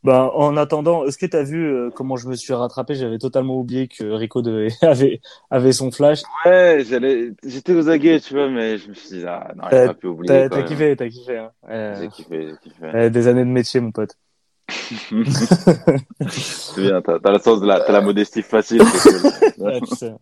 Ben, 0.03 0.31
en 0.33 0.57
attendant, 0.57 1.05
est-ce 1.05 1.17
que 1.19 1.27
tu 1.27 1.37
as 1.37 1.43
vu 1.43 1.63
euh, 1.63 1.89
comment 1.93 2.15
je 2.17 2.27
me 2.27 2.35
suis 2.35 2.53
rattrapé? 2.53 2.95
J'avais 2.95 3.19
totalement 3.19 3.59
oublié 3.59 3.87
que 3.87 4.03
Rico 4.03 4.41
devait, 4.41 4.69
avait, 4.81 5.21
avait 5.51 5.73
son 5.73 5.91
flash. 5.91 6.21
Ouais, 6.45 6.83
j'allais, 6.87 7.33
j'étais 7.43 7.73
aux 7.73 7.87
aguets, 7.87 8.19
tu 8.19 8.33
vois, 8.33 8.49
mais 8.49 8.79
je 8.79 8.89
me 8.89 8.93
suis 8.95 9.17
dit, 9.19 9.25
ah, 9.27 9.51
non, 9.55 9.63
T'as- 9.69 9.87
pas 9.87 9.93
pu 9.93 10.07
oublier. 10.07 10.49
T'as 10.49 10.63
kiffé, 10.63 10.95
t'as 10.95 11.07
kiffé. 11.07 11.37
Hein. 11.37 11.51
Euh, 11.69 11.95
J'ai 12.01 12.07
kiffé, 12.09 12.47
j'ai 12.49 12.57
kiffé. 12.69 12.85
euh, 12.95 13.09
des 13.11 13.27
années 13.27 13.45
de 13.45 13.49
métier, 13.49 13.79
mon 13.79 13.91
pote. 13.91 14.15
C'est 16.29 16.81
bien, 16.81 17.01
t'as, 17.01 17.19
la 17.31 17.39
sens 17.39 17.61
de 17.61 17.67
la, 17.67 17.81
t'as 17.81 17.91
la 17.91 18.01
modestie 18.01 18.41
facile. 18.41 18.79
cool. 18.81 19.31
Ouais, 19.57 19.79
tu 19.81 19.95
sais, 19.95 20.13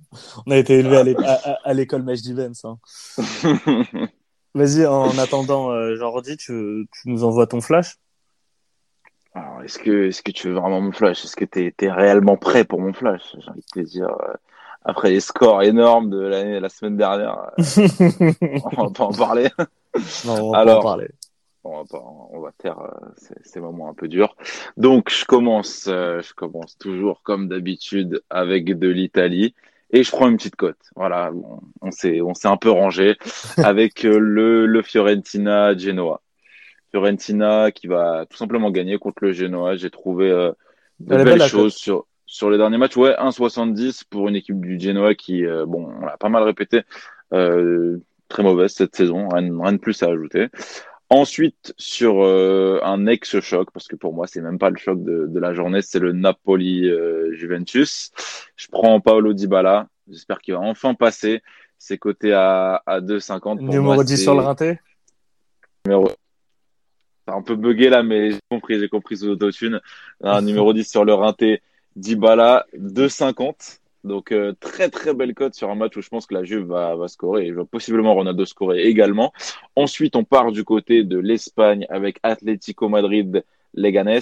on 0.45 0.51
a 0.51 0.57
été 0.57 0.79
élevé 0.79 0.98
à 0.98 1.03
l'é- 1.03 1.15
à- 1.24 1.51
à- 1.51 1.57
à 1.69 1.74
l'école 1.74 2.03
Majdi 2.03 2.33
Benz. 2.33 2.62
Hein. 2.65 2.77
Vas-y, 4.53 4.86
en 4.86 5.17
attendant, 5.17 5.69
euh, 5.71 5.95
Jordi, 5.95 6.36
tu, 6.36 6.88
tu 6.91 7.09
nous 7.09 7.24
envoies 7.24 7.48
ton 7.48 7.62
flash 7.62 7.95
Alors, 9.33 9.62
est-ce 9.63 9.79
que, 9.79 10.07
est-ce 10.07 10.24
que 10.24 10.31
tu 10.31 10.48
veux 10.48 10.55
vraiment 10.55 10.81
mon 10.81 10.91
flash? 10.91 11.24
Est-ce 11.24 11.36
que 11.36 11.45
t'es, 11.45 11.74
t'es 11.75 11.91
réellement 11.91 12.38
prêt 12.38 12.63
pour 12.65 12.81
mon 12.81 12.93
flash? 12.93 13.36
J'ai 13.39 13.50
envie 13.50 13.62
de 13.62 13.81
te 13.81 13.88
dire, 13.88 14.09
euh, 14.09 14.33
après 14.83 15.12
les 15.12 15.19
scores 15.19 15.62
énormes 15.63 16.09
de 16.09 16.19
l'année, 16.19 16.59
la 16.59 16.69
semaine 16.69 16.98
dernière, 16.98 17.38
euh, 17.38 17.51
on 18.63 18.83
va 18.83 18.89
pas 18.91 19.03
en 19.05 19.13
parler. 19.13 19.50
Non, 20.25 20.50
on 20.50 20.51
va 20.51 20.59
Alors, 20.59 20.81
pas 20.81 20.89
en 20.89 20.91
parler. 20.91 21.09
On 21.63 21.77
va 21.77 21.86
pas, 21.86 22.03
on 22.31 22.39
va 22.41 22.51
taire 22.57 22.79
euh, 22.79 22.89
ces, 23.17 23.36
ces 23.43 23.59
moments 23.59 23.89
un 23.89 23.93
peu 23.93 24.07
durs. 24.07 24.36
Donc, 24.77 25.09
je 25.12 25.25
commence, 25.25 25.88
euh, 25.88 26.21
je 26.21 26.33
commence 26.33 26.77
toujours 26.77 27.21
comme 27.24 27.50
d'habitude 27.50 28.24
avec 28.29 28.77
de 28.79 28.88
l'Italie 28.88 29.53
et 29.91 30.03
je 30.03 30.12
prends 30.12 30.29
une 30.29 30.38
petite 30.38 30.55
cote. 30.55 30.79
Voilà, 30.95 31.31
on, 31.33 31.59
on 31.81 31.91
s'est, 31.91 32.21
on 32.21 32.33
s'est 32.33 32.48
un 32.48 32.57
peu 32.57 32.71
rangé 32.71 33.17
avec 33.57 34.05
euh, 34.05 34.17
le, 34.19 34.65
le 34.65 34.81
Fiorentina 34.81 35.77
Genoa. 35.77 36.21
Fiorentina 36.91 37.72
qui 37.72 37.88
va 37.88 38.25
tout 38.29 38.38
simplement 38.38 38.72
gagner 38.72 38.98
contre 38.98 39.24
le 39.24 39.34
Genoa. 39.34 39.75
J'ai 39.75 39.89
trouvé 39.89 40.29
euh, 40.29 40.51
de 41.00 41.15
Elle 41.15 41.24
belles 41.24 41.41
choses 41.48 41.75
sur 41.75 42.05
sur 42.29 42.51
les 42.51 42.58
derniers 42.60 42.77
matchs. 42.77 42.96
Ouais, 42.96 43.15
1,70 43.17 44.03
pour 44.08 44.29
une 44.29 44.36
équipe 44.36 44.62
du 44.62 44.79
Genoa 44.79 45.15
qui, 45.15 45.46
euh, 45.46 45.65
bon, 45.65 45.91
on 46.00 46.05
l'a 46.05 46.15
pas 46.17 46.29
mal 46.29 46.43
répété, 46.43 46.84
euh, 47.34 47.98
très 48.27 48.43
mauvaise 48.43 48.72
cette 48.72 48.96
saison. 48.96 49.27
Rien, 49.29 49.51
rien 49.60 49.74
de 49.74 49.77
plus 49.77 50.03
à 50.03 50.10
ajouter. 50.10 50.50
Ensuite, 51.10 51.74
sur 51.79 52.24
euh, 52.24 52.79
un 52.84 53.08
ex-choc, 53.08 53.72
parce 53.74 53.88
que 53.88 53.96
pour 53.96 54.13
moi, 54.13 54.27
c'est 54.27 54.41
même 54.41 54.60
pas 54.60 54.69
le 54.69 54.77
choc 54.77 55.03
de, 55.03 55.25
de 55.25 55.39
la 55.39 55.55
journée, 55.55 55.81
c'est 55.81 55.98
le 55.98 56.12
Napoli-Juventus. 56.13 58.12
je 58.55 58.67
prends 58.72 59.01
Paolo 59.01 59.34
Dybala. 59.34 59.88
J'espère 60.08 60.38
qu'il 60.38 60.53
va 60.53 60.60
enfin 60.60 60.93
passer. 60.93 61.41
C'est 61.79 61.98
coté 61.98 62.31
à, 62.31 62.84
à 62.86 63.01
2,50. 63.01 63.39
Pour 63.39 63.55
Numéro 63.55 63.96
moi, 63.96 64.03
10 64.03 64.17
c'est 64.17 64.22
sur 64.24 64.36
le 64.36 64.41
rinté? 64.41 64.79
Numéro. 65.88 66.12
Un 67.33 67.41
peu 67.41 67.55
bugué 67.55 67.89
là, 67.89 68.03
mais 68.03 68.31
j'ai 68.31 68.39
compris, 68.50 68.79
j'ai 68.79 68.89
compris 68.89 69.17
sous 69.17 69.27
l'autotune. 69.27 69.79
Un 70.21 70.41
numéro 70.43 70.74
10 70.74 70.89
sur 70.89 71.05
le 71.05 71.13
rinté. 71.13 71.62
Dybala, 71.95 72.65
2,50. 72.77 73.79
Donc 74.03 74.31
euh, 74.31 74.53
très 74.59 74.89
très 74.89 75.13
belle 75.13 75.33
cote 75.33 75.53
sur 75.55 75.69
un 75.69 75.75
match 75.75 75.98
où 75.98 76.01
je 76.01 76.07
pense 76.07 76.25
que 76.25 76.33
la 76.33 76.43
Juve 76.43 76.67
va, 76.67 76.95
va 76.95 77.07
scorer 77.09 77.48
et 77.48 77.51
vois 77.51 77.65
possiblement 77.65 78.13
Ronaldo 78.13 78.45
scorer 78.45 78.83
également. 78.83 79.33
Ensuite, 79.75 80.15
on 80.15 80.24
part 80.24 80.51
du 80.51 80.63
côté 80.63 81.03
de 81.03 81.17
l'Espagne 81.17 81.86
avec 81.89 82.17
Atlético 82.24 82.88
Madrid 82.88 83.43
Leganés. 83.74 84.19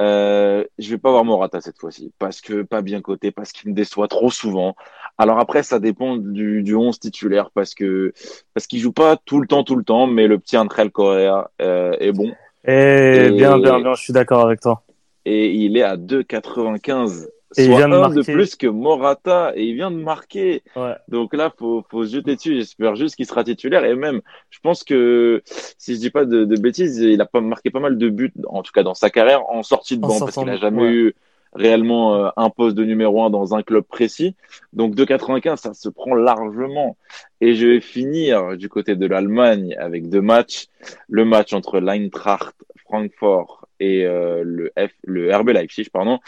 Euh, 0.00 0.64
je 0.78 0.90
vais 0.90 0.98
pas 0.98 1.10
voir 1.10 1.24
Morata 1.24 1.60
cette 1.60 1.78
fois-ci 1.78 2.12
parce 2.18 2.40
que 2.40 2.62
pas 2.62 2.82
bien 2.82 3.00
coté, 3.00 3.30
parce 3.30 3.52
qu'il 3.52 3.70
me 3.70 3.74
déçoit 3.74 4.08
trop 4.08 4.30
souvent. 4.30 4.76
Alors 5.18 5.38
après, 5.38 5.62
ça 5.62 5.78
dépend 5.78 6.16
du, 6.16 6.62
du 6.62 6.74
11 6.74 6.98
titulaire 6.98 7.50
parce 7.54 7.74
que 7.74 8.12
parce 8.52 8.66
qu'il 8.66 8.80
joue 8.80 8.92
pas 8.92 9.16
tout 9.24 9.40
le 9.40 9.46
temps 9.46 9.62
tout 9.64 9.76
le 9.76 9.84
temps, 9.84 10.06
mais 10.06 10.26
le 10.26 10.38
petit 10.38 10.56
André 10.56 10.90
Correa 10.90 11.50
euh, 11.62 11.92
est 12.00 12.12
bon 12.12 12.32
Et 12.66 13.26
Et- 13.26 13.30
bien, 13.30 13.58
bien, 13.58 13.78
bien, 13.80 13.94
je 13.94 14.02
suis 14.02 14.12
d'accord 14.12 14.40
avec 14.40 14.60
toi. 14.60 14.82
et 15.24 15.50
il 15.52 15.76
est 15.76 15.82
à 15.82 15.96
2,95. 15.96 17.28
Et 17.56 17.66
il 17.66 17.66
Soit 17.66 17.76
vient 17.76 17.88
de 17.88 17.94
un 17.94 18.08
de 18.08 18.22
plus 18.22 18.56
que 18.56 18.66
Morata 18.66 19.52
et 19.54 19.62
il 19.64 19.74
vient 19.76 19.92
de 19.92 19.96
marquer. 19.98 20.64
Ouais. 20.74 20.94
Donc 21.06 21.32
là, 21.34 21.52
faut, 21.56 21.84
faut 21.88 22.04
se 22.04 22.12
jeter 22.16 22.34
dessus. 22.34 22.56
J'espère 22.56 22.96
juste 22.96 23.14
qu'il 23.14 23.26
sera 23.26 23.44
titulaire. 23.44 23.84
Et 23.84 23.94
même, 23.94 24.22
je 24.50 24.58
pense 24.60 24.82
que, 24.82 25.40
si 25.78 25.94
je 25.94 26.00
dis 26.00 26.10
pas 26.10 26.24
de, 26.24 26.44
de 26.44 26.56
bêtises, 26.56 26.98
il 26.98 27.20
a 27.20 27.26
pas 27.26 27.40
marqué 27.40 27.70
pas 27.70 27.78
mal 27.78 27.96
de 27.96 28.08
buts, 28.08 28.32
en 28.48 28.64
tout 28.64 28.72
cas 28.72 28.82
dans 28.82 28.94
sa 28.94 29.08
carrière, 29.08 29.48
en 29.50 29.62
sortie 29.62 29.96
de 29.96 30.04
En 30.04 30.08
banc, 30.08 30.18
parce 30.18 30.32
sortant 30.34 30.40
qu'il 30.42 30.50
n'a 30.50 30.56
de- 30.56 30.60
jamais 30.62 30.82
ouais. 30.82 30.90
eu 30.92 31.14
réellement 31.54 32.14
euh, 32.14 32.28
un 32.36 32.50
poste 32.50 32.76
de 32.76 32.84
numéro 32.84 33.22
un 33.22 33.30
dans 33.30 33.54
un 33.54 33.62
club 33.62 33.84
précis. 33.84 34.36
Donc 34.72 34.94
2,95, 34.94 35.56
ça 35.56 35.74
se 35.74 35.88
prend 35.88 36.14
largement. 36.14 36.96
Et 37.40 37.54
je 37.54 37.66
vais 37.66 37.80
finir 37.80 38.56
du 38.56 38.68
côté 38.68 38.96
de 38.96 39.06
l'Allemagne 39.06 39.76
avec 39.78 40.08
deux 40.08 40.22
matchs. 40.22 40.66
Le 41.08 41.24
match 41.24 41.52
entre 41.52 41.80
l'Eintracht 41.80 42.56
Francfort 42.84 43.68
et 43.80 44.04
euh, 44.04 44.42
le, 44.44 44.72
F, 44.78 44.92
le 45.04 45.34
RB 45.34 45.50
Leipzig, 45.50 45.88
pardon. 45.92 46.20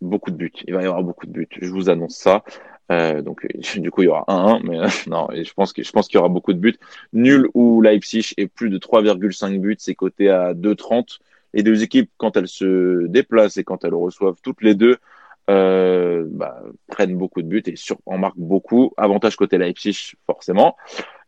Beaucoup 0.00 0.30
de 0.30 0.36
buts. 0.36 0.52
Il 0.66 0.74
va 0.74 0.82
y 0.82 0.86
avoir 0.86 1.02
beaucoup 1.02 1.26
de 1.26 1.32
buts. 1.32 1.48
Je 1.60 1.70
vous 1.70 1.90
annonce 1.90 2.16
ça. 2.16 2.44
Euh, 2.92 3.20
donc 3.20 3.46
du 3.76 3.90
coup 3.90 4.02
il 4.02 4.06
y 4.06 4.08
aura 4.08 4.24
1-1, 4.28 4.60
mais 4.62 4.78
non, 5.10 5.26
je 5.32 5.52
pense 5.54 5.72
que 5.72 5.82
je 5.82 5.90
pense 5.90 6.06
qu'il 6.06 6.16
y 6.16 6.20
aura 6.20 6.28
beaucoup 6.28 6.52
de 6.52 6.58
buts. 6.58 6.78
Nul 7.12 7.48
ou 7.54 7.82
Leipzig 7.82 8.32
et 8.36 8.46
plus 8.46 8.70
de 8.70 8.78
3,5 8.78 9.58
buts, 9.58 9.76
c'est 9.78 9.94
coté 9.94 10.30
à 10.30 10.54
2,30. 10.54 11.18
Les 11.56 11.62
deux 11.62 11.82
équipes, 11.82 12.10
quand 12.18 12.36
elles 12.36 12.48
se 12.48 13.06
déplacent 13.06 13.56
et 13.56 13.64
quand 13.64 13.82
elles 13.86 13.94
reçoivent 13.94 14.36
toutes 14.42 14.60
les 14.60 14.74
deux, 14.74 14.98
euh, 15.48 16.24
bah, 16.28 16.62
prennent 16.86 17.16
beaucoup 17.16 17.40
de 17.40 17.48
buts 17.48 17.62
et 17.64 17.76
sur, 17.76 17.96
en 18.04 18.18
marquent 18.18 18.36
beaucoup. 18.36 18.92
Avantage 18.98 19.36
côté 19.36 19.56
Leipzig 19.56 20.16
forcément. 20.26 20.76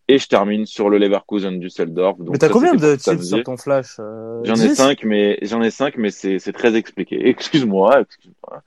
Et 0.06 0.18
je 0.18 0.28
termine 0.28 0.66
sur 0.66 0.90
le 0.90 0.98
Leverkusen 0.98 1.58
Düsseldorf. 1.58 2.18
Donc 2.18 2.32
Mais 2.32 2.38
t'as 2.38 2.50
combien 2.50 2.74
de 2.74 2.96
samedi. 2.98 3.26
sur 3.26 3.42
ton 3.42 3.56
flash 3.56 3.96
euh, 4.00 4.40
J'en 4.44 4.56
ai 4.56 4.68
10? 4.68 4.74
cinq, 4.74 5.04
mais 5.04 5.38
j'en 5.40 5.62
ai 5.62 5.70
cinq, 5.70 5.96
mais 5.96 6.10
c'est 6.10 6.52
très 6.52 6.76
expliqué. 6.76 7.26
Excuse-moi, 7.28 8.02
excuse-moi. 8.02 8.62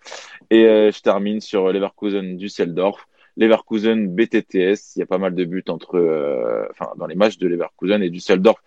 Et 0.50 0.66
euh, 0.66 0.92
je 0.92 1.00
termine 1.02 1.42
sur 1.42 1.72
Leverkusen 1.72 2.38
Düsseldorf. 2.38 3.08
Leverkusen 3.38 4.08
BTTS, 4.08 4.96
il 4.96 5.00
y 5.00 5.02
a 5.04 5.06
pas 5.06 5.20
mal 5.20 5.36
de 5.36 5.46
buts 5.46 5.64
entre, 5.68 5.98
euh, 5.98 6.66
enfin 6.72 6.92
dans 6.98 7.06
les 7.06 7.16
matchs 7.16 7.38
de 7.38 7.48
Leverkusen 7.48 8.02
et 8.02 8.10
Düsseldorf 8.10 8.62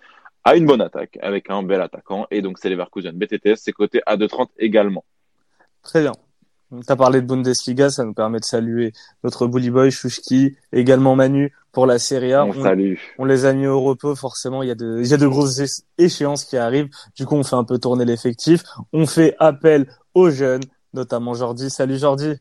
a 0.45 0.57
une 0.57 0.67
bonne 0.67 0.81
attaque 0.83 1.19
avec 1.23 1.51
un 1.51 1.63
bel 1.63 1.81
attaquant 1.81 2.27
et 2.31 2.43
donc 2.43 2.59
c'est 2.59 2.69
Leverkusen 2.69 3.13
BTTS, 3.17 3.57
c'est 3.57 3.73
coté 3.73 4.03
à 4.07 4.17
2,30 4.17 4.49
également. 4.59 5.05
Très 5.83 6.03
bien. 6.03 6.13
T'as 6.87 6.97
parlé 6.97 7.21
de 7.21 7.27
Bundesliga, 7.27 7.89
ça 7.91 8.05
nous 8.05 8.15
permet 8.15 8.41
de 8.41 8.45
saluer 8.45 8.93
notre 9.23 9.47
bully 9.47 9.71
boy 9.71 9.91
Chouchki, 9.93 10.57
également 10.73 11.15
Manu 11.15 11.55
pour 11.71 11.87
la 11.87 11.99
Serie 12.01 12.33
A. 12.33 12.45
On 12.45 12.51
On, 12.51 12.63
salue. 12.63 12.95
on 13.19 13.25
les 13.27 13.45
a 13.45 13.53
mis 13.53 13.67
au 13.69 13.81
repos, 13.81 14.17
forcément, 14.17 14.63
il 14.63 14.69
y 14.69 14.73
a 14.73 14.75
de, 14.75 15.01
il 15.01 15.07
y 15.07 15.15
a 15.15 15.17
de 15.17 15.27
grosses 15.29 15.85
échéances 15.99 16.45
qui 16.45 16.57
arrivent. 16.57 16.89
Du 17.17 17.27
coup, 17.27 17.37
on 17.37 17.45
fait 17.45 17.55
un 17.55 17.63
peu 17.65 17.79
tourner 17.79 18.05
l'effectif. 18.05 18.63
On 18.93 19.07
fait 19.07 19.37
appel 19.39 19.87
aux 20.15 20.31
jeunes, 20.31 20.63
notamment 20.95 21.35
Jordi. 21.35 21.71
Salut 21.71 21.97
Jordi. 21.99 22.35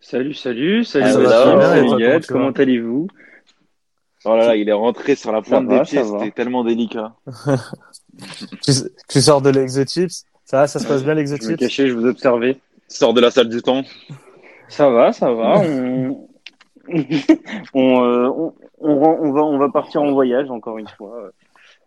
Salut, 0.00 0.34
salut, 0.34 0.84
salut 0.84 1.04
Ah, 1.06 1.12
salut 1.12 1.88
tu 1.98 2.04
vas? 2.06 2.20
comment 2.20 2.50
allez-vous? 2.50 3.08
Oh 4.24 4.36
là 4.36 4.46
là, 4.46 4.56
il 4.56 4.68
est 4.68 4.72
rentré 4.72 5.14
sur 5.14 5.32
la 5.32 5.42
pointe 5.42 5.66
va, 5.66 5.78
des 5.78 5.84
pieds, 5.84 6.02
ça 6.02 6.10
va. 6.10 6.18
c'était 6.18 6.30
tellement 6.30 6.64
délicat. 6.64 7.12
Tu, 8.62 8.70
tu 9.08 9.20
sors 9.20 9.42
de 9.42 9.50
l'Exo 9.50 9.84
Chips. 9.84 10.24
Ça 10.44 10.58
va, 10.58 10.66
ça 10.68 10.78
se 10.78 10.86
passe 10.86 11.02
bien 11.02 11.14
l'Exo 11.14 11.34
Je 11.40 11.48
me 11.48 11.56
cachais, 11.56 11.88
je 11.88 11.94
vous 11.94 12.06
observais. 12.06 12.58
Sors 12.86 13.12
de 13.12 13.20
la 13.20 13.32
salle 13.32 13.48
du 13.48 13.60
temps. 13.60 13.82
Ça 14.68 14.88
va, 14.88 15.12
ça 15.12 15.32
va. 15.32 15.60
On, 15.66 16.28
on, 17.74 18.04
euh, 18.04 18.28
on, 18.28 18.54
on, 18.78 19.00
ren- 19.00 19.18
on 19.20 19.32
va, 19.32 19.42
on 19.42 19.58
va 19.58 19.70
partir 19.70 20.02
en 20.02 20.12
voyage 20.12 20.50
encore 20.50 20.76
une 20.76 20.88
fois 20.88 21.16
euh, 21.16 21.30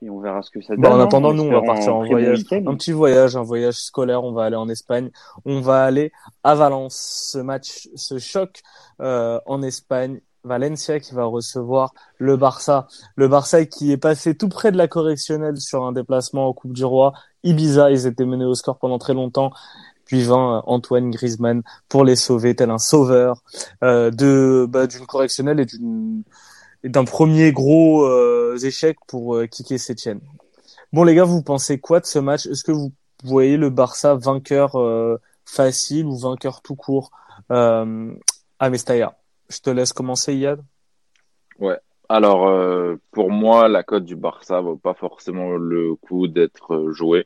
et 0.02 0.10
on 0.10 0.20
verra 0.20 0.42
ce 0.42 0.52
que 0.52 0.62
ça 0.62 0.76
donne. 0.76 0.82
Bon, 0.82 0.90
en 0.90 1.00
hein, 1.00 1.04
attendant, 1.06 1.34
nous, 1.34 1.44
on 1.44 1.52
va 1.52 1.62
partir 1.62 1.96
en 1.96 2.04
voyage. 2.04 2.44
Un 2.52 2.76
petit 2.76 2.92
voyage, 2.92 3.36
un 3.36 3.44
voyage 3.44 3.76
scolaire. 3.76 4.24
On 4.24 4.32
va 4.32 4.46
aller 4.46 4.56
en 4.56 4.70
Espagne. 4.70 5.10
On 5.46 5.62
va 5.62 5.84
aller 5.84 6.12
à 6.44 6.56
Valence. 6.56 7.30
Ce 7.32 7.38
match, 7.38 7.90
ce 7.96 8.18
choc 8.18 8.62
euh, 9.02 9.40
en 9.46 9.62
Espagne. 9.62 10.20
Valencia 10.48 11.00
qui 11.00 11.14
va 11.14 11.26
recevoir 11.26 11.94
le 12.18 12.38
Barça. 12.38 12.88
Le 13.16 13.28
Barça 13.28 13.66
qui 13.66 13.92
est 13.92 13.98
passé 13.98 14.36
tout 14.36 14.50
près 14.50 14.72
de 14.72 14.78
la 14.78 14.88
correctionnelle 14.88 15.58
sur 15.58 15.86
un 15.86 15.92
déplacement 15.92 16.48
en 16.48 16.54
Coupe 16.54 16.74
du 16.74 16.86
Roi. 16.86 17.14
Ibiza, 17.44 17.92
ils 17.92 18.08
étaient 18.08 18.26
menés 18.26 18.46
au 18.46 18.56
score 18.56 18.80
pendant 18.80 18.98
très 18.98 19.14
longtemps. 19.14 19.52
Puis 20.08 20.24
vint 20.24 20.58
euh, 20.58 20.62
Antoine 20.66 21.12
Griezmann 21.12 21.62
pour 21.90 22.04
les 22.04 22.16
sauver, 22.16 22.56
tel 22.56 22.72
un 22.72 22.78
sauveur 22.78 23.44
euh, 23.84 24.66
bah, 24.68 24.88
d'une 24.88 25.06
correctionnelle 25.06 25.60
et 26.84 26.90
d'un 26.90 27.04
premier 27.04 27.52
gros 27.52 28.06
euh, 28.06 28.58
échec 28.64 28.98
pour 29.08 29.40
Kike 29.52 29.78
Setien. 29.78 30.20
Bon 30.94 31.04
les 31.04 31.14
gars, 31.14 31.26
vous 31.26 31.44
pensez 31.44 31.80
quoi 31.80 32.00
de 32.00 32.06
ce 32.06 32.20
match? 32.20 32.46
Est-ce 32.48 32.64
que 32.64 32.72
vous 32.72 32.94
voyez 33.24 33.58
le 33.58 33.70
Barça 33.70 34.16
vainqueur 34.16 34.78
facile 35.44 36.06
ou 36.06 36.18
vainqueur 36.18 36.62
tout 36.62 36.76
court 36.76 37.12
à 37.50 38.70
Mestalla? 38.70 39.18
Je 39.50 39.60
te 39.60 39.70
laisse 39.70 39.94
commencer, 39.94 40.36
Yad. 40.36 40.62
Alors, 42.10 42.48
euh, 42.48 42.96
pour 43.12 43.32
moi, 43.32 43.68
la 43.68 43.84
cote 43.84 44.06
du 44.06 44.16
Barça 44.16 44.62
vaut 44.62 44.78
pas 44.78 44.94
forcément 44.94 45.58
le 45.58 45.96
coup 45.96 46.28
d'être 46.28 46.90
jouée. 46.92 47.26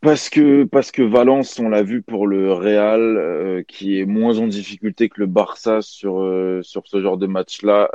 Parce 0.00 0.30
que, 0.30 0.64
parce 0.64 0.90
que 0.90 1.02
Valence, 1.02 1.60
on 1.60 1.68
l'a 1.68 1.84
vu 1.84 2.02
pour 2.02 2.26
le 2.26 2.52
Real, 2.52 3.16
euh, 3.18 3.62
qui 3.62 4.00
est 4.00 4.04
moins 4.04 4.38
en 4.40 4.48
difficulté 4.48 5.08
que 5.08 5.20
le 5.20 5.26
Barça 5.26 5.80
sur, 5.80 6.20
euh, 6.20 6.60
sur 6.62 6.88
ce 6.88 7.00
genre 7.00 7.16
de 7.18 7.28
match-là, 7.28 7.88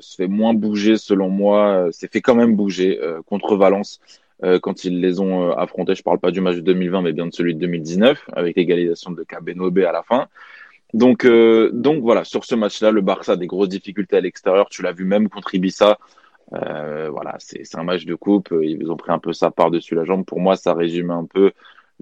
se 0.00 0.14
fait 0.16 0.26
moins 0.26 0.54
bouger 0.54 0.96
selon 0.96 1.28
moi, 1.28 1.88
s'est 1.92 2.08
fait 2.08 2.22
quand 2.22 2.34
même 2.34 2.56
bouger 2.56 2.98
contre 3.26 3.56
Valence. 3.56 4.00
quand 4.62 4.84
ils 4.84 5.00
les 5.00 5.20
ont 5.20 5.50
affrontés. 5.52 5.94
Je 5.94 6.02
parle 6.02 6.18
pas 6.18 6.30
du 6.30 6.40
match 6.40 6.56
de 6.56 6.62
2020, 6.62 7.02
mais 7.02 7.12
bien 7.12 7.26
de 7.26 7.34
celui 7.34 7.54
de 7.54 7.60
2019, 7.60 8.24
avec 8.32 8.56
l'égalisation 8.56 9.10
de 9.10 9.22
Kabenobe 9.22 9.80
à 9.80 9.92
la 9.92 10.02
fin. 10.02 10.28
Donc, 10.92 11.26
donc 11.26 12.02
voilà, 12.02 12.24
sur 12.24 12.44
ce 12.44 12.54
match-là, 12.54 12.90
le 12.90 13.00
Barça 13.00 13.32
a 13.32 13.36
des 13.36 13.46
grosses 13.46 13.68
difficultés 13.68 14.16
à 14.16 14.20
l'extérieur. 14.20 14.68
Tu 14.68 14.82
l'as 14.82 14.92
vu 14.92 15.04
même 15.04 15.28
contre 15.28 15.54
Ibiza. 15.54 15.98
voilà, 16.50 17.36
c'est 17.38 17.78
un 17.78 17.84
match 17.84 18.04
de 18.04 18.14
coupe. 18.14 18.54
Ils 18.62 18.90
ont 18.90 18.96
pris 18.96 19.12
un 19.12 19.18
peu 19.18 19.32
sa 19.32 19.50
part 19.50 19.70
dessus 19.70 19.94
la 19.94 20.04
jambe. 20.04 20.24
Pour 20.24 20.40
moi, 20.40 20.56
ça 20.56 20.74
résume 20.74 21.10
un 21.10 21.24
peu 21.24 21.52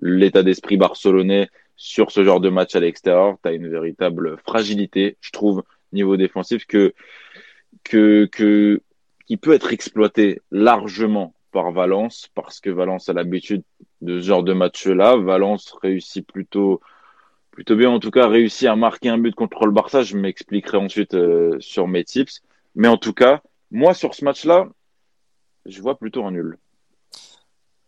l'état 0.01 0.43
d'esprit 0.43 0.77
barcelonais 0.77 1.49
sur 1.77 2.11
ce 2.11 2.25
genre 2.25 2.41
de 2.41 2.51
match 2.51 2.75
à 2.77 2.81
l'extérieur. 2.81 3.37
Tu 3.43 3.49
as 3.49 3.53
une 3.53 3.69
véritable 3.69 4.37
fragilité, 4.39 5.17
je 5.21 5.31
trouve, 5.31 5.63
niveau 5.93 6.17
défensif, 6.17 6.67
que, 6.67 6.93
que, 7.85 8.29
que, 8.31 8.83
qui 9.27 9.37
peut 9.37 9.53
être 9.53 9.73
exploité 9.73 10.43
largement 10.51 11.35
par 11.53 11.73
Valence, 11.73 12.29
parce 12.35 12.61
que 12.61 12.69
Valence 12.69 13.09
a 13.09 13.13
l'habitude 13.15 13.63
de 14.03 14.21
ce 14.21 14.27
genre 14.27 14.43
de 14.43 14.53
match-là. 14.53 15.17
Valence 15.17 15.73
réussit 15.81 16.27
plutôt, 16.27 16.81
plutôt 17.59 17.75
bien, 17.75 17.91
en 17.91 17.99
tout 17.99 18.13
cas, 18.13 18.29
réussit 18.29 18.69
à 18.69 18.77
marquer 18.77 19.09
un 19.09 19.19
but 19.19 19.35
contre 19.35 19.67
le 19.67 19.73
Barça. 19.73 20.05
Je 20.05 20.17
m'expliquerai 20.17 20.77
ensuite 20.77 21.15
euh, 21.15 21.57
sur 21.59 21.89
mes 21.89 22.05
tips. 22.05 22.41
Mais 22.77 22.87
en 22.87 22.97
tout 22.97 23.13
cas, 23.13 23.43
moi, 23.73 23.95
sur 23.95 24.15
ce 24.15 24.25
match-là, 24.25 24.69
je 25.67 25.83
vois 25.83 25.99
plutôt 25.99 26.25
un 26.25 26.31
nul. 26.31 26.57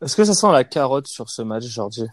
Est-ce 0.03 0.17
que 0.17 0.25
ça 0.25 0.33
sent 0.35 0.51
la 0.51 0.65
carotte 0.65 1.07
sur 1.07 1.31
ce 1.31 1.43
match, 1.43 1.63
Jordi? 1.67 2.09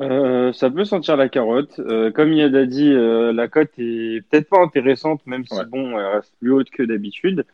Euh, 0.00 0.52
ça 0.52 0.70
peut 0.70 0.84
sentir 0.84 1.16
la 1.16 1.28
carotte. 1.28 1.78
Euh, 1.78 2.10
comme 2.10 2.32
Yad 2.32 2.52
a 2.56 2.66
dit, 2.66 2.90
euh, 2.90 3.32
la 3.32 3.46
cote 3.46 3.78
est 3.78 4.28
peut-être 4.28 4.48
pas 4.48 4.58
intéressante, 4.58 5.24
même 5.24 5.46
si 5.46 5.54
bon, 5.68 5.96
elle 5.96 6.16
reste 6.16 6.34
plus 6.40 6.50
haute 6.50 6.70
que 6.70 6.82
d'habitude. 6.82 7.46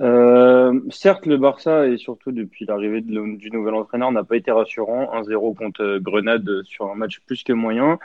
Euh, 0.00 0.80
certes, 0.90 1.26
le 1.26 1.36
Barça, 1.36 1.88
et 1.88 1.96
surtout 1.96 2.32
depuis 2.32 2.64
l'arrivée 2.66 3.00
du 3.00 3.50
nouvel 3.50 3.74
entraîneur, 3.74 4.12
n'a 4.12 4.24
pas 4.24 4.36
été 4.36 4.50
rassurant. 4.50 5.10
1-0 5.14 5.56
contre 5.56 5.98
Grenade 5.98 6.62
sur 6.64 6.90
un 6.90 6.94
match 6.94 7.20
plus 7.26 7.42
que 7.42 7.52
moyen. 7.52 7.98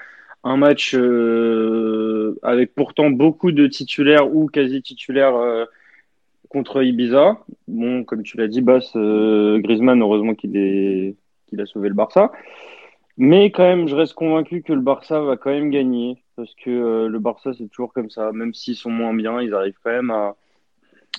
Un 0.44 0.58
match 0.58 0.94
avec 2.44 2.76
pourtant 2.76 3.10
beaucoup 3.10 3.52
de 3.52 3.68
titulaires 3.68 4.34
ou 4.34 4.48
quasi 4.48 4.82
titulaires 4.82 5.68
contre 6.50 6.84
Ibiza. 6.84 7.38
Bon, 7.68 8.04
comme 8.04 8.24
tu 8.24 8.38
l'as 8.38 8.48
dit, 8.48 8.62
Bass, 8.62 8.92
Griezmann, 8.96 10.02
heureusement 10.02 10.36
qu'il 10.36 10.58
est 10.58 11.16
a 11.60 11.66
sauvé 11.66 11.90
le 11.90 11.96
Barça. 11.96 12.32
Mais 13.18 13.52
quand 13.52 13.64
même, 13.64 13.88
je 13.88 13.96
reste 13.96 14.14
convaincu 14.14 14.64
que 14.64 14.74
le 14.74 14.82
Barça 14.82 15.22
va 15.22 15.38
quand 15.38 15.52
même 15.52 15.70
gagner. 15.70 16.24
Parce 16.36 16.54
que 16.56 16.70
euh, 16.70 17.08
le 17.10 17.20
Barça, 17.20 17.54
c'est 17.54 17.68
toujours 17.68 17.94
comme 17.94 18.10
ça. 18.10 18.32
Même 18.32 18.54
s'ils 18.54 18.76
sont 18.76 18.90
moins 18.90 19.14
bien, 19.14 19.42
ils 19.42 19.54
arrivent 19.54 19.78
quand 19.84 19.92
même 19.92 20.12
à, 20.12 20.36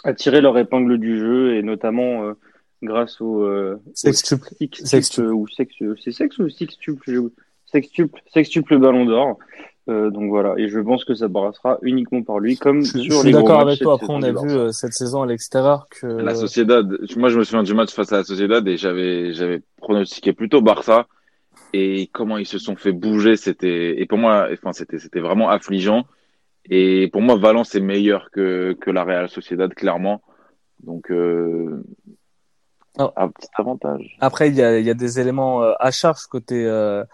à 0.03 0.15
tirer 0.15 0.41
leur 0.41 0.59
épingle 0.59 0.99
du 0.99 1.19
jeu. 1.19 1.57
Et 1.57 1.63
notamment 1.63 2.25
euh, 2.25 2.33
grâce 2.83 3.21
au. 3.21 3.43
Euh, 3.43 3.77
sextuple. 3.95 4.49
Sextuple. 4.73 5.29
Ou 5.29 5.47
sex, 5.49 5.75
c'est 6.03 6.13
sexe 6.13 6.39
ou 6.39 6.49
sextuple 6.49 7.31
Sextuple, 7.67 8.21
sextuple 8.33 8.79
ballon 8.79 9.05
d'or. 9.05 9.39
Euh, 9.91 10.11
donc 10.11 10.31
voilà, 10.31 10.55
et 10.57 10.69
je 10.69 10.79
pense 10.79 11.05
que 11.05 11.15
ça 11.15 11.29
passera 11.29 11.77
uniquement 11.83 12.23
par 12.23 12.39
lui, 12.39 12.57
comme 12.57 12.83
je, 12.83 12.99
sur 12.99 13.03
je 13.03 13.19
suis 13.19 13.33
d'accord 13.33 13.61
avec 13.61 13.81
toi. 13.81 13.95
Après, 13.95 14.07
on 14.09 14.23
a 14.23 14.33
vu 14.33 14.73
cette 14.73 14.95
saison 14.95 15.23
à 15.23 15.27
l'extérieur 15.27 15.89
que 15.91 16.07
la 16.07 16.35
Sociedad. 16.35 16.89
Moi, 17.17 17.29
je 17.29 17.39
me 17.39 17.45
souviens 17.45 17.65
du 17.65 17.75
match 17.75 17.93
face 17.93 18.13
à 18.13 18.19
la 18.19 18.25
Sociedad 18.25 18.67
et 18.67 18.77
j'avais 18.79 19.35
j'avais 19.35 19.61
pronostiqué 19.77 20.33
plutôt 20.33 20.63
Barça 20.63 21.07
et 21.75 22.09
comment 22.13 22.39
ils 22.39 22.47
se 22.47 22.59
sont 22.59 22.77
fait 22.77 22.93
bouger, 22.93 23.37
c'était 23.37 24.01
et 24.01 24.07
pour 24.07 24.17
moi, 24.17 24.49
enfin 24.53 24.73
c'était 24.73 24.99
c'était 24.99 25.21
vraiment 25.21 25.51
affligeant. 25.51 26.05
Et 26.71 27.09
pour 27.13 27.23
moi, 27.23 27.37
Valence 27.37 27.75
est 27.75 27.81
meilleur 27.81 28.31
que 28.31 28.77
que 28.81 28.91
la 28.91 29.05
Real 29.05 29.29
Sociedad 29.29 29.73
clairement. 29.75 30.23
Donc 30.83 31.11
euh, 31.11 31.83
un 32.99 33.29
petit 33.29 33.49
avantage. 33.59 34.17
Après, 34.21 34.49
il 34.49 34.55
y 34.55 34.63
a 34.63 34.79
il 34.79 34.87
y 34.87 34.91
a 34.91 34.95
des 34.95 35.21
éléments 35.21 35.63
euh, 35.63 35.73
à 35.79 35.91
charge 35.91 36.27
côté 36.27 36.65
euh, 36.67 37.05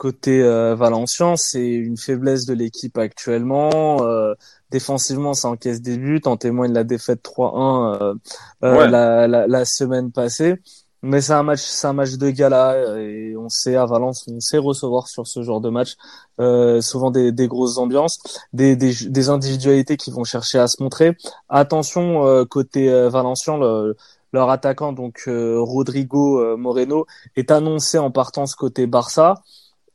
côté 0.00 0.42
euh, 0.42 0.74
Valencien, 0.74 1.36
c'est 1.36 1.68
une 1.68 1.98
faiblesse 1.98 2.46
de 2.46 2.54
l'équipe 2.54 2.96
actuellement. 2.96 3.98
Euh, 4.00 4.32
défensivement, 4.70 5.34
ça 5.34 5.50
encaisse 5.50 5.82
des 5.82 5.98
buts. 5.98 6.22
En 6.24 6.38
témoigne 6.38 6.72
la 6.72 6.84
défaite 6.84 7.22
3-1 7.22 8.00
euh, 8.00 8.14
ouais. 8.62 8.88
la, 8.88 9.28
la, 9.28 9.46
la, 9.46 9.64
semaine 9.66 10.10
passée. 10.10 10.54
Mais 11.02 11.22
c'est 11.22 11.32
un 11.32 11.42
match, 11.42 11.60
c'est 11.60 11.86
un 11.86 11.94
match 11.94 12.12
de 12.12 12.28
gala 12.30 12.98
et 13.00 13.34
on 13.36 13.48
sait 13.48 13.74
à 13.74 13.86
Valence, 13.86 14.26
on 14.28 14.38
sait 14.40 14.58
recevoir 14.58 15.08
sur 15.08 15.26
ce 15.26 15.42
genre 15.42 15.62
de 15.62 15.70
match 15.70 15.96
euh, 16.40 16.82
souvent 16.82 17.10
des, 17.10 17.32
des, 17.32 17.48
grosses 17.48 17.78
ambiances, 17.78 18.18
des, 18.52 18.76
des, 18.76 18.92
des, 19.08 19.28
individualités 19.30 19.96
qui 19.96 20.10
vont 20.10 20.24
chercher 20.24 20.58
à 20.58 20.68
se 20.68 20.82
montrer. 20.82 21.16
Attention 21.48 22.26
euh, 22.26 22.44
côté 22.44 22.90
euh, 22.90 23.08
Valencien, 23.08 23.56
le, 23.56 23.96
leur 24.32 24.50
attaquant 24.50 24.92
donc 24.92 25.24
euh, 25.26 25.58
Rodrigo 25.60 26.40
euh, 26.40 26.56
Moreno 26.56 27.06
est 27.36 27.50
annoncé 27.50 27.98
en 27.98 28.10
partance 28.10 28.54
côté 28.54 28.86
Barça. 28.86 29.42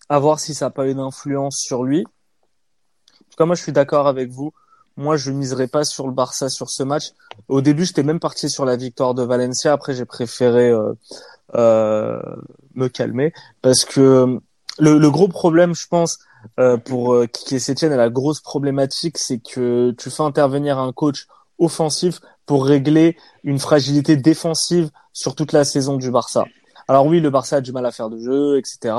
À 0.07 0.19
voir 0.19 0.39
si 0.39 0.53
ça 0.53 0.65
n'a 0.65 0.71
pas 0.71 0.87
une 0.87 0.99
influence 0.99 1.57
sur 1.57 1.83
lui. 1.83 2.05
En 2.05 3.29
tout 3.29 3.37
cas, 3.37 3.45
moi 3.45 3.55
je 3.55 3.63
suis 3.63 3.71
d'accord 3.71 4.07
avec 4.07 4.29
vous. 4.29 4.51
Moi, 4.97 5.17
je 5.17 5.31
miserai 5.31 5.67
pas 5.67 5.83
sur 5.83 6.07
le 6.07 6.13
Barça 6.13 6.49
sur 6.49 6.69
ce 6.69 6.83
match. 6.83 7.11
Au 7.47 7.61
début, 7.61 7.85
j'étais 7.85 8.03
même 8.03 8.19
parti 8.19 8.49
sur 8.49 8.65
la 8.65 8.75
victoire 8.75 9.13
de 9.13 9.23
Valencia. 9.23 9.73
Après, 9.73 9.93
j'ai 9.93 10.05
préféré 10.05 10.69
euh, 10.69 10.93
euh, 11.55 12.19
me 12.73 12.87
calmer 12.87 13.33
parce 13.61 13.85
que 13.85 14.39
le, 14.79 14.97
le, 14.97 15.11
gros 15.11 15.27
problème, 15.27 15.75
je 15.75 15.87
pense, 15.87 16.19
euh, 16.59 16.77
pour 16.77 17.13
euh, 17.13 17.27
Kiki 17.27 17.59
Setien 17.59 17.91
et 17.91 17.95
la 17.95 18.09
grosse 18.09 18.41
problématique, 18.41 19.17
c'est 19.17 19.39
que 19.39 19.91
tu 19.91 20.09
fais 20.09 20.23
intervenir 20.23 20.79
un 20.79 20.91
coach 20.91 21.27
offensif 21.59 22.19
pour 22.45 22.65
régler 22.65 23.17
une 23.43 23.59
fragilité 23.59 24.17
défensive 24.17 24.89
sur 25.13 25.35
toute 25.35 25.53
la 25.53 25.63
saison 25.63 25.97
du 25.97 26.11
Barça. 26.11 26.45
Alors 26.87 27.07
oui, 27.07 27.19
le 27.19 27.29
Barça 27.29 27.57
a 27.57 27.61
du 27.61 27.71
mal 27.71 27.85
à 27.85 27.91
faire 27.91 28.09
de 28.09 28.19
jeu, 28.19 28.59
etc. 28.59 28.95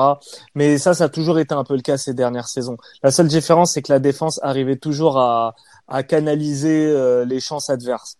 Mais 0.54 0.78
ça, 0.78 0.94
ça 0.94 1.04
a 1.04 1.09
toujours 1.09 1.38
été 1.38 1.54
un 1.54 1.62
peu 1.62 1.76
le 1.76 1.82
cas 1.82 1.96
ces 1.96 2.14
dernières 2.14 2.48
saisons. 2.48 2.76
La 3.02 3.12
seule 3.12 3.28
différence, 3.28 3.72
c'est 3.72 3.82
que 3.82 3.92
la 3.92 4.00
défense 4.00 4.40
arrivait 4.42 4.76
toujours 4.76 5.18
à, 5.18 5.54
à 5.88 6.03
canaliser 6.03 6.87
euh, 6.87 7.25
les 7.25 7.40
chances 7.40 7.70
adverses. 7.70 8.18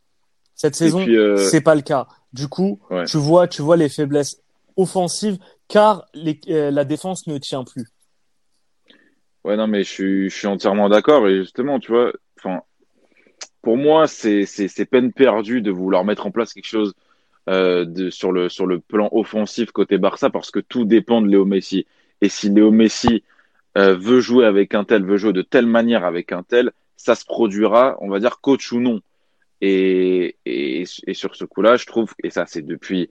Cette 0.55 0.75
saison, 0.75 1.07
euh... 1.07 1.37
c'est 1.37 1.61
pas 1.61 1.75
le 1.75 1.83
cas. 1.83 2.07
Du 2.33 2.49
coup, 2.49 2.81
ouais. 2.91 3.05
tu 3.05 3.17
vois, 3.17 3.49
tu 3.49 3.63
vois 3.63 3.77
les 3.77 3.89
faiblesses 3.89 4.41
offensives 4.77 5.39
car 5.69 6.07
les, 6.15 6.41
euh, 6.49 6.71
la 6.71 6.85
défense 6.85 7.27
ne 7.27 7.39
tient 7.39 7.65
plus. 7.65 7.87
Ouais, 9.45 9.57
non, 9.57 9.67
mais 9.67 9.85
je 9.85 9.91
suis, 9.91 10.31
je 10.31 10.37
suis 10.37 10.47
entièrement 10.47 10.89
d'accord. 10.89 11.29
Et 11.29 11.39
justement, 11.39 11.79
tu 11.79 11.93
vois, 11.93 12.13
enfin, 12.39 12.63
pour 13.63 13.77
moi, 13.77 14.07
c'est, 14.07 14.47
peine 14.91 15.13
perdue 15.13 15.61
de 15.61 15.71
vouloir 15.71 16.05
mettre 16.05 16.27
en 16.27 16.31
place 16.31 16.53
quelque 16.53 16.67
chose 16.67 16.95
euh, 17.49 17.85
de, 17.85 18.11
sur 18.11 18.33
le, 18.33 18.49
sur 18.49 18.67
le 18.67 18.81
plan 18.81 19.09
offensif 19.13 19.71
côté 19.71 19.99
Barça 19.99 20.31
parce 20.31 20.51
que 20.51 20.59
tout 20.59 20.85
dépend 20.85 21.21
de 21.21 21.29
Léo 21.29 21.45
Messi. 21.45 21.87
Et 22.21 22.29
si 22.29 22.49
Léo 22.49 22.71
Messi 22.71 23.23
veut 23.77 24.21
jouer 24.21 24.47
avec 24.47 24.75
un 24.75 24.85
tel, 24.85 25.05
veut 25.05 25.19
jouer 25.19 25.35
de 25.35 25.43
telle 25.43 25.67
manière 25.67 26.07
avec 26.07 26.33
un 26.33 26.43
tel, 26.43 26.73
ça 26.97 27.15
se 27.15 27.25
produira, 27.25 27.97
on 28.01 28.09
va 28.09 28.19
dire 28.19 28.41
coach 28.41 28.73
ou 28.73 28.81
non. 28.81 29.01
Et, 29.61 30.37
et, 30.45 30.85
et 31.07 31.15
sur 31.15 31.35
ce 31.35 31.45
coup-là, 31.45 31.77
je 31.77 31.87
trouve, 31.87 32.13
et 32.23 32.31
ça 32.31 32.45
c'est 32.47 32.63
depuis 32.63 33.11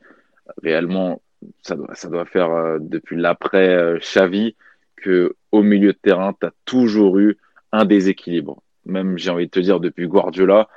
réellement, 0.62 1.22
ça 1.62 1.76
doit, 1.76 1.94
ça 1.96 2.10
doit 2.10 2.26
faire 2.26 2.52
euh, 2.52 2.78
depuis 2.80 3.18
l'après 3.18 3.70
euh, 3.70 3.98
Xavi, 4.00 4.56
que 4.96 5.36
au 5.52 5.64
milieu 5.64 5.94
de 5.94 5.98
terrain, 5.98 6.34
tu 6.40 6.46
as 6.46 6.52
toujours 6.66 7.18
eu 7.18 7.38
un 7.72 7.86
déséquilibre. 7.86 8.62
Même, 8.86 9.18
j'ai 9.18 9.30
envie 9.32 9.46
de 9.46 9.52
te 9.52 9.60
dire, 9.60 9.80
depuis 9.80 10.08
Guardiola, 10.08 10.68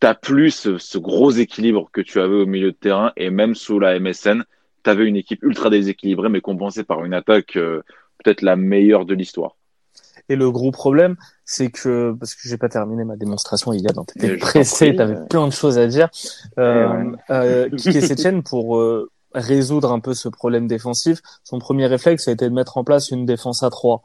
t'as 0.00 0.14
plus 0.14 0.50
ce, 0.50 0.78
ce, 0.78 0.98
gros 0.98 1.30
équilibre 1.30 1.90
que 1.92 2.00
tu 2.00 2.20
avais 2.20 2.36
au 2.36 2.46
milieu 2.46 2.72
de 2.72 2.76
terrain, 2.76 3.12
et 3.16 3.30
même 3.30 3.54
sous 3.54 3.78
la 3.78 3.98
MSN, 3.98 4.44
tu 4.84 4.90
avais 4.90 5.06
une 5.06 5.16
équipe 5.16 5.42
ultra 5.42 5.70
déséquilibrée, 5.70 6.28
mais 6.28 6.40
compensée 6.40 6.84
par 6.84 7.04
une 7.04 7.14
attaque 7.14 7.56
euh, 7.56 7.82
peut-être 8.22 8.42
la 8.42 8.56
meilleure 8.56 9.04
de 9.04 9.14
l'histoire. 9.14 9.56
Et 10.28 10.36
le 10.36 10.50
gros 10.50 10.70
problème, 10.70 11.16
c'est 11.44 11.70
que 11.70 12.14
parce 12.18 12.34
que 12.34 12.48
j'ai 12.48 12.58
pas 12.58 12.68
terminé 12.68 13.04
ma 13.04 13.16
démonstration 13.16 13.72
il 13.72 13.82
y 13.82 13.88
a 13.88 13.92
donc 13.92 14.08
t'étais 14.12 14.36
pressé, 14.36 14.94
t'avais 14.94 15.16
euh... 15.16 15.24
plein 15.26 15.46
de 15.46 15.52
choses 15.52 15.78
à 15.78 15.86
dire. 15.86 16.08
Euh, 16.58 17.12
euh, 17.30 17.68
Setien 17.78 18.40
pour 18.42 18.78
euh, 18.78 19.10
résoudre 19.34 19.92
un 19.92 20.00
peu 20.00 20.14
ce 20.14 20.28
problème 20.28 20.66
défensif, 20.66 21.20
son 21.44 21.58
premier 21.58 21.86
réflexe 21.86 22.28
a 22.28 22.32
été 22.32 22.48
de 22.48 22.54
mettre 22.54 22.76
en 22.76 22.84
place 22.84 23.10
une 23.10 23.26
défense 23.26 23.62
à 23.62 23.70
trois. 23.70 24.04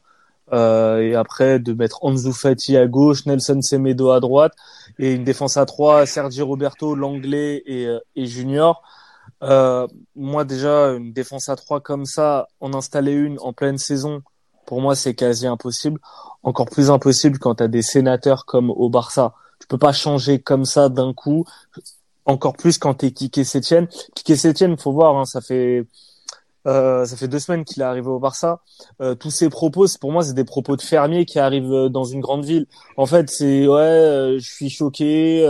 Euh, 0.51 0.99
et 0.99 1.15
après 1.15 1.59
de 1.59 1.73
mettre 1.73 2.03
Ansu 2.03 2.33
Fati 2.33 2.75
à 2.75 2.85
gauche, 2.85 3.25
Nelson 3.25 3.61
Semedo 3.61 4.11
à 4.11 4.19
droite 4.19 4.53
et 4.99 5.13
une 5.13 5.23
défense 5.23 5.57
à 5.57 5.65
trois, 5.65 6.05
Sergi 6.05 6.41
Roberto, 6.41 6.95
l'anglais 6.95 7.63
et, 7.65 7.87
euh, 7.87 7.99
et 8.15 8.25
Junior. 8.25 8.83
Euh, 9.41 9.87
moi 10.15 10.43
déjà 10.43 10.89
une 10.91 11.13
défense 11.13 11.49
à 11.49 11.55
trois 11.55 11.79
comme 11.81 12.05
ça, 12.05 12.47
en 12.59 12.73
installer 12.73 13.13
une 13.13 13.39
en 13.39 13.53
pleine 13.53 13.77
saison, 13.77 14.21
pour 14.65 14.81
moi, 14.81 14.95
c'est 14.95 15.15
quasi 15.15 15.47
impossible. 15.47 15.99
Encore 16.43 16.69
plus 16.69 16.89
impossible 16.91 17.39
quand 17.39 17.55
tu 17.55 17.63
as 17.63 17.67
des 17.67 17.81
sénateurs 17.81 18.45
comme 18.45 18.69
au 18.69 18.89
Barça. 18.89 19.33
Tu 19.59 19.67
peux 19.67 19.77
pas 19.77 19.93
changer 19.93 20.39
comme 20.41 20.65
ça 20.65 20.89
d'un 20.89 21.13
coup. 21.13 21.45
Encore 22.25 22.53
plus 22.53 22.77
quand 22.77 22.95
t'es 22.95 23.11
Kike 23.11 23.45
Sétienne. 23.45 23.87
Kike 24.15 24.37
Sétienne, 24.37 24.77
faut 24.77 24.91
voir, 24.93 25.15
hein, 25.17 25.25
ça 25.25 25.41
fait 25.41 25.85
Euh, 26.65 27.05
ça 27.05 27.17
fait 27.17 27.27
deux 27.27 27.39
semaines 27.39 27.65
qu'il 27.65 27.81
est 27.81 27.85
arrivé 27.85 28.07
au 28.07 28.19
Barça. 28.19 28.61
Euh, 29.01 29.15
tous 29.15 29.31
ses 29.31 29.49
propos, 29.49 29.85
pour 29.99 30.11
moi, 30.13 30.23
c'est 30.23 30.33
des 30.33 30.45
propos 30.45 30.77
de 30.77 30.81
fermier 30.81 31.25
qui 31.25 31.37
arrivent 31.39 31.73
euh, 31.73 31.89
dans 31.89 32.05
une 32.05 32.21
grande 32.21 32.45
ville. 32.45 32.67
En 32.95 33.05
fait, 33.05 33.29
c'est 33.29 33.67
ouais, 33.67 33.81
euh, 33.81 34.39
je 34.39 34.49
suis 34.49 34.69
choqué. 34.69 35.45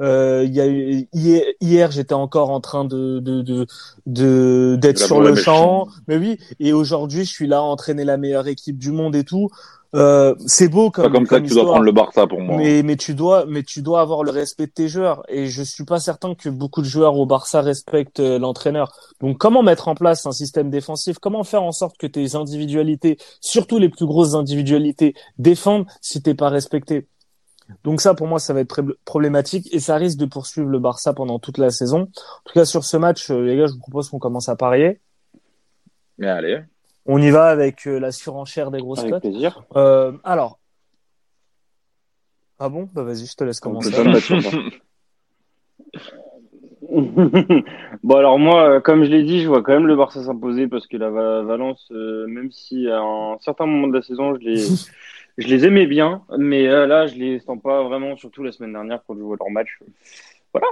Euh, 0.00 0.46
y 0.48 0.60
a 0.60 0.66
eu, 0.66 1.08
hier, 1.12 1.42
hier 1.60 1.90
j'étais 1.90 2.14
encore 2.14 2.50
en 2.50 2.60
train 2.60 2.84
de 2.84 3.20
de 3.20 3.42
de 3.42 3.66
de 4.06 4.76
d'être 4.80 4.98
sur 4.98 5.20
le 5.20 5.34
champ, 5.34 5.88
mais 6.08 6.16
oui. 6.16 6.38
Et 6.58 6.72
aujourd'hui, 6.72 7.24
je 7.24 7.30
suis 7.30 7.46
là 7.46 7.58
à 7.58 7.62
entraîner 7.62 8.04
la 8.04 8.16
meilleure 8.16 8.48
équipe 8.48 8.78
du 8.78 8.92
monde 8.92 9.14
et 9.14 9.24
tout. 9.24 9.48
Euh, 9.96 10.36
c'est 10.46 10.68
beau 10.68 10.90
comme, 10.90 11.04
pas 11.04 11.10
comme, 11.10 11.26
ça 11.26 11.40
que 11.40 11.48
tu 11.48 11.54
dois 11.54 11.64
prendre 11.64 11.82
le 11.82 11.92
Barça 11.92 12.26
pour 12.26 12.40
moi. 12.40 12.56
Mais, 12.56 12.82
mais 12.82 12.96
tu 12.96 13.14
dois, 13.14 13.44
mais 13.46 13.62
tu 13.62 13.82
dois 13.82 14.00
avoir 14.00 14.22
le 14.22 14.30
respect 14.30 14.66
de 14.66 14.72
tes 14.72 14.88
joueurs. 14.88 15.22
Et 15.28 15.48
je 15.48 15.62
suis 15.62 15.84
pas 15.84 15.98
certain 15.98 16.34
que 16.34 16.48
beaucoup 16.48 16.80
de 16.80 16.86
joueurs 16.86 17.16
au 17.16 17.26
Barça 17.26 17.60
respectent 17.60 18.20
euh, 18.20 18.38
l'entraîneur. 18.38 18.92
Donc, 19.20 19.38
comment 19.38 19.62
mettre 19.62 19.88
en 19.88 19.94
place 19.94 20.26
un 20.26 20.32
système 20.32 20.70
défensif? 20.70 21.18
Comment 21.18 21.42
faire 21.42 21.64
en 21.64 21.72
sorte 21.72 21.96
que 21.98 22.06
tes 22.06 22.36
individualités, 22.36 23.18
surtout 23.40 23.78
les 23.78 23.88
plus 23.88 24.06
grosses 24.06 24.34
individualités, 24.34 25.14
défendent 25.38 25.86
si 26.00 26.22
t'es 26.22 26.34
pas 26.34 26.50
respecté? 26.50 27.08
Donc 27.84 28.00
ça, 28.00 28.14
pour 28.14 28.26
moi, 28.26 28.38
ça 28.38 28.52
va 28.52 28.60
être 28.60 28.82
problématique 29.04 29.72
et 29.72 29.80
ça 29.80 29.96
risque 29.96 30.18
de 30.18 30.26
poursuivre 30.26 30.68
le 30.68 30.78
Barça 30.78 31.12
pendant 31.12 31.38
toute 31.38 31.58
la 31.58 31.70
saison. 31.70 32.02
En 32.02 32.42
tout 32.44 32.54
cas, 32.54 32.64
sur 32.64 32.84
ce 32.84 32.96
match, 32.96 33.30
euh, 33.30 33.42
les 33.42 33.56
gars, 33.56 33.66
je 33.66 33.72
vous 33.72 33.80
propose 33.80 34.08
qu'on 34.08 34.18
commence 34.18 34.48
à 34.48 34.56
parier. 34.56 35.00
Mais 36.18 36.28
allez. 36.28 36.60
On 37.06 37.20
y 37.20 37.30
va 37.30 37.46
avec 37.46 37.86
euh, 37.86 37.98
la 37.98 38.12
surenchère 38.12 38.70
des 38.70 38.78
grosses 38.78 39.00
Avec 39.00 39.20
plaisir. 39.20 39.64
Euh, 39.76 40.12
alors. 40.22 40.58
Ah 42.58 42.68
bon? 42.68 42.88
Bah 42.92 43.02
vas-y, 43.02 43.24
je 43.24 43.34
te 43.34 43.44
laisse 43.44 43.58
commencer. 43.58 43.90
bon 48.02 48.16
alors 48.16 48.38
moi, 48.38 48.80
comme 48.80 49.04
je 49.04 49.10
l'ai 49.10 49.22
dit, 49.22 49.42
je 49.42 49.48
vois 49.48 49.62
quand 49.62 49.72
même 49.72 49.86
le 49.86 49.96
Barça 49.96 50.22
s'imposer 50.22 50.68
parce 50.68 50.86
que 50.86 50.96
la 50.96 51.08
Valence, 51.08 51.88
euh, 51.92 52.26
même 52.26 52.50
si 52.50 52.88
à 52.88 53.00
un 53.00 53.38
certain 53.40 53.64
moment 53.66 53.88
de 53.88 53.94
la 53.94 54.02
saison, 54.02 54.34
je 54.34 54.40
les, 54.40 54.66
je 55.40 55.48
les 55.48 55.66
aimais 55.66 55.86
bien, 55.86 56.22
mais 56.38 56.66
là, 56.66 57.06
je 57.06 57.16
les 57.16 57.40
sens 57.40 57.58
pas 57.62 57.82
vraiment, 57.82 58.16
surtout 58.16 58.42
la 58.42 58.52
semaine 58.52 58.72
dernière 58.72 59.00
quand 59.06 59.16
je 59.16 59.22
vois 59.22 59.36
leur 59.38 59.50
match. 59.50 59.78
Voilà. 60.52 60.66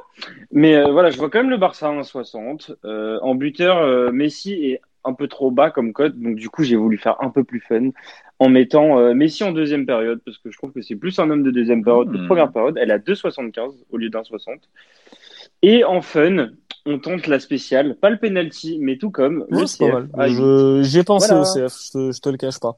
Mais 0.51 0.83
voilà, 0.91 1.11
je 1.11 1.19
vois 1.19 1.31
quand 1.31 1.39
même 1.39 1.51
le 1.51 1.57
Barça 1.57 1.89
à 1.89 1.93
1,60. 1.93 2.77
en 3.23 3.35
buteur, 3.35 4.13
Messi 4.13 4.53
est 4.53 4.81
un 5.05 5.15
peu 5.15 5.29
trop 5.29 5.51
bas 5.51 5.71
comme 5.71 5.93
code. 5.93 6.21
Donc, 6.21 6.37
du 6.37 6.49
coup, 6.49 6.63
j'ai 6.63 6.77
voulu 6.77 6.99
faire 6.99 7.17
un 7.23 7.31
peu 7.31 7.45
plus 7.45 7.61
fun 7.61 7.91
en 8.39 8.49
mettant 8.49 8.99
euh, 8.99 9.15
Messi 9.15 9.43
en 9.43 9.53
deuxième 9.53 9.87
période 9.87 10.21
parce 10.25 10.39
que 10.39 10.51
je 10.51 10.57
trouve 10.57 10.73
que 10.73 10.83
c'est 10.83 10.97
plus 10.97 11.19
un 11.19 11.31
homme 11.31 11.43
de 11.43 11.51
deuxième 11.51 11.83
période 11.83 12.11
que 12.11 12.17
de 12.17 12.23
hmm. 12.23 12.27
première 12.27 12.53
période. 12.53 12.79
Elle 12.81 12.91
a 12.91 12.99
2,75 12.99 13.73
au 13.91 13.97
lieu 13.97 14.11
d'un 14.11 14.25
60. 14.25 14.61
Et 15.63 15.85
en 15.85 16.03
fun, 16.03 16.51
on 16.87 16.99
tente 16.99 17.27
la 17.27 17.41
spéciale, 17.41 17.97
pas 17.97 18.11
le 18.11 18.19
penalty, 18.19 18.79
mais 18.81 18.97
tout 18.97 19.11
comme 19.11 19.45
le 19.51 19.65
CF. 19.65 20.85
J'ai 20.89 21.03
pensé 21.03 21.33
au 21.33 21.43
CF, 21.43 21.75
je 21.93 22.21
te, 22.21 22.29
le 22.29 22.37
cache 22.37 22.61
pas. 22.61 22.77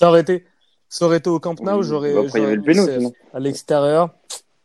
Ça 0.00 0.08
aurait 0.08 0.22
été, 0.22 0.46
ça 0.88 1.04
aurait 1.04 1.18
été 1.18 1.28
au 1.28 1.38
Camp 1.38 1.60
Nou, 1.60 1.82
j'aurais, 1.82 2.14
à 3.34 3.38
l'extérieur. 3.38 4.08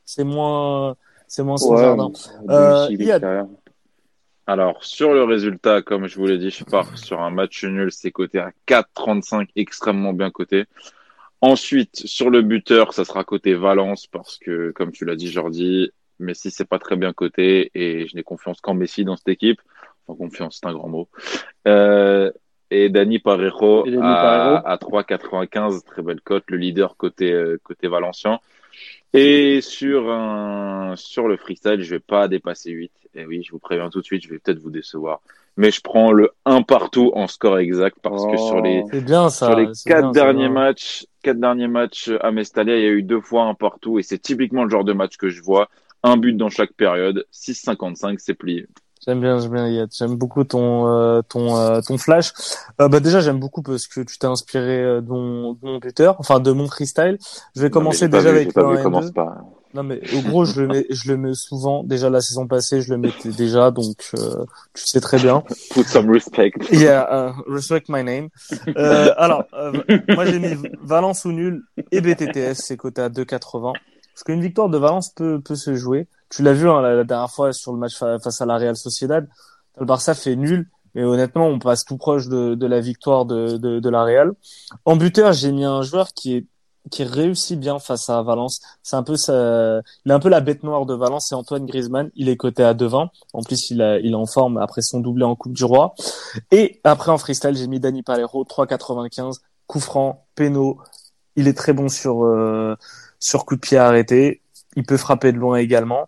C'est 0.06 0.24
moins, 0.24 0.96
c'est 1.28 1.44
moins 1.44 1.58
son 1.58 1.76
jardin. 1.76 2.10
Euh, 2.50 2.88
il 2.90 3.04
y 3.04 3.12
a, 3.12 3.46
alors, 4.48 4.82
sur 4.86 5.14
le 5.14 5.26
résultat, 5.26 5.82
comme 5.82 6.08
je 6.08 6.18
vous 6.18 6.26
l'ai 6.26 6.38
dit, 6.38 6.52
je 6.52 6.64
pars 6.64 6.98
sur 6.98 7.20
un 7.20 7.32
match 7.32 7.66
nul. 7.66 7.92
C'est 7.92 8.12
coté 8.12 8.40
à 8.40 8.52
4,35, 8.66 9.50
extrêmement 9.58 10.14
bien 10.14 10.32
coté. 10.32 10.64
Ensuite, 11.42 12.08
sur 12.08 12.30
le 12.30 12.42
buteur, 12.42 12.94
ça 12.94 13.04
sera 13.04 13.26
côté 13.26 13.56
Valence 13.56 14.08
parce 14.08 14.38
que, 14.38 14.72
comme 14.72 14.94
tu 14.94 15.04
l'as 15.04 15.18
dit, 15.18 15.30
Jordi, 15.30 15.92
Messi, 16.20 16.50
c'est 16.50 16.64
pas 16.64 16.80
très 16.80 16.96
bien 16.96 17.12
coté 17.12 17.72
et 17.76 18.08
je 18.08 18.16
n'ai 18.16 18.24
confiance 18.24 18.62
qu'en 18.62 18.74
Messi 18.74 19.04
dans 19.04 19.18
cette 19.18 19.28
équipe. 19.28 19.60
Enfin, 20.08 20.18
confiance, 20.18 20.60
c'est 20.62 20.70
un 20.70 20.74
grand 20.74 20.88
mot. 20.88 21.10
Euh, 21.68 22.32
et 22.72 22.90
Dani 22.90 23.20
Parejo, 23.20 23.86
à, 24.02 24.58
à 24.58 24.78
3,95, 24.78 25.84
très 25.86 26.02
belle 26.02 26.22
cote, 26.22 26.44
le 26.48 26.58
leader 26.58 26.98
côté, 26.98 27.32
euh, 27.32 27.60
côté 27.64 27.88
Valencien. 27.88 28.40
Et 29.14 29.62
sur 29.62 30.12
un, 30.12 30.96
sur 30.98 31.28
le 31.28 31.38
freestyle, 31.38 31.82
je 31.82 31.90
vais 31.92 32.00
pas 32.00 32.28
dépasser 32.28 32.72
8. 32.72 32.92
Et 33.16 33.26
oui, 33.26 33.44
je 33.44 33.52
vous 33.52 33.60
préviens 33.60 33.90
tout 33.90 34.02
de 34.02 34.06
suite, 34.06 34.24
je 34.24 34.30
vais 34.30 34.40
peut-être 34.40 34.60
vous 34.60 34.72
décevoir. 34.72 35.22
Mais 35.58 35.72
je 35.72 35.80
prends 35.80 36.12
le 36.12 36.32
1 36.44 36.64
partout 36.64 37.12
en 37.16 37.28
score 37.28 37.60
exact 37.60 37.98
parce 38.02 38.26
que 38.26 38.36
sur 38.36 38.60
les, 38.60 38.84
bien, 39.02 39.30
ça, 39.30 39.48
sur 39.48 39.56
les 39.56 39.68
quatre 39.86 40.12
derniers 40.12 40.50
matchs, 40.50 41.06
quatre 41.24 41.40
derniers 41.40 41.70
matchs 41.70 42.12
à 42.20 42.32
Mestalia, 42.32 42.76
il 42.76 42.84
y 42.84 42.88
a 42.88 42.90
eu 42.90 43.04
deux 43.04 43.22
fois 43.22 43.44
un 43.44 43.54
partout 43.54 43.98
et 44.00 44.04
c'est 44.04 44.18
typiquement 44.18 44.66
le 44.66 44.70
genre 44.70 44.84
de 44.84 44.92
match 44.92 45.16
que 45.16 45.30
je 45.30 45.42
vois. 45.42 45.70
Un 46.04 46.18
but 46.18 46.34
dans 46.34 46.50
chaque 46.50 46.74
période, 46.74 47.26
6,55, 47.32 48.18
c'est 48.20 48.34
plié. 48.34 48.68
J'aime 49.06 49.22
bien, 49.22 49.40
j'aime 49.40 49.52
bien, 49.52 49.88
J'aime 49.92 50.16
beaucoup 50.16 50.44
ton 50.44 50.88
euh, 50.88 51.22
ton 51.22 51.58
euh, 51.58 51.80
ton 51.82 51.98
flash. 52.00 52.34
Euh, 52.82 52.88
bah 52.88 53.00
déjà, 53.00 53.20
j'aime 53.20 53.40
beaucoup 53.40 53.62
parce 53.62 53.86
que 53.86 54.02
tu 54.02 54.18
t'es 54.18 54.26
inspiré 54.26 54.82
euh, 54.82 55.02
de 55.02 55.10
mon, 55.10 55.54
de 55.54 55.60
mon 55.62 55.78
buteur, 55.78 56.16
enfin 56.18 56.40
de 56.40 56.52
mon 56.52 56.68
freestyle. 56.68 57.20
Je 57.56 57.62
vais 57.62 57.70
commencer 57.70 58.08
déjà 58.08 58.30
avec 58.30 58.56
le 58.56 58.64
1 58.64 59.12
pas. 59.12 59.38
Non 59.76 59.84
mais 59.84 60.02
au 60.16 60.22
gros, 60.22 60.46
je 60.46 60.62
le 60.62 60.68
mets, 60.68 60.86
je 60.90 61.12
le 61.12 61.18
mets 61.18 61.36
souvent. 61.36 61.84
Déjà 61.84 62.10
la 62.10 62.22
saison 62.22 62.48
passée, 62.48 62.82
je 62.82 62.92
le 62.92 62.98
mettais 62.98 63.30
déjà, 63.30 63.70
donc 63.70 63.96
tu 64.74 64.86
sais 64.86 65.02
très 65.02 65.18
bien. 65.18 65.44
Put 65.72 65.84
some 65.84 66.10
respect. 66.10 66.54
Yeah, 66.72 67.06
uh, 67.12 67.34
respect 67.48 67.84
my 67.90 68.04
name. 68.04 68.30
alors, 69.18 69.44
moi 70.16 70.26
j'ai 70.26 70.40
mis 70.40 70.56
Valence 70.82 71.26
ou 71.26 71.32
nul 71.32 71.64
et 71.92 72.02
BTTS, 72.02 72.56
c'est 72.56 72.78
coté 72.78 73.02
à 73.02 73.10
2,80. 73.10 73.74
Parce 74.16 74.24
qu'une 74.24 74.42
victoire 74.42 74.70
de 74.70 74.78
Valence 74.80 75.10
peut 75.10 75.42
peut 75.42 75.56
se 75.56 75.76
jouer. 75.76 76.08
Tu 76.36 76.44
l'as 76.44 76.52
vu 76.52 76.70
hein, 76.70 76.82
la, 76.82 77.06
dernière 77.06 77.32
fois 77.32 77.54
sur 77.54 77.72
le 77.72 77.80
match 77.80 77.96
face 77.98 78.42
à 78.42 78.46
la 78.46 78.58
Real 78.58 78.76
Sociedad. 78.76 79.26
Le 79.80 79.86
Barça 79.86 80.14
fait 80.14 80.36
nul, 80.36 80.70
mais 80.94 81.06
honnêtement, 81.06 81.48
on 81.48 81.60
passe 81.60 81.86
tout 81.86 81.96
proche 81.96 82.28
de, 82.28 82.56
de 82.56 82.66
la 82.66 82.82
victoire 82.82 83.24
de, 83.24 83.56
de, 83.56 83.80
de, 83.80 83.90
la 83.90 84.04
Real. 84.04 84.34
En 84.84 84.98
buteur, 84.98 85.32
j'ai 85.32 85.54
mis 85.54 85.64
un 85.64 85.82
joueur 85.82 86.10
qui 86.14 86.36
est 86.36 86.46
qui 86.92 87.04
réussit 87.06 87.58
bien 87.58 87.80
face 87.80 88.10
à 88.10 88.22
Valence. 88.22 88.60
C'est 88.84 88.98
un 88.98 89.02
peu 89.02 89.16
ça, 89.16 89.82
il 90.04 90.12
est 90.12 90.14
un 90.14 90.20
peu 90.20 90.28
la 90.28 90.42
bête 90.42 90.62
noire 90.64 90.86
de 90.86 90.94
Valence. 90.94 91.28
C'est 91.30 91.36
Antoine 91.36 91.66
Griezmann. 91.66 92.12
Il 92.16 92.28
est 92.28 92.36
coté 92.36 92.64
à 92.64 92.74
2,20. 92.74 93.08
En 93.32 93.42
plus, 93.42 93.72
il, 93.72 93.82
a, 93.82 93.98
il 94.00 94.12
est 94.12 94.16
en 94.16 94.26
forme 94.26 94.58
après 94.58 94.82
son 94.82 95.00
doublé 95.00 95.24
en 95.24 95.36
Coupe 95.38 95.54
du 95.54 95.64
Roi. 95.64 95.96
Et 96.52 96.82
après 96.84 97.12
en 97.12 97.18
freestyle, 97.18 97.56
j'ai 97.56 97.68
mis 97.68 97.80
Dani 97.80 98.04
Palero 98.04 98.44
3,95. 98.44 99.40
Coup 99.68 99.80
franc, 99.80 100.28
péno. 100.36 100.80
Il 101.38 101.48
est 101.48 101.58
très 101.58 101.72
bon 101.72 101.88
sur 101.88 102.26
euh, 102.26 102.76
sur 103.20 103.46
coup 103.46 103.56
de 103.56 103.62
pied 103.62 103.78
arrêté 103.78 104.42
il 104.76 104.84
peut 104.84 104.98
frapper 104.98 105.32
de 105.32 105.38
loin 105.38 105.58
également. 105.58 106.08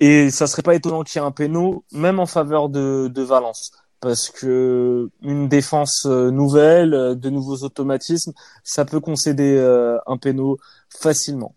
Et 0.00 0.30
ça 0.30 0.46
serait 0.46 0.62
pas 0.62 0.74
étonnant 0.74 1.02
qu'il 1.02 1.20
y 1.20 1.24
ait 1.24 1.26
un 1.26 1.30
péno, 1.30 1.84
même 1.92 2.18
en 2.18 2.26
faveur 2.26 2.68
de, 2.68 3.08
de 3.08 3.22
Valence, 3.22 3.72
parce 4.00 4.28
que 4.28 5.08
une 5.22 5.48
défense 5.48 6.04
euh, 6.06 6.30
nouvelle, 6.30 6.92
euh, 6.92 7.14
de 7.14 7.30
nouveaux 7.30 7.62
automatismes, 7.64 8.32
ça 8.62 8.84
peut 8.84 9.00
concéder 9.00 9.56
euh, 9.56 9.98
un 10.06 10.18
péno 10.18 10.58
facilement. 10.90 11.54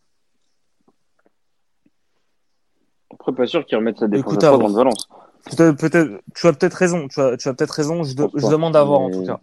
Après, 3.12 3.34
pas 3.34 3.46
sûr 3.46 3.66
qu'ils 3.66 3.78
remettent 3.78 4.00
sa 4.00 4.08
défense 4.08 4.32
Écoute, 4.32 4.44
à 4.46 4.58
de 4.58 4.74
Valence. 4.74 5.10
Peut-être, 5.46 5.76
peut 5.76 5.90
tu 6.36 6.48
as 6.48 6.54
peut-être 6.54 6.74
raison. 6.74 7.08
Tu 7.08 7.20
as, 7.20 7.36
tu 7.36 7.50
as 7.50 7.54
peut-être 7.54 7.72
raison. 7.72 8.04
Je, 8.04 8.12
je 8.12 8.48
demande 8.48 8.76
à 8.76 8.84
voir 8.84 9.02
en 9.02 9.12
tout 9.12 9.26
cas. 9.26 9.40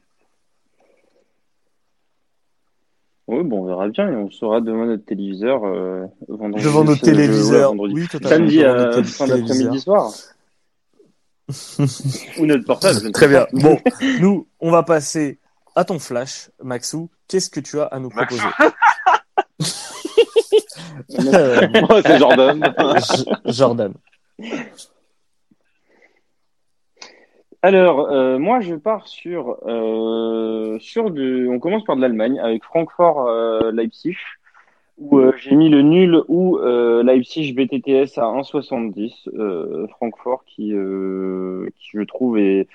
Oui, 3.29 3.43
bon, 3.43 3.63
on 3.63 3.67
verra 3.67 3.89
bien 3.89 4.09
et 4.09 4.15
on 4.15 4.31
sera 4.31 4.61
devant 4.61 4.87
notre 4.87 5.05
téléviseur 5.05 5.65
euh, 5.65 6.05
vendredi. 6.29 6.65
Devant 6.65 6.85
notre 6.85 7.03
téléviseur, 7.03 7.75
oui, 7.77 8.07
totalement. 8.07 8.37
Samedi 8.37 8.65
à 8.65 9.03
fin 9.03 9.27
d'après-midi 9.27 9.81
soir. 9.81 10.13
Ou 12.39 12.47
notre 12.47 12.65
portable. 12.65 13.11
Très 13.13 13.29
bien. 13.29 13.47
Bon, 13.53 13.79
nous, 14.21 14.47
on 14.61 14.71
va 14.71 14.85
passer 14.85 15.39
à 15.75 15.85
ton 15.85 15.99
flash, 15.99 16.51
Maxou. 16.63 17.11
Qu'est-ce 17.29 17.51
que 17.51 17.61
tu 17.61 17.81
as 17.81 17.87
à 17.87 17.99
nous 17.99 18.11
proposer 18.11 18.43
Moi, 21.19 22.03
c'est 22.03 22.19
Jordan. 22.19 22.75
Jordan. 23.47 23.95
Alors, 27.67 28.13
euh, 28.13 28.39
moi, 28.39 28.61
je 28.61 28.77
pars 28.77 29.09
sur, 29.09 29.59
euh, 29.67 30.79
du... 31.11 31.49
On 31.49 31.59
commence 31.59 31.83
par 31.83 31.97
de 31.97 32.01
l'Allemagne 32.01 32.39
avec 32.39 32.63
Francfort-Leipzig, 32.63 34.15
euh, 34.15 34.99
où 34.99 35.33
j'ai 35.37 35.57
mis 35.57 35.69
le 35.69 35.83
nul 35.83 36.23
ou 36.29 36.59
Leipzig 36.59 37.55
BTTS 37.55 38.19
à 38.19 38.27
1,70. 38.27 39.89
Francfort 39.89 40.45
qui, 40.45 40.69
qui, 40.69 41.91
je 41.93 42.03
trouve, 42.03 42.39
est, 42.39 42.69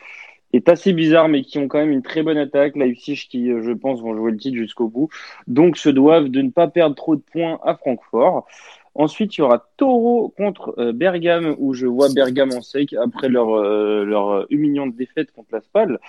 est 0.51 0.67
assez 0.67 0.91
bizarre, 0.91 1.29
mais 1.29 1.43
qui 1.43 1.57
ont 1.57 1.69
quand 1.69 1.79
même 1.79 1.91
une 1.91 2.03
très 2.03 2.21
bonne 2.21 2.37
attaque. 2.37 2.75
Leipzig 2.75 3.27
qui, 3.29 3.47
je 3.47 3.71
pense, 3.71 4.01
vont 4.01 4.13
jouer 4.13 4.31
le 4.31 4.37
titre 4.37 4.57
jusqu'au 4.57 4.89
bout. 4.89 5.07
Donc, 5.47 5.77
se 5.77 5.87
doivent 5.87 6.27
de 6.27 6.41
ne 6.41 6.49
pas 6.49 6.67
perdre 6.67 6.97
trop 6.97 7.15
de 7.15 7.21
points 7.31 7.61
à 7.63 7.75
Francfort. 7.75 8.45
Ensuite, 8.93 9.37
il 9.37 9.41
y 9.41 9.43
aura 9.43 9.67
Taureau 9.77 10.29
contre 10.29 10.75
euh, 10.77 10.91
Bergame, 10.91 11.55
où 11.59 11.73
je 11.73 11.87
vois 11.87 12.09
Bergame 12.13 12.51
en 12.53 12.61
sec 12.61 12.93
après 12.93 13.29
leur, 13.29 13.53
euh, 13.53 14.03
leur 14.03 14.45
humiliante 14.51 14.95
défaite 14.95 15.31
contre 15.31 15.49
la 15.53 15.61
Spal. 15.61 15.99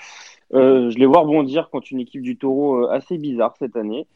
Euh, 0.53 0.91
je 0.91 0.99
les 0.99 1.07
vois 1.07 1.21
rebondir 1.21 1.71
contre 1.71 1.89
une 1.93 2.01
équipe 2.01 2.23
du 2.23 2.37
Taureau 2.37 2.89
assez 2.89 3.19
bizarre 3.19 3.55
cette 3.59 3.77
année. 3.77 4.07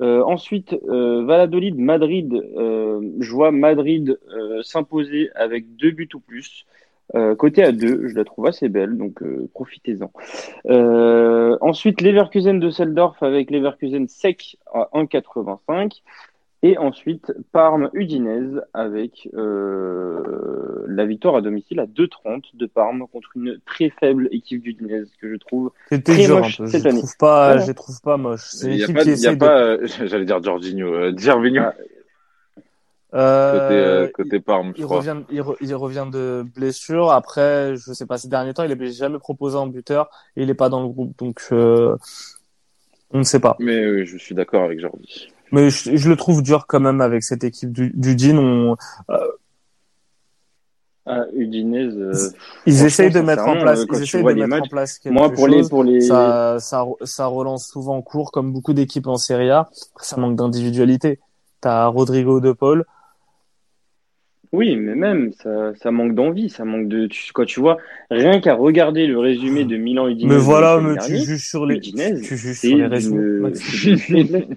ensuite, 0.00 0.74
Valladolid, 0.86 1.76
Madrid. 1.78 2.32
je 2.56 3.30
vois 3.30 3.50
Madrid 3.50 4.18
s'imposer 4.62 5.30
avec 5.34 5.76
deux 5.76 5.90
buts 5.90 6.08
ou 6.14 6.20
plus. 6.20 6.64
Euh, 7.14 7.34
côté 7.34 7.62
à 7.62 7.72
2, 7.72 8.08
je 8.08 8.14
la 8.14 8.24
trouve 8.24 8.46
assez 8.46 8.68
belle, 8.68 8.96
donc 8.96 9.22
euh, 9.22 9.48
profitez-en. 9.52 10.10
ensuite, 11.60 12.00
Leverkusen 12.00 12.58
de 12.58 12.70
Seldorf 12.70 13.22
avec 13.22 13.50
Leverkusen 13.50 14.08
sec 14.08 14.56
à 14.72 14.88
1,85. 14.94 16.02
Et 16.64 16.78
ensuite, 16.78 17.32
Parme 17.50 17.90
Udinese 17.92 18.62
avec 18.72 19.28
euh, 19.34 20.84
la 20.86 21.04
victoire 21.04 21.34
à 21.34 21.40
domicile 21.40 21.80
à 21.80 21.86
2,30 21.86 22.54
de 22.54 22.66
Parme 22.66 23.06
contre 23.12 23.30
une 23.34 23.58
très 23.66 23.90
faible 23.90 24.28
équipe 24.30 24.62
d'Udinese 24.62 25.10
que 25.20 25.28
je 25.28 25.36
trouve 25.36 25.72
très 25.88 26.28
moche 26.28 26.62
cette 26.66 26.82
je 26.82 26.88
année. 26.88 26.98
Trouve 26.98 27.16
pas, 27.18 27.58
Je 27.58 27.72
trouve 27.72 28.00
pas 28.00 28.16
moche. 28.16 28.46
C'est 28.52 28.68
une 28.68 28.80
équipe 28.80 28.98
qui 28.98 29.10
essaie 29.10 29.36
pas, 29.36 29.60
euh, 29.60 29.86
j'allais 30.04 30.24
dire 30.24 30.40
Jorginho, 30.42 30.86
euh, 30.86 31.12
Gervinho. 31.16 31.62
Ah. 31.64 31.74
Euh, 33.14 33.52
côté, 33.52 33.74
euh, 33.74 34.08
côté 34.08 34.40
Parme, 34.40 34.72
je 34.74 34.80
il 34.80 34.84
crois. 34.84 34.98
Revient, 34.98 35.22
il, 35.30 35.42
il, 35.60 35.74
revient 35.74 36.06
de 36.10 36.44
blessure. 36.54 37.10
Après, 37.10 37.76
je 37.76 37.92
sais 37.92 38.06
pas, 38.06 38.16
ces 38.16 38.28
derniers 38.28 38.54
temps, 38.54 38.62
il 38.62 38.72
est 38.72 38.92
jamais 38.92 39.18
proposé 39.18 39.56
en 39.56 39.66
buteur 39.66 40.08
et 40.36 40.44
il 40.44 40.50
est 40.50 40.54
pas 40.54 40.70
dans 40.70 40.80
le 40.80 40.88
groupe. 40.88 41.18
Donc, 41.18 41.42
euh, 41.52 41.96
on 43.10 43.18
ne 43.18 43.24
sait 43.24 43.40
pas. 43.40 43.56
Mais 43.58 43.86
oui, 43.86 44.06
je 44.06 44.16
suis 44.16 44.34
d'accord 44.34 44.62
avec 44.62 44.80
Jordi 44.80 45.31
mais 45.52 45.70
je, 45.70 45.96
je, 45.96 46.08
le 46.08 46.16
trouve 46.16 46.42
dur 46.42 46.66
quand 46.66 46.80
même 46.80 47.00
avec 47.00 47.22
cette 47.22 47.44
équipe 47.44 47.72
du, 47.72 47.92
du 47.94 48.16
DIN. 48.16 48.38
On, 48.38 48.76
euh, 49.10 49.18
ah, 51.04 51.24
Udinese, 51.34 51.96
euh, 51.96 52.12
ils 52.64 52.84
essayent 52.84 53.10
de 53.10 53.20
mettre 53.20 53.48
en 53.48 53.60
place, 53.60 53.84
ils 53.92 54.02
essayent 54.02 54.22
de 54.22 54.32
mettre 54.44 54.66
en 54.66 54.68
place 54.68 55.00
quelque 55.00 55.12
Moi, 55.12 55.30
pour 55.30 55.48
chose. 55.48 55.56
les, 55.56 55.68
pour 55.68 55.82
les, 55.82 56.00
ça, 56.00 56.58
ça, 56.60 56.84
ça 57.02 57.26
relance 57.26 57.66
souvent 57.66 58.00
court, 58.02 58.30
comme 58.30 58.52
beaucoup 58.52 58.72
d'équipes 58.72 59.08
en 59.08 59.16
Serie 59.16 59.50
A. 59.50 59.68
Ça 60.00 60.16
manque 60.16 60.36
d'individualité. 60.36 61.18
T'as 61.60 61.86
Rodrigo 61.86 62.38
de 62.38 62.52
Paul. 62.52 62.84
Oui, 64.52 64.76
mais 64.76 64.94
même, 64.94 65.32
ça, 65.42 65.72
ça 65.74 65.90
manque 65.90 66.14
d'envie, 66.14 66.50
ça 66.50 66.64
manque 66.64 66.86
de, 66.86 67.06
tu, 67.06 67.32
quand 67.32 67.46
tu 67.46 67.58
vois, 67.58 67.78
rien 68.10 68.40
qu'à 68.40 68.54
regarder 68.54 69.06
le 69.06 69.18
résumé 69.18 69.64
de 69.64 69.76
Milan 69.76 70.06
Udinese. 70.06 70.32
Mais 70.32 70.38
voilà, 70.38 70.78
mais 70.78 70.98
tu 70.98 71.16
juges 71.16 71.48
sur 71.48 71.66
les, 71.66 71.76
Udinese, 71.76 72.20
tu 72.20 72.36
juges 72.36 72.60
sur 72.60 72.76
les 72.76 72.86
résumés. 72.86 73.50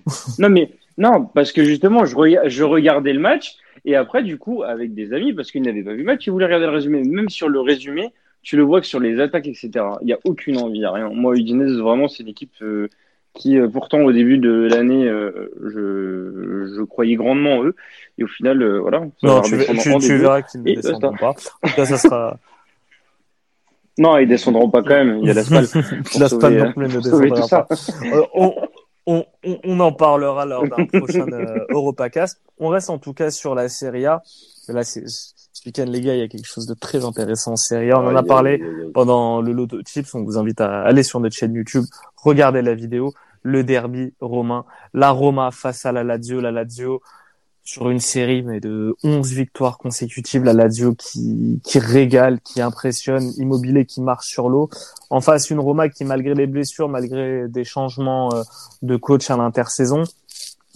non, 0.40 0.50
mais, 0.50 0.70
non, 0.98 1.26
parce 1.26 1.52
que 1.52 1.64
justement, 1.64 2.06
je, 2.06 2.16
je 2.46 2.64
regardais 2.64 3.14
le 3.14 3.20
match 3.20 3.58
et 3.86 3.96
après, 3.96 4.24
du 4.24 4.38
coup, 4.38 4.64
avec 4.64 4.94
des 4.94 5.14
amis, 5.14 5.34
parce 5.34 5.52
qu'ils 5.52 5.62
n'avaient 5.62 5.84
pas 5.84 5.92
vu 5.92 6.00
le 6.00 6.06
match, 6.06 6.26
ils 6.26 6.32
voulaient 6.32 6.46
regarder 6.46 6.66
le 6.66 6.72
résumé. 6.72 7.04
Même 7.04 7.30
sur 7.30 7.50
le 7.50 7.60
résumé, 7.60 8.14
tu 8.42 8.58
le 8.58 8.64
vois 8.64 8.82
que 8.82 8.88
sur 8.88 9.00
les 9.00 9.20
attaques, 9.20 9.48
etc. 9.48 9.72
Il 10.02 10.06
n'y 10.06 10.14
a 10.14 10.20
aucune 10.24 10.58
envie, 10.58 10.80
il 10.80 10.86
a 10.86 10.92
rien. 10.92 11.10
Moi, 11.10 11.36
Udinese, 11.38 11.78
vraiment, 11.78 12.08
c'est 12.08 12.24
une 12.24 12.30
équipe 12.30 12.54
euh, 12.62 12.90
qui, 13.36 13.60
euh, 13.60 13.68
pourtant, 13.68 14.00
au 14.00 14.12
début 14.12 14.40
de 14.40 14.68
l'année, 14.72 15.08
euh, 15.08 15.52
je, 15.62 16.74
je 16.76 16.82
croyais 16.84 17.16
grandement 17.16 17.58
en 17.58 17.66
eux. 17.66 17.76
Et 18.18 18.24
au 18.24 18.28
final, 18.28 18.62
euh, 18.64 18.80
voilà. 18.80 19.02
Non, 19.22 19.42
tu, 19.42 19.58
tu, 19.58 19.98
tu 20.00 20.18
verras 20.18 20.42
qu'ils 20.42 20.64
ne 20.64 20.76
descendront 20.76 21.16
pas. 21.16 21.30
En 21.30 21.68
tout 21.68 21.76
cas, 21.76 21.86
ça 21.86 21.98
sera. 21.98 22.40
Non, 23.98 24.18
ils 24.18 24.28
descendront 24.28 24.70
pas 24.70 24.82
quand 24.82 24.90
même. 24.90 25.20
Il 25.22 25.28
y 25.28 25.32
a 25.32 25.34
l'asphalte. 25.34 25.74
L'asphalte 26.20 26.60
non 26.66 26.74
plus 26.74 26.88
ne 26.88 27.30
descendra 27.30 27.66
pas. 27.66 27.76
on, 28.34 28.54
on, 29.06 29.26
on, 29.64 29.80
en 29.80 29.92
parlera 29.92 30.46
lors 30.46 30.68
d'un 30.68 30.86
prochain 30.86 31.28
euh, 31.32 31.66
Europacast. 31.70 32.42
On 32.60 32.70
reste 32.70 32.90
en 32.90 32.98
tout 32.98 33.14
cas 33.14 33.32
sur 33.32 33.56
la 33.56 33.70
Serie 33.70 34.06
A. 34.06 34.24
Là, 34.68 34.84
ce 34.84 35.00
week-end, 35.66 35.86
les 35.88 36.02
gars, 36.02 36.16
il 36.16 36.20
y 36.20 36.24
a 36.24 36.28
quelque 36.28 36.48
chose 36.48 36.66
de 36.66 36.74
très 36.74 37.06
intéressant 37.06 37.54
en 37.54 37.56
Serie 37.56 37.92
A. 37.92 38.00
On 38.00 38.08
en 38.08 38.16
a 38.16 38.24
parlé 38.24 38.62
pendant 38.94 39.42
le 39.42 39.52
lot 39.52 39.68
de 39.68 39.82
tips. 39.82 40.14
On 40.16 40.24
vous 40.24 40.38
invite 40.38 40.60
à 40.62 40.82
aller 40.82 41.04
sur 41.04 41.20
notre 41.20 41.36
chaîne 41.36 41.54
YouTube, 41.54 41.86
regarder 42.18 42.62
la 42.62 42.74
vidéo. 42.74 43.14
Le 43.44 43.64
derby 43.64 44.12
romain, 44.22 44.66
la 44.94 45.12
Roma 45.12 45.52
face 45.52 45.86
à 45.86 45.92
la 45.92 46.04
Lazio, 46.04 46.42
la 46.42 46.52
Lazio 46.52 47.02
sur 47.66 47.90
une 47.90 48.00
série 48.00 48.44
mais 48.44 48.60
de 48.60 48.96
11 49.04 49.34
victoires 49.34 49.80
consécutives, 49.80 50.44
la 50.44 50.54
Lazio 50.54 50.94
qui, 50.94 51.60
qui 51.64 51.80
régale, 51.80 52.40
qui 52.42 52.62
impressionne, 52.62 53.32
Immobilier 53.38 53.86
qui 53.86 54.02
marche 54.02 54.28
sur 54.28 54.50
l'eau. 54.50 54.70
En 55.10 55.20
face, 55.20 55.50
une 55.50 55.60
Roma 55.60 55.90
qui, 55.90 56.06
malgré 56.06 56.36
les 56.36 56.46
blessures, 56.46 56.88
malgré 56.88 57.48
des 57.48 57.64
changements 57.64 58.32
euh, 58.34 58.44
de 58.84 58.96
coach 58.96 59.32
à 59.32 59.38
l'intersaison, 59.38 60.04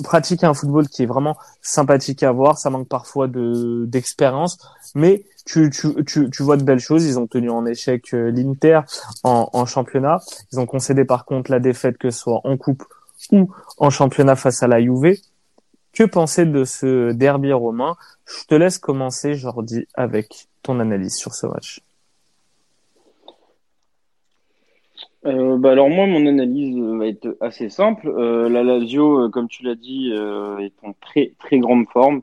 pratique 0.03 0.43
un 0.43 0.55
football 0.55 0.87
qui 0.87 1.03
est 1.03 1.05
vraiment 1.05 1.37
sympathique 1.61 2.23
à 2.23 2.31
voir. 2.31 2.57
Ça 2.57 2.71
manque 2.71 2.87
parfois 2.87 3.27
de 3.27 3.85
d'expérience, 3.87 4.57
mais 4.95 5.25
tu, 5.45 5.69
tu, 5.69 6.03
tu, 6.05 6.29
tu 6.31 6.43
vois 6.43 6.57
de 6.57 6.63
belles 6.63 6.79
choses. 6.79 7.05
Ils 7.05 7.19
ont 7.19 7.27
tenu 7.27 7.51
en 7.51 7.67
échec 7.67 8.15
euh, 8.15 8.31
l'Inter 8.31 8.81
en, 9.23 9.47
en 9.53 9.65
championnat. 9.67 10.21
Ils 10.51 10.59
ont 10.59 10.65
concédé 10.65 11.05
par 11.05 11.25
contre 11.25 11.51
la 11.51 11.59
défaite 11.59 11.99
que 11.99 12.09
ce 12.09 12.19
soit 12.19 12.41
en 12.45 12.57
coupe 12.57 12.83
ou 13.31 13.51
en 13.77 13.91
championnat 13.91 14.35
face 14.35 14.63
à 14.63 14.67
la 14.67 14.81
Juve. 14.81 15.17
Que 15.93 16.03
penser 16.03 16.45
de 16.45 16.63
ce 16.63 17.11
derby 17.11 17.51
romain? 17.51 17.95
Je 18.25 18.45
te 18.45 18.55
laisse 18.55 18.77
commencer, 18.77 19.33
Jordi, 19.33 19.87
avec 19.95 20.47
ton 20.61 20.79
analyse 20.79 21.15
sur 21.15 21.33
ce 21.33 21.47
match. 21.47 21.81
Euh, 25.25 25.57
bah 25.57 25.71
alors 25.71 25.89
moi, 25.89 26.05
mon 26.07 26.25
analyse 26.25 26.77
va 26.79 27.07
être 27.07 27.37
assez 27.41 27.69
simple. 27.69 28.07
Euh, 28.07 28.47
la 28.49 28.63
Lazio, 28.63 29.25
euh, 29.25 29.29
comme 29.29 29.49
tu 29.49 29.63
l'as 29.63 29.75
dit, 29.75 30.11
est 30.11 30.73
en 30.83 30.93
très 31.01 31.33
très 31.39 31.59
grande 31.59 31.87
forme. 31.89 32.21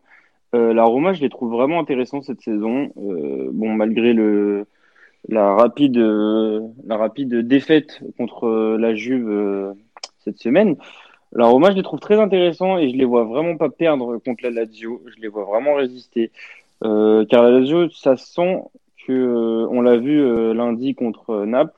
la 0.53 0.85
Roma, 0.85 1.13
je 1.13 1.21
les 1.21 1.29
trouve 1.29 1.53
vraiment 1.53 1.79
intéressants 1.81 2.23
cette 2.23 2.41
saison. 2.41 2.91
bon, 2.97 3.73
malgré 3.75 4.13
le 4.15 4.67
la 5.29 5.55
rapide 5.55 5.99
la 5.99 6.97
rapide 6.97 7.35
défaite 7.47 8.01
contre 8.17 8.77
la 8.79 8.95
Juve 8.95 9.75
cette 10.25 10.39
semaine, 10.39 10.77
la 11.33 11.47
Roma, 11.47 11.71
je 11.71 11.77
les 11.77 11.83
trouve 11.83 12.01
très 12.01 12.19
intéressants 12.19 12.79
et 12.79 12.91
je 12.91 12.97
les 12.97 13.05
vois 13.05 13.25
vraiment 13.25 13.57
pas 13.57 13.69
perdre 13.69 14.19
contre 14.19 14.45
la 14.45 14.51
Lazio. 14.51 15.03
Je 15.07 15.21
les 15.21 15.29
vois 15.29 15.45
vraiment 15.45 15.75
résister. 15.75 16.31
car 16.81 17.43
la 17.43 17.51
Lazio, 17.51 17.91
ça 17.91 18.17
sent 18.17 18.63
que 19.07 19.67
on 19.71 19.81
l'a 19.83 19.97
vu 19.97 20.55
lundi 20.55 20.95
contre 20.95 21.45
Naples 21.45 21.73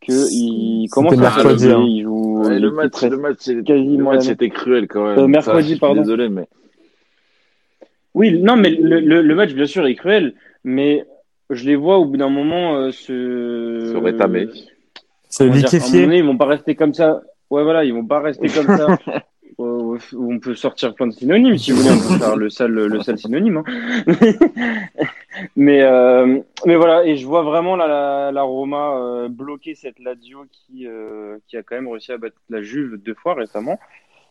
qu'il 0.00 0.88
commence 0.90 1.18
à 1.18 1.30
faire 1.30 1.78
hein. 1.78 1.84
il 1.86 2.02
joue 2.02 2.24
le 2.48 2.70
match, 2.70 3.02
le 3.02 3.16
match, 3.16 3.46
le 3.46 3.96
match 3.96 4.28
était 4.28 4.50
cruel 4.50 4.86
quand 4.86 5.04
même. 5.04 5.18
Euh, 5.18 5.26
mercredi, 5.26 5.76
pardon. 5.76 6.02
Désolé, 6.02 6.28
mais. 6.28 6.46
Oui, 8.14 8.38
non, 8.40 8.56
mais 8.56 8.70
le, 8.70 9.00
le, 9.00 9.34
match, 9.34 9.52
bien 9.54 9.66
sûr, 9.66 9.86
est 9.86 9.94
cruel, 9.94 10.34
mais 10.62 11.04
je 11.50 11.64
les 11.64 11.76
vois 11.76 11.98
au 11.98 12.04
bout 12.04 12.16
d'un 12.16 12.28
moment 12.28 12.76
euh, 12.76 12.90
se. 12.90 13.92
Se 13.92 13.96
rétamer. 13.96 14.48
Se 15.28 15.44
liquéfier. 15.44 16.04
Ils 16.04 16.24
vont 16.24 16.36
pas 16.36 16.46
rester 16.46 16.74
comme 16.74 16.94
ça. 16.94 17.22
Ouais, 17.54 17.62
voilà, 17.62 17.84
ils 17.84 17.94
vont 17.94 18.04
pas 18.04 18.20
rester 18.20 18.48
comme 18.48 18.76
ça. 18.76 18.98
on 19.58 20.38
peut 20.40 20.56
sortir 20.56 20.92
plein 20.94 21.06
de 21.06 21.12
synonymes 21.12 21.56
si 21.56 21.70
vous 21.70 21.82
voulez, 21.82 21.94
on 21.94 22.08
peut 22.08 22.18
faire 22.18 22.36
le 22.36 22.50
sale, 22.50 22.72
le 22.72 23.02
sale 23.02 23.16
synonyme. 23.16 23.58
Hein. 23.58 24.14
mais, 25.56 25.82
euh, 25.82 26.40
mais 26.66 26.74
voilà, 26.74 27.04
et 27.06 27.16
je 27.16 27.24
vois 27.24 27.42
vraiment 27.42 27.76
la, 27.76 28.32
la, 28.32 28.42
Roma 28.42 28.96
euh, 28.96 29.28
bloquer 29.28 29.76
cette 29.76 30.00
Lazio 30.00 30.46
qui, 30.50 30.88
euh, 30.88 31.38
qui 31.46 31.56
a 31.56 31.62
quand 31.62 31.76
même 31.76 31.86
réussi 31.86 32.10
à 32.10 32.18
battre 32.18 32.36
la 32.50 32.60
Juve 32.60 32.96
deux 32.96 33.14
fois 33.14 33.34
récemment. 33.34 33.78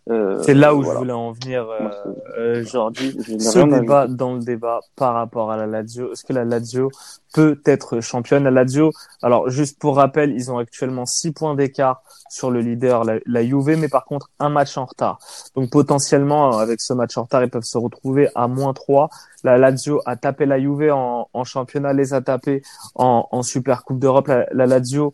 Euh, 0.10 0.42
c'est 0.44 0.54
là 0.54 0.76
où 0.76 0.84
je 0.84 0.90
voulais 0.90 1.14
en 1.14 1.32
venir, 1.32 1.66
euh, 1.70 1.90
euh 2.38 2.66
Jordi. 2.66 3.16
Ce 3.40 3.60
débat 3.60 4.08
dans 4.08 4.34
le 4.34 4.42
débat 4.42 4.82
par 4.98 5.14
rapport 5.14 5.50
à 5.50 5.56
la 5.56 5.66
Lazio. 5.66 6.12
Est-ce 6.12 6.26
que 6.26 6.34
la 6.34 6.44
Lazio 6.44 6.92
peut 7.34 7.62
être 7.66 8.02
championne? 8.02 8.44
La 8.44 8.52
Lazio, 8.52 8.92
alors 9.22 9.50
juste 9.50 9.80
pour 9.80 9.96
rappel, 9.96 10.34
ils 10.34 10.52
ont 10.52 10.58
actuellement 10.58 11.06
6 11.06 11.32
points 11.32 11.56
d'écart 11.56 12.04
sur 12.30 12.52
le 12.52 12.60
leader, 12.60 13.06
la, 13.06 13.20
la, 13.26 13.46
Juve, 13.46 13.78
mais 13.78 13.88
par 13.88 14.04
contre 14.04 14.30
un 14.40 14.50
match 14.50 14.78
en 14.78 14.86
retard. 14.86 15.20
Donc 15.56 15.70
potentiellement, 15.70 16.58
avec 16.58 16.82
ce 16.82 16.92
match 16.92 17.18
en 17.18 17.24
retard, 17.24 17.44
ils 17.44 17.50
peuvent 17.50 17.64
se 17.64 17.78
retrouver 17.78 18.28
à 18.36 18.50
moins 18.50 18.74
3. 18.74 19.10
La 19.46 19.58
Lazio 19.58 20.02
a 20.06 20.18
tapé 20.18 20.46
la 20.46 20.60
Juve 20.60 20.92
en, 20.92 21.30
en 21.32 21.44
championnat, 21.46 21.94
les 21.94 22.14
a 22.14 22.22
tapés 22.22 22.62
en, 22.96 23.28
en 23.32 23.42
Super 23.42 23.86
Coupe 23.86 24.00
d'Europe. 24.00 24.28
La, 24.28 24.48
la 24.52 24.66
Lazio 24.66 25.14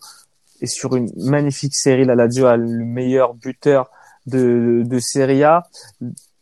est 0.62 0.66
sur 0.66 0.96
une 0.96 1.12
magnifique 1.16 1.76
série. 1.76 2.06
La 2.06 2.16
Lazio 2.16 2.48
a 2.48 2.58
le 2.58 2.86
meilleur 2.86 3.36
buteur 3.36 3.92
de, 4.30 4.84
de 4.86 5.00
Serie 5.00 5.44
A. 5.44 5.68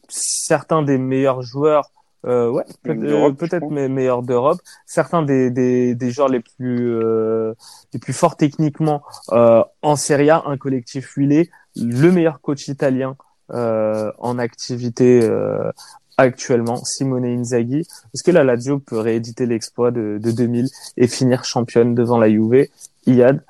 Certains 0.09 0.83
des 0.83 0.97
meilleurs 0.97 1.41
joueurs, 1.41 1.91
euh, 2.25 2.49
ouais, 2.49 2.65
euh, 2.87 3.31
peut-être 3.31 3.69
mes 3.69 3.87
meilleurs 3.87 4.23
d'Europe. 4.23 4.59
Certains 4.85 5.21
des, 5.21 5.49
des, 5.49 5.95
des 5.95 6.11
joueurs 6.11 6.29
les 6.29 6.39
plus 6.41 6.93
euh, 6.93 7.53
les 7.93 7.99
plus 7.99 8.13
forts 8.13 8.35
techniquement 8.35 9.03
euh, 9.31 9.63
en 9.81 9.95
Serie 9.95 10.29
A, 10.29 10.43
un 10.45 10.57
collectif 10.57 11.13
huilé, 11.13 11.49
le 11.75 12.11
meilleur 12.11 12.41
coach 12.41 12.67
italien 12.67 13.15
euh, 13.53 14.11
en 14.17 14.39
activité 14.39 15.21
euh, 15.23 15.71
actuellement, 16.17 16.83
Simone 16.83 17.25
Inzaghi. 17.25 17.81
Est-ce 18.13 18.23
que 18.23 18.31
la 18.31 18.43
Lazio 18.43 18.79
peut 18.79 18.99
rééditer 18.99 19.45
l'exploit 19.45 19.91
de, 19.91 20.19
de 20.21 20.31
2000 20.31 20.67
et 20.97 21.07
finir 21.07 21.45
championne 21.45 21.95
devant 21.95 22.17
la 22.17 22.29
Juve? 22.29 22.67
Iyad, 23.05 23.43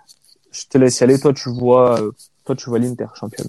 je 0.51 0.65
te 0.69 0.77
laisse 0.77 0.99
y 0.99 1.03
aller. 1.03 1.19
Toi, 1.19 1.33
tu 1.33 1.49
vois, 1.49 1.99
toi, 2.45 2.55
tu 2.55 2.69
vois 2.69 2.79
l'Inter 2.79 3.07
championne. 3.15 3.47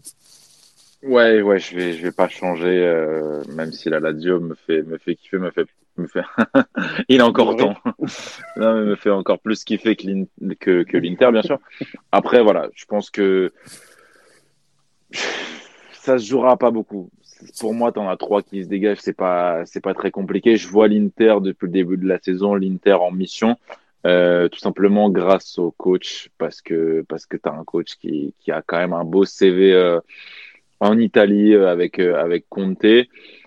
Ouais, 1.02 1.42
ouais, 1.42 1.60
je 1.60 1.76
vais, 1.76 1.92
je 1.92 2.02
vais 2.02 2.12
pas 2.12 2.28
changer, 2.28 2.84
euh, 2.84 3.42
même 3.54 3.72
si 3.72 3.88
la 3.88 4.00
Lazio 4.00 4.40
me 4.40 4.54
fait, 4.54 4.82
me 4.82 4.98
fait 4.98 5.14
kiffer, 5.14 5.38
me 5.38 5.50
fait, 5.50 5.66
me 5.96 6.08
fait. 6.08 6.24
Il 7.08 7.20
a 7.20 7.26
encore 7.26 7.56
temps. 7.56 7.76
non, 8.56 8.74
mais 8.74 8.84
me 8.84 8.96
fait 8.96 9.10
encore 9.10 9.38
plus 9.38 9.62
kiffer 9.62 9.94
que, 9.94 10.54
que, 10.54 10.82
que 10.82 10.96
l'Inter, 10.96 11.30
bien 11.30 11.42
sûr. 11.42 11.60
Après, 12.10 12.42
voilà, 12.42 12.68
je 12.74 12.84
pense 12.84 13.10
que 13.10 13.52
ça 15.92 16.18
se 16.18 16.26
jouera 16.26 16.56
pas 16.56 16.72
beaucoup. 16.72 17.10
Pour 17.60 17.74
moi, 17.74 17.92
t'en 17.92 18.08
as 18.08 18.16
trois 18.16 18.42
qui 18.42 18.64
se 18.64 18.68
dégagent, 18.68 18.98
c'est 19.00 19.16
pas, 19.16 19.64
c'est 19.66 19.80
pas 19.80 19.94
très 19.94 20.10
compliqué. 20.10 20.56
Je 20.56 20.66
vois 20.66 20.88
l'Inter 20.88 21.36
depuis 21.40 21.66
le 21.66 21.72
début 21.72 21.96
de 21.96 22.08
la 22.08 22.18
saison, 22.18 22.56
l'Inter 22.56 22.94
en 22.94 23.12
mission. 23.12 23.56
Euh, 24.06 24.48
tout 24.48 24.60
simplement 24.60 25.10
grâce 25.10 25.58
au 25.58 25.72
coach, 25.72 26.30
parce 26.38 26.62
que 26.62 27.04
parce 27.08 27.26
que 27.26 27.36
tu 27.36 27.48
as 27.48 27.52
un 27.52 27.64
coach 27.64 27.96
qui, 27.96 28.32
qui 28.38 28.52
a 28.52 28.62
quand 28.62 28.78
même 28.78 28.92
un 28.92 29.04
beau 29.04 29.24
CV 29.24 29.72
euh, 29.72 30.00
en 30.80 30.98
Italie 30.98 31.54
euh, 31.54 31.68
avec 31.68 31.98
euh, 31.98 32.20
avec 32.20 32.48
Conte. 32.48 32.86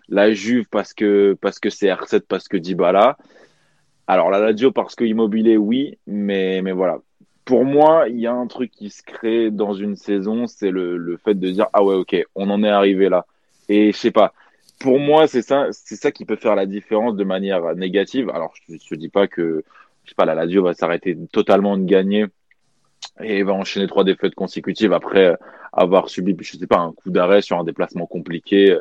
La 0.09 0.33
Juve 0.33 0.65
parce 0.69 0.93
que 0.93 1.37
parce 1.39 1.59
que 1.59 1.69
c'est 1.69 1.87
R7 1.87 2.21
parce 2.27 2.47
que 2.47 2.57
Dybala. 2.57 3.17
Alors 4.07 4.29
la 4.29 4.39
Lazio 4.39 4.71
parce 4.71 4.95
que 4.95 5.05
Immobilier 5.05 5.57
oui, 5.57 5.97
mais 6.07 6.61
mais 6.61 6.71
voilà. 6.73 6.99
Pour 7.45 7.65
moi, 7.65 8.05
il 8.09 8.19
y 8.19 8.27
a 8.27 8.33
un 8.33 8.47
truc 8.47 8.71
qui 8.71 8.89
se 8.89 9.01
crée 9.03 9.51
dans 9.51 9.73
une 9.73 9.95
saison, 9.95 10.47
c'est 10.47 10.69
le, 10.71 10.97
le 10.97 11.17
fait 11.17 11.33
de 11.33 11.49
dire 11.49 11.67
ah 11.73 11.83
ouais 11.83 11.95
ok, 11.95 12.15
on 12.35 12.49
en 12.49 12.63
est 12.63 12.69
arrivé 12.69 13.09
là. 13.09 13.25
Et 13.69 13.91
je 13.91 13.97
sais 13.97 14.11
pas. 14.11 14.33
Pour 14.79 14.99
moi, 14.99 15.27
c'est 15.27 15.41
ça, 15.41 15.67
c'est 15.71 15.95
ça 15.95 16.11
qui 16.11 16.25
peut 16.25 16.35
faire 16.35 16.55
la 16.55 16.65
différence 16.65 17.15
de 17.15 17.23
manière 17.23 17.75
négative. 17.75 18.29
Alors 18.31 18.53
je, 18.67 18.75
je 18.83 18.95
dis 18.95 19.09
pas 19.09 19.27
que 19.27 19.63
je 20.03 20.09
sais 20.09 20.15
pas 20.15 20.25
la 20.25 20.35
Lazio 20.35 20.63
va 20.63 20.73
s'arrêter 20.73 21.17
totalement 21.31 21.77
de 21.77 21.85
gagner 21.85 22.25
et 23.21 23.43
va 23.43 23.53
enchaîner 23.53 23.87
trois 23.87 24.03
défaites 24.03 24.35
consécutives 24.35 24.93
après 24.93 25.37
avoir 25.73 26.09
subi, 26.09 26.35
je 26.39 26.57
sais 26.57 26.67
pas, 26.67 26.79
un 26.79 26.91
coup 26.91 27.09
d'arrêt 27.09 27.41
sur 27.41 27.57
un 27.57 27.63
déplacement 27.63 28.05
compliqué, 28.05 28.77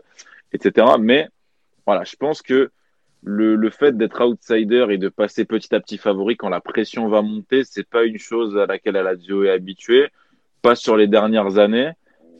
etc. 0.52 0.86
Mais 0.98 1.28
voilà, 1.86 2.04
je 2.04 2.16
pense 2.16 2.42
que 2.42 2.70
le, 3.22 3.54
le 3.54 3.70
fait 3.70 3.96
d'être 3.96 4.24
outsider 4.24 4.86
et 4.90 4.98
de 4.98 5.08
passer 5.08 5.44
petit 5.44 5.74
à 5.74 5.80
petit 5.80 5.98
favori 5.98 6.36
quand 6.36 6.48
la 6.48 6.60
pression 6.60 7.08
va 7.08 7.22
monter, 7.22 7.64
c'est 7.64 7.88
pas 7.88 8.04
une 8.04 8.18
chose 8.18 8.56
à 8.56 8.66
laquelle 8.66 8.94
la 8.94 9.02
Lazio 9.02 9.44
est 9.44 9.50
habituée, 9.50 10.08
pas 10.62 10.74
sur 10.74 10.96
les 10.96 11.06
dernières 11.06 11.58
années, 11.58 11.92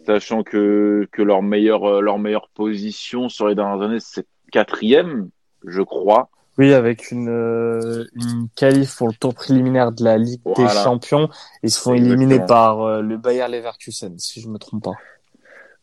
sachant 0.06 0.42
que, 0.42 1.06
que 1.12 1.22
leur 1.22 1.42
meilleure 1.42 2.00
leur 2.00 2.18
meilleure 2.18 2.48
position 2.48 3.28
sur 3.28 3.48
les 3.48 3.54
dernières 3.54 3.82
années 3.82 4.00
c'est 4.00 4.26
quatrième, 4.50 5.30
je 5.64 5.82
crois. 5.82 6.28
Oui, 6.60 6.74
avec 6.74 7.10
une, 7.10 7.30
euh, 7.30 8.04
une 8.14 8.48
qualif 8.54 8.94
pour 8.98 9.08
le 9.08 9.14
tour 9.14 9.32
préliminaire 9.32 9.92
de 9.92 10.04
la 10.04 10.18
Ligue 10.18 10.42
des. 10.56 10.68
Champions. 10.68 11.30
Ils 11.62 11.70
se 11.70 11.80
font 11.80 11.94
Exactement. 11.94 12.20
éliminer 12.20 12.46
par 12.46 12.82
euh, 12.82 13.00
le 13.00 13.16
Bayer 13.16 13.48
Leverkusen, 13.48 14.18
si 14.18 14.42
je 14.42 14.48
me 14.50 14.58
trompe 14.58 14.84
pas. 14.84 14.92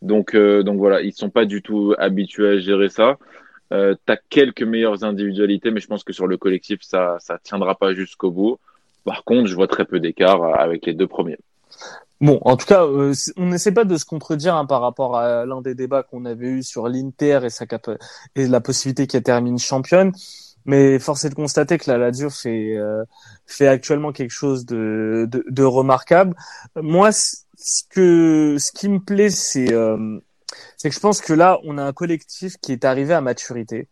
Donc, 0.04 0.36
euh, 0.36 0.62
donc 0.62 0.78
voilà, 0.78 1.02
ils 1.02 1.14
sont 1.14 1.32
pas 1.32 1.46
du 1.46 1.64
tout 1.64 1.96
habitués 1.98 2.50
à 2.50 2.60
gérer 2.60 2.90
ça. 2.90 3.18
Euh, 3.74 3.96
tu 4.06 4.14
as 4.14 4.18
quelques 4.30 4.62
meilleures 4.62 5.04
individualités, 5.04 5.72
mais 5.72 5.80
je 5.80 5.88
pense 5.88 6.04
que 6.04 6.14
sur 6.14 6.28
le 6.28 6.38
collectif, 6.38 6.82
ça 6.84 7.18
ça 7.22 7.40
tiendra 7.42 7.74
pas 7.74 7.96
jusqu'au 7.96 8.30
bout. 8.30 8.60
Par 9.04 9.24
contre, 9.24 9.48
je 9.48 9.56
vois 9.56 9.68
très 9.68 9.86
peu 9.86 10.00
d'écart 10.00 10.44
avec 10.60 10.86
les 10.86 10.94
deux 10.94 11.08
premiers. 11.08 11.40
Bon, 12.22 12.40
en 12.46 12.56
tout 12.56 12.68
cas, 12.68 12.84
euh, 12.84 13.14
on 13.36 13.48
n'essaie 13.48 13.72
pas 13.72 13.84
de 13.84 13.98
se 13.98 14.06
contredire 14.06 14.56
hein, 14.56 14.68
par 14.68 14.82
rapport 14.82 15.18
à 15.18 15.46
l'un 15.48 15.62
des 15.62 15.74
débats 15.74 16.04
qu'on 16.04 16.26
avait 16.26 16.48
eu 16.48 16.62
sur 16.64 16.88
l'Inter 16.88 17.40
et 17.44 17.50
sa 17.50 17.66
et 18.36 18.48
la 18.48 18.62
possibilité 18.62 19.08
qu'elle 19.08 19.24
termine 19.24 19.58
championne. 19.58 20.12
Mais 20.68 21.00
force 21.00 21.26
est 21.26 21.30
de 21.30 21.36
constater 21.36 21.78
que 21.80 21.90
la 21.90 21.98
Lazio 21.98 22.30
fait 22.30 22.78
euh, 22.78 23.04
fait 23.46 23.68
actuellement 23.68 24.12
quelque 24.12 24.32
chose 24.32 24.66
de 24.66 25.26
de, 25.32 25.44
de 25.50 25.64
remarquable. 25.64 26.36
Moi, 26.76 27.12
ce 27.12 27.84
que 27.90 28.58
ce 28.60 28.72
qui 28.72 28.90
me 28.90 29.00
plaît, 29.00 29.30
c'est 29.32 29.74
euh, 29.74 30.20
c'est 30.78 30.90
que 30.90 30.96
je 30.96 31.00
pense 31.00 31.22
que 31.22 31.34
là, 31.34 31.58
on 31.66 31.78
a 31.78 31.84
un 31.84 31.94
collectif 31.94 32.58
qui 32.62 32.72
est 32.74 32.86
arrivé 32.86 33.14
à 33.14 33.22
maturité, 33.22 33.88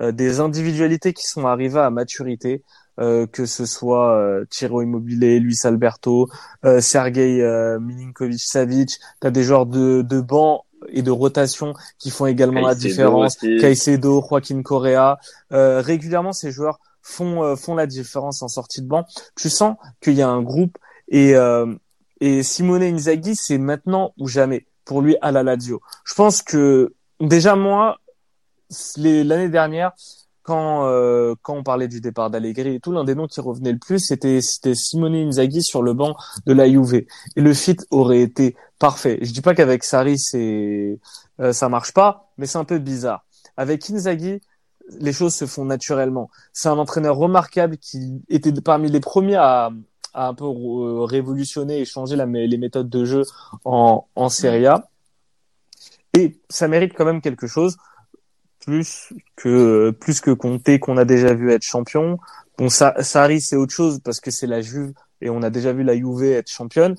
euh, 0.00 0.12
des 0.12 0.40
individualités 0.40 1.12
qui 1.12 1.26
sont 1.26 1.46
arrivées 1.46 1.80
à 1.80 1.90
maturité, 1.90 2.62
euh, 3.00 3.26
que 3.26 3.46
ce 3.46 3.64
soit 3.66 4.16
euh, 4.16 4.44
Ciro 4.50 4.82
Immobile, 4.82 5.38
Luis 5.38 5.58
Alberto, 5.64 6.28
euh, 6.64 6.80
Sergei 6.80 7.42
euh, 7.42 7.78
Milinkovic-Savic, 7.80 8.98
tu 9.20 9.26
as 9.26 9.30
des 9.30 9.42
joueurs 9.44 9.66
de, 9.66 10.02
de 10.02 10.20
banc 10.20 10.64
et 10.88 11.02
de 11.02 11.10
rotation 11.10 11.74
qui 11.98 12.10
font 12.10 12.26
également 12.26 12.66
la 12.66 12.74
différence. 12.74 13.36
aussi. 13.36 13.58
Caicedo, 13.58 14.24
Joaquin 14.28 14.62
Correa, 14.62 15.18
euh, 15.52 15.80
régulièrement 15.80 16.32
ces 16.32 16.50
joueurs 16.50 16.78
font 17.02 17.42
euh, 17.42 17.56
font 17.56 17.74
la 17.74 17.86
différence 17.86 18.42
en 18.42 18.48
sortie 18.48 18.82
de 18.82 18.86
banc. 18.86 19.04
Tu 19.36 19.48
sens 19.48 19.76
qu'il 20.00 20.14
y 20.14 20.22
a 20.22 20.28
un 20.28 20.42
groupe 20.42 20.78
et 21.08 21.34
euh, 21.34 21.74
et 22.20 22.42
Simone 22.42 22.82
Inzaghi 22.82 23.36
c'est 23.36 23.58
maintenant 23.58 24.12
ou 24.18 24.28
jamais 24.28 24.66
pour 24.84 25.02
lui 25.02 25.16
à 25.20 25.32
la 25.32 25.42
Lazio. 25.42 25.80
Je 26.04 26.14
pense 26.14 26.42
que 26.42 26.94
déjà 27.20 27.56
moi 27.56 27.98
l'année 28.96 29.48
dernière 29.48 29.92
quand 30.48 30.86
euh, 30.86 31.34
quand 31.42 31.56
on 31.56 31.62
parlait 31.62 31.88
du 31.88 32.00
départ 32.00 32.30
d'Allegri 32.30 32.76
et 32.76 32.80
tout 32.80 32.90
l'un 32.90 33.04
des 33.04 33.14
noms 33.14 33.26
qui 33.26 33.38
revenait 33.38 33.72
le 33.72 33.78
plus 33.78 33.98
c'était 33.98 34.40
c'était 34.40 34.74
Simone 34.74 35.14
Inzaghi 35.14 35.62
sur 35.62 35.82
le 35.82 35.92
banc 35.92 36.16
de 36.46 36.54
la 36.54 36.66
Juve 36.66 36.94
et 36.94 37.06
le 37.36 37.52
fit 37.52 37.76
aurait 37.90 38.22
été 38.22 38.56
parfait. 38.78 39.18
Je 39.20 39.30
dis 39.30 39.42
pas 39.42 39.54
qu'avec 39.54 39.84
Sarri 39.84 40.18
c'est 40.18 40.98
euh, 41.40 41.52
ça 41.52 41.68
marche 41.68 41.92
pas, 41.92 42.30
mais 42.38 42.46
c'est 42.46 42.56
un 42.56 42.64
peu 42.64 42.78
bizarre. 42.78 43.26
Avec 43.58 43.90
Inzaghi, 43.90 44.40
les 44.98 45.12
choses 45.12 45.34
se 45.34 45.44
font 45.44 45.66
naturellement. 45.66 46.30
C'est 46.54 46.70
un 46.70 46.78
entraîneur 46.78 47.16
remarquable 47.16 47.76
qui 47.76 48.22
était 48.30 48.52
parmi 48.52 48.90
les 48.90 49.00
premiers 49.00 49.36
à, 49.36 49.70
un 50.14 50.32
peu 50.32 50.46
euh, 50.46 51.04
révolutionner 51.04 51.78
et 51.80 51.84
changer 51.84 52.16
les 52.16 52.58
méthodes 52.58 52.88
de 52.88 53.04
jeu 53.04 53.22
en 53.66 54.28
Serie 54.30 54.64
A. 54.64 54.88
Et 56.14 56.40
ça 56.48 56.68
mérite 56.68 56.94
quand 56.96 57.04
même 57.04 57.20
quelque 57.20 57.46
chose 57.46 57.76
plus 58.68 59.14
que 59.34 59.92
plus 59.92 60.20
que 60.20 60.30
Conte 60.30 60.78
qu'on 60.78 60.98
a 60.98 61.06
déjà 61.06 61.32
vu 61.32 61.50
être 61.50 61.62
champion. 61.62 62.18
Bon, 62.58 62.68
ça, 62.68 62.94
Sarri 63.02 63.40
c'est 63.40 63.56
autre 63.56 63.72
chose 63.72 64.00
parce 64.04 64.20
que 64.20 64.30
c'est 64.30 64.46
la 64.46 64.60
Juve 64.60 64.92
et 65.22 65.30
on 65.30 65.42
a 65.42 65.48
déjà 65.48 65.72
vu 65.72 65.84
la 65.84 65.96
Juve 65.96 66.24
être 66.24 66.50
championne. 66.50 66.94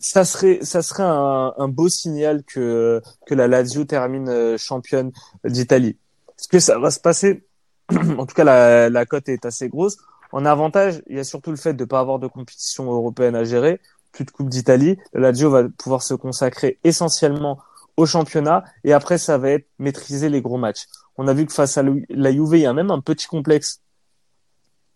Ça 0.00 0.24
serait 0.24 0.58
ça 0.62 0.82
serait 0.82 1.04
un, 1.04 1.54
un 1.56 1.68
beau 1.68 1.88
signal 1.88 2.42
que 2.42 3.00
que 3.24 3.36
la 3.36 3.46
Lazio 3.46 3.84
termine 3.84 4.28
euh, 4.28 4.58
championne 4.58 5.12
d'Italie. 5.44 5.96
Est-ce 6.36 6.48
que 6.48 6.58
ça 6.58 6.76
va 6.80 6.90
se 6.90 6.98
passer 6.98 7.44
En 8.18 8.26
tout 8.26 8.34
cas, 8.34 8.44
la, 8.44 8.90
la 8.90 9.06
cote 9.06 9.28
est 9.28 9.46
assez 9.46 9.68
grosse. 9.68 9.98
En 10.32 10.44
avantage, 10.44 11.02
il 11.06 11.18
y 11.18 11.20
a 11.20 11.24
surtout 11.24 11.50
le 11.50 11.56
fait 11.56 11.72
de 11.72 11.84
ne 11.84 11.88
pas 11.88 12.00
avoir 12.00 12.18
de 12.18 12.26
compétition 12.26 12.90
européenne 12.90 13.36
à 13.36 13.44
gérer, 13.44 13.80
plus 14.10 14.24
de 14.24 14.32
Coupe 14.32 14.48
d'Italie. 14.48 14.98
La 15.12 15.20
Lazio 15.20 15.50
va 15.50 15.68
pouvoir 15.68 16.02
se 16.02 16.14
consacrer 16.14 16.78
essentiellement 16.82 17.60
au 17.98 18.06
championnat 18.06 18.64
et 18.84 18.92
après, 18.92 19.18
ça 19.18 19.36
va 19.38 19.50
être 19.50 19.66
maîtriser 19.78 20.28
les 20.28 20.40
gros 20.40 20.56
matchs. 20.56 20.86
On 21.16 21.26
a 21.26 21.34
vu 21.34 21.46
que 21.46 21.52
face 21.52 21.76
à 21.76 21.82
la 21.82 22.32
Juve, 22.32 22.54
il 22.54 22.60
y 22.60 22.66
a 22.66 22.72
même 22.72 22.92
un 22.92 23.00
petit 23.00 23.26
complexe 23.26 23.80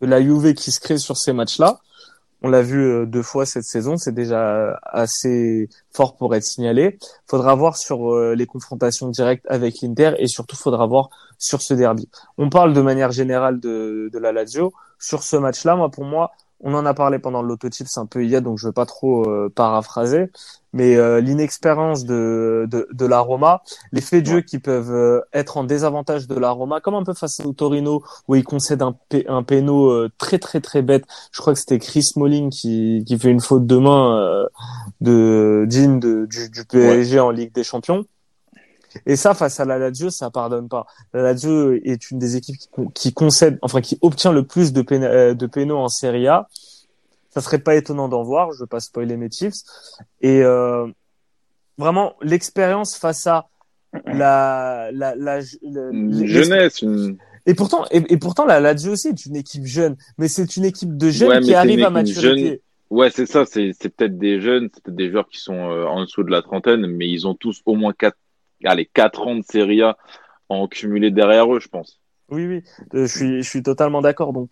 de 0.00 0.06
la 0.06 0.22
Juve 0.22 0.54
qui 0.54 0.70
se 0.70 0.78
crée 0.78 0.98
sur 0.98 1.16
ces 1.16 1.32
matchs-là. 1.32 1.80
On 2.44 2.48
l'a 2.48 2.62
vu 2.62 2.80
euh, 2.80 3.06
deux 3.06 3.22
fois 3.22 3.44
cette 3.44 3.64
saison, 3.64 3.96
c'est 3.96 4.14
déjà 4.14 4.78
assez 4.84 5.68
fort 5.92 6.16
pour 6.16 6.34
être 6.34 6.44
signalé. 6.44 6.98
Faudra 7.26 7.54
voir 7.56 7.76
sur 7.76 8.14
euh, 8.14 8.34
les 8.34 8.46
confrontations 8.46 9.08
directes 9.08 9.46
avec 9.48 9.80
l'Inter 9.80 10.14
et 10.18 10.28
surtout 10.28 10.56
faudra 10.56 10.86
voir 10.86 11.10
sur 11.38 11.60
ce 11.60 11.74
derby. 11.74 12.08
On 12.38 12.50
parle 12.50 12.72
de 12.72 12.80
manière 12.82 13.10
générale 13.10 13.58
de, 13.58 14.10
de 14.12 14.18
la 14.18 14.32
Lazio. 14.32 14.72
Sur 14.98 15.24
ce 15.24 15.36
match-là, 15.36 15.74
moi 15.74 15.90
pour 15.90 16.04
moi, 16.04 16.30
on 16.62 16.74
en 16.74 16.86
a 16.86 16.94
parlé 16.94 17.18
pendant 17.18 17.42
l'autotype, 17.42 17.86
c'est 17.88 18.00
un 18.00 18.06
peu 18.06 18.24
hier, 18.24 18.40
donc 18.40 18.58
je 18.58 18.66
veux 18.66 18.72
pas 18.72 18.86
trop 18.86 19.28
euh, 19.28 19.52
paraphraser, 19.54 20.30
mais 20.72 20.96
euh, 20.96 21.20
l'inexpérience 21.20 22.04
de, 22.04 22.66
de, 22.70 22.88
de 22.92 23.06
la 23.06 23.20
Roma, 23.20 23.62
les 23.92 24.00
faits 24.00 24.24
de 24.24 24.30
jeu 24.30 24.40
qui 24.40 24.58
peuvent 24.58 24.92
euh, 24.92 25.20
être 25.32 25.56
en 25.56 25.64
désavantage 25.64 26.26
de 26.28 26.34
la 26.34 26.50
Roma, 26.50 26.80
comme 26.80 26.94
un 26.94 27.04
peu 27.04 27.14
face 27.14 27.40
au 27.40 27.52
Torino 27.52 28.02
où 28.28 28.36
il 28.36 28.44
concède 28.44 28.82
un, 28.82 28.96
un 29.28 29.42
péno 29.42 29.90
euh, 29.90 30.10
très 30.18 30.38
très 30.38 30.60
très 30.60 30.82
bête. 30.82 31.04
Je 31.32 31.40
crois 31.40 31.52
que 31.52 31.58
c'était 31.58 31.78
Chris 31.78 32.04
Smalling 32.04 32.50
qui, 32.50 33.04
qui 33.06 33.18
fait 33.18 33.30
une 33.30 33.40
faute 33.40 33.66
de 33.66 33.76
main 33.76 34.16
euh, 34.16 34.46
de 35.00 35.66
digne 35.68 36.00
de, 36.00 36.26
du, 36.26 36.48
du 36.48 36.64
PSG 36.64 37.20
en 37.20 37.30
Ligue 37.30 37.52
des 37.52 37.64
Champions. 37.64 38.04
Et 39.06 39.16
ça, 39.16 39.34
face 39.34 39.58
à 39.60 39.64
la 39.64 39.78
Lazio, 39.78 40.10
ça 40.10 40.30
pardonne 40.30 40.68
pas. 40.68 40.86
La 41.12 41.22
Lazio 41.22 41.72
est 41.72 42.10
une 42.10 42.18
des 42.18 42.36
équipes 42.36 42.56
qui, 42.58 42.68
con- 42.68 42.88
qui 42.94 43.12
concède, 43.12 43.58
enfin 43.62 43.80
qui 43.80 43.98
obtient 44.02 44.32
le 44.32 44.44
plus 44.44 44.72
de, 44.72 44.82
péna- 44.82 45.10
euh, 45.10 45.34
de 45.34 45.46
pénaux 45.46 45.78
en 45.78 45.88
Serie 45.88 46.28
A. 46.28 46.48
Ça 47.30 47.40
serait 47.40 47.58
pas 47.60 47.74
étonnant 47.76 48.08
d'en 48.08 48.22
voir. 48.22 48.52
Je 48.52 48.60
veux 48.60 48.66
pas 48.66 48.80
spoiler 48.80 49.16
mes 49.16 49.30
chiefs. 49.30 49.54
Et 50.20 50.42
euh, 50.42 50.86
vraiment, 51.78 52.14
l'expérience 52.22 52.96
face 52.96 53.26
à 53.26 53.48
la 54.06 54.90
la, 54.92 55.14
la, 55.16 55.40
la- 55.40 55.90
Une 55.90 56.10
l'ex- 56.18 56.30
jeunesse, 56.32 56.82
une... 56.82 57.16
Et 57.46 57.54
pourtant, 57.54 57.84
et, 57.90 58.04
et 58.12 58.16
pourtant, 58.18 58.44
la 58.44 58.60
Lazio 58.60 58.92
aussi 58.92 59.08
est 59.08 59.26
une 59.26 59.36
équipe 59.36 59.64
jeune, 59.66 59.96
mais 60.16 60.28
c'est 60.28 60.56
une 60.56 60.64
équipe 60.64 60.96
de 60.96 61.10
jeunes 61.10 61.28
Ouais, 61.30 61.40
qui 61.40 61.54
arrive 61.54 61.82
à 61.84 61.90
maturité. 61.90 62.20
jeune. 62.20 62.58
Ouais, 62.90 63.10
c'est 63.10 63.26
ça, 63.26 63.44
c'est 63.46 63.72
c'est 63.80 63.88
peut-être 63.88 64.16
des 64.18 64.40
jeunes, 64.40 64.68
c'est 64.72 64.82
peut-être 64.82 64.96
des 64.96 65.10
joueurs 65.10 65.28
qui 65.28 65.38
sont 65.40 65.54
euh, 65.70 65.86
en 65.86 66.02
dessous 66.02 66.22
de 66.22 66.30
la 66.30 66.42
trentaine, 66.42 66.86
mais 66.86 67.08
ils 67.08 67.26
ont 67.26 67.34
tous 67.34 67.60
au 67.64 67.74
moins 67.74 67.92
quatre, 67.94 68.16
allez, 68.64 68.86
quatre 68.86 69.26
ans 69.26 69.36
de 69.36 69.42
Serie 69.42 69.82
A 69.82 69.96
en 70.48 70.68
cumulé 70.68 71.10
derrière 71.10 71.52
eux, 71.52 71.60
je 71.60 71.68
pense. 71.68 72.00
Oui, 72.30 72.46
oui, 72.46 72.62
euh, 72.94 73.06
je 73.06 73.16
suis, 73.16 73.42
je 73.42 73.48
suis 73.48 73.62
totalement 73.62 74.00
d'accord. 74.00 74.32
Donc, 74.32 74.50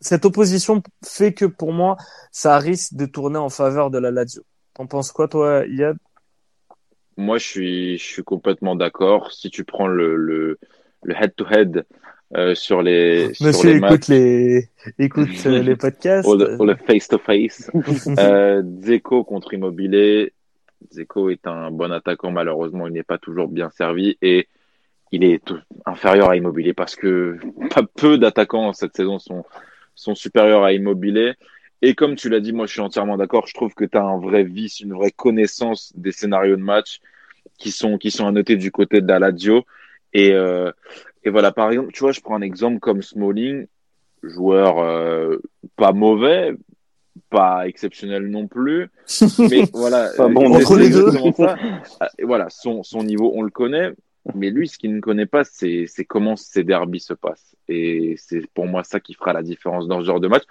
cette 0.00 0.24
opposition 0.24 0.82
fait 1.04 1.34
que 1.34 1.44
pour 1.44 1.72
moi, 1.72 1.96
ça 2.30 2.58
risque 2.58 2.94
de 2.94 3.06
tourner 3.06 3.38
en 3.38 3.50
faveur 3.50 3.90
de 3.90 3.98
la 3.98 4.10
Lazio. 4.10 4.42
T'en 4.74 4.86
penses 4.86 5.12
quoi, 5.12 5.28
toi, 5.28 5.64
Yad 5.66 5.96
Moi, 7.16 7.38
je 7.38 7.46
suis, 7.46 7.98
je 7.98 8.04
suis 8.04 8.22
complètement 8.22 8.76
d'accord. 8.76 9.32
Si 9.32 9.50
tu 9.50 9.64
prends 9.64 9.86
le, 9.86 10.16
le, 10.16 10.58
le 11.02 11.14
head-to-head 11.14 11.84
euh, 12.36 12.54
sur 12.54 12.80
les, 12.80 13.34
sur 13.34 13.46
Monsieur 13.46 13.70
les 13.70 13.76
écoute 13.76 13.90
matchs, 13.90 14.08
les, 14.08 14.68
écoute 14.98 15.28
euh, 15.46 15.62
les 15.62 15.76
podcasts. 15.76 16.28
ou 16.28 16.36
le, 16.36 16.76
face-to-face, 16.76 17.70
euh, 18.18 18.62
Dzeko 18.62 19.24
contre 19.24 19.52
Immobilier. 19.54 20.32
Dzeko 20.90 21.30
est 21.30 21.46
un 21.46 21.70
bon 21.70 21.92
attaquant, 21.92 22.30
malheureusement, 22.30 22.86
il 22.86 22.92
n'est 22.92 23.02
pas 23.02 23.18
toujours 23.18 23.48
bien 23.48 23.70
servi 23.70 24.16
et 24.22 24.48
il 25.12 25.24
est 25.24 25.52
inférieur 25.86 26.30
à 26.30 26.36
Immobilier 26.36 26.72
parce 26.72 26.96
que 26.96 27.38
pas 27.74 27.82
peu 27.82 28.18
d'attaquants 28.18 28.72
cette 28.72 28.96
saison 28.96 29.18
sont, 29.18 29.44
sont 29.94 30.14
supérieurs 30.14 30.64
à 30.64 30.72
Immobilier. 30.72 31.34
Et 31.82 31.94
comme 31.94 32.14
tu 32.14 32.28
l'as 32.28 32.40
dit, 32.40 32.52
moi 32.52 32.66
je 32.66 32.72
suis 32.72 32.80
entièrement 32.80 33.16
d'accord. 33.16 33.46
Je 33.46 33.54
trouve 33.54 33.74
que 33.74 33.84
tu 33.84 33.96
as 33.96 34.02
un 34.02 34.18
vrai 34.18 34.44
vice, 34.44 34.80
une 34.80 34.92
vraie 34.92 35.12
connaissance 35.12 35.92
des 35.96 36.12
scénarios 36.12 36.56
de 36.56 36.62
match 36.62 37.00
qui 37.58 37.70
sont, 37.70 37.98
qui 37.98 38.10
sont 38.10 38.26
à 38.26 38.32
noter 38.32 38.56
du 38.56 38.70
côté 38.70 39.00
la 39.00 39.30
Et, 40.12 40.32
euh, 40.32 40.72
et 41.24 41.30
voilà, 41.30 41.52
par 41.52 41.70
exemple, 41.70 41.92
tu 41.92 42.00
vois, 42.00 42.12
je 42.12 42.20
prends 42.20 42.36
un 42.36 42.42
exemple 42.42 42.80
comme 42.80 43.02
Smalling, 43.02 43.66
joueur 44.22 44.78
euh, 44.78 45.38
pas 45.76 45.92
mauvais, 45.92 46.54
pas 47.30 47.66
exceptionnel 47.66 48.26
non 48.26 48.48
plus, 48.48 48.90
mais 49.38 49.62
voilà, 49.72 50.10
bon, 50.18 50.54
entre 50.54 50.76
les 50.76 50.90
deux. 50.90 51.10
Ça. 51.32 51.56
voilà, 52.22 52.50
son, 52.50 52.82
son 52.82 53.04
niveau, 53.04 53.32
on 53.34 53.42
le 53.42 53.50
connaît, 53.50 53.92
mais 54.34 54.50
lui, 54.50 54.68
ce 54.68 54.76
qu'il 54.76 54.94
ne 54.94 55.00
connaît 55.00 55.26
pas, 55.26 55.44
c'est 55.44 55.86
comment 56.06 56.36
ces 56.36 56.64
derbies 56.64 57.00
se 57.00 57.14
passent. 57.14 57.56
Et 57.68 58.16
c'est 58.18 58.46
pour 58.52 58.66
moi 58.66 58.82
ça 58.82 58.98
qui 58.98 59.14
fera 59.14 59.32
la 59.32 59.42
différence 59.42 59.86
dans 59.86 60.00
ce 60.00 60.06
genre 60.06 60.20
de 60.20 60.28
match. 60.28 60.42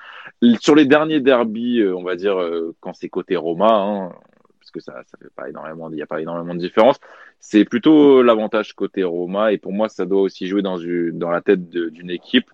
Sur 0.62 0.74
les 0.74 0.86
derniers 0.86 1.20
derbies, 1.20 1.82
euh, 1.82 1.96
on 1.96 2.04
va 2.04 2.16
dire, 2.16 2.40
euh, 2.40 2.74
quand 2.80 2.94
c'est 2.94 3.10
côté 3.10 3.36
Roma, 3.36 3.70
hein, 3.70 4.14
parce 4.60 4.72
que 4.72 4.80
ça, 4.80 5.04
ça 5.06 5.18
fait 5.22 5.34
pas 5.36 5.50
énormément, 5.50 5.90
il 5.90 5.96
n'y 5.96 6.02
a 6.02 6.08
pas 6.08 6.22
énormément 6.22 6.56
de 6.56 6.60
différence, 6.60 7.00
c'est 7.40 7.66
plutôt 7.66 8.24
l'avantage 8.24 8.74
côté 8.74 9.04
Roma. 9.04 9.52
Et 9.52 9.58
pour 9.58 9.74
moi, 9.74 9.90
ça 9.90 10.06
doit 10.06 10.22
aussi 10.22 10.48
jouer 10.48 10.62
dans, 10.62 10.78
dans 11.14 11.30
la 11.30 11.42
tête 11.42 11.70
d'une 11.70 12.10
équipe 12.10 12.50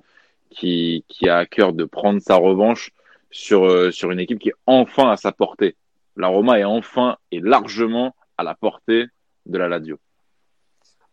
qui, 0.49 1.05
qui 1.07 1.30
a 1.30 1.38
à 1.38 1.45
cœur 1.45 1.73
de 1.73 1.84
prendre 1.86 2.19
sa 2.21 2.36
revanche 2.36 2.91
sur, 3.36 3.65
euh, 3.65 3.91
sur 3.91 4.11
une 4.11 4.19
équipe 4.21 4.39
qui 4.39 4.49
est 4.49 4.55
enfin 4.65 5.11
à 5.11 5.17
sa 5.17 5.33
portée. 5.33 5.75
La 6.15 6.27
Roma 6.27 6.57
est 6.57 6.63
enfin 6.63 7.17
et 7.31 7.41
largement 7.41 8.15
à 8.38 8.43
la 8.43 8.55
portée 8.55 9.07
de 9.45 9.57
la 9.57 9.67
Lazio. 9.67 9.97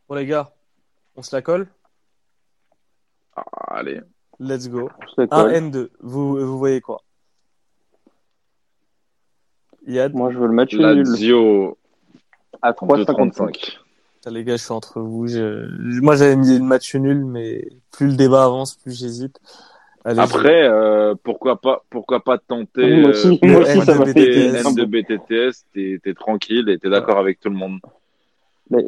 Bon 0.08 0.14
les 0.14 0.24
gars, 0.24 0.52
on 1.16 1.22
se 1.22 1.34
la 1.34 1.42
colle? 1.42 1.66
Ah, 3.34 3.42
Allez. 3.74 4.00
Let's 4.38 4.68
go. 4.68 4.88
1 5.18 5.26
N2, 5.26 5.88
vous, 5.98 6.36
vous 6.36 6.58
voyez 6.58 6.80
quoi? 6.80 7.02
Yad? 9.88 10.14
Moi 10.14 10.30
je 10.30 10.38
veux 10.38 10.46
le 10.46 10.52
match 10.52 10.74
Lazio 10.74 11.76
à 12.62 12.70
3,55. 12.70 13.78
Les 14.26 14.44
gars, 14.44 14.56
je 14.56 14.62
suis 14.62 14.72
entre 14.72 15.00
vous. 15.00 15.26
Moi 16.00 16.14
j'avais 16.14 16.36
mis 16.36 16.56
le 16.56 16.64
match 16.64 16.94
nul, 16.94 17.24
mais 17.24 17.66
plus 17.90 18.06
le 18.06 18.14
débat 18.14 18.44
avance, 18.44 18.76
plus 18.76 18.96
j'hésite. 18.96 19.40
Après, 20.04 20.64
euh, 20.64 21.14
pourquoi 21.22 21.60
pas, 21.60 21.84
pourquoi 21.88 22.24
pas 22.24 22.38
tenter 22.38 22.96
moi 22.96 23.10
aussi, 23.10 23.38
euh, 23.42 23.48
moi 23.48 23.60
aussi 23.60 23.80
ça 23.82 23.94
m'a 23.94 24.04
N 24.06 24.74
de 24.74 24.84
BTTS, 24.84 25.64
t'es 25.72 26.14
tranquille 26.14 26.68
et 26.68 26.78
t'es 26.78 26.90
d'accord 26.90 27.18
avec 27.18 27.38
tout 27.38 27.50
le 27.50 27.56
monde. 27.56 27.78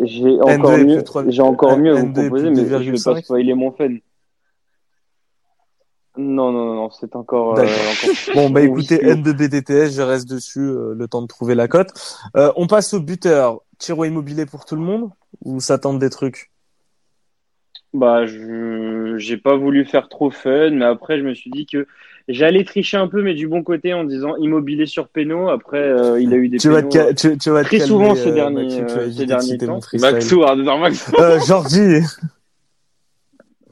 J'ai 0.03 0.41
encore 0.41 0.79
mieux, 0.79 1.05
j'ai 1.29 1.43
encore 1.43 1.77
mieux 1.79 1.97
à 1.97 2.01
vous 2.01 2.13
proposer, 2.13 2.51
mais 2.51 2.67
je 2.67 2.91
vais 2.91 3.03
pas 3.05 3.21
spoiler 3.21 3.55
mon 3.55 3.71
fan. 3.73 4.01
Non, 6.17 6.53
non, 6.53 6.75
non, 6.75 6.91
c'est 6.91 7.17
encore, 7.17 7.59
euh, 7.59 7.65
encore, 7.65 8.35
Bon, 8.37 8.51
bah 8.51 8.63
écoutez, 8.63 9.05
N 9.05 9.21
de 9.21 9.33
BTTS, 9.33 9.97
je 9.97 10.03
reste 10.03 10.29
dessus, 10.29 10.61
euh, 10.61 10.95
le 10.95 11.09
temps 11.09 11.23
de 11.23 11.27
trouver 11.27 11.57
la 11.57 11.67
cote. 11.67 11.89
Euh, 12.37 12.53
on 12.55 12.69
passe 12.69 12.95
au 12.95 13.01
buteur. 13.01 13.61
Tiro 13.79 14.05
immobilier 14.05 14.47
pour 14.47 14.65
tout 14.65 14.77
le 14.77 14.83
monde 14.83 15.11
ou 15.45 15.59
ça 15.59 15.79
tente 15.79 15.99
des 15.99 16.11
trucs? 16.11 16.53
Bah, 17.95 18.27
je 18.27 19.17
j'ai 19.19 19.37
pas 19.37 19.57
voulu 19.57 19.85
faire 19.85 20.09
trop 20.09 20.31
fun, 20.31 20.71
mais 20.71 20.85
après 20.85 21.17
je 21.19 21.25
me 21.25 21.33
suis 21.33 21.51
dit 21.51 21.65
que 21.65 21.87
j'allais 22.29 22.65
tricher 22.65 22.97
un 22.97 23.07
peu, 23.07 23.23
mais 23.23 23.35
du 23.35 23.47
bon 23.47 23.63
côté 23.63 23.95
en 23.95 24.03
disant 24.03 24.35
immobilier 24.37 24.87
sur 24.87 25.07
Péno. 25.07 25.49
Après, 25.49 25.79
euh, 25.79 26.21
il 26.21 26.33
a 26.33 26.37
eu 26.37 26.49
des 26.49 26.59
tu 26.59 26.71
vas 26.71 26.83
te, 26.83 27.13
tu, 27.13 27.39
tu 27.39 27.51
vas 27.51 27.63
très 27.63 27.79
calmer, 27.79 27.89
souvent 27.89 28.13
euh, 28.13 28.17
ces 28.17 28.33
derniers, 28.33 28.65
Maxime, 28.65 28.87
euh, 28.99 29.11
ces 29.13 29.27
derniers 29.27 29.59
temps. 29.59 29.81
Maxou, 30.01 30.41
Maxou. 30.41 31.13
Euh, 31.21 31.39
Georgie. 31.47 32.01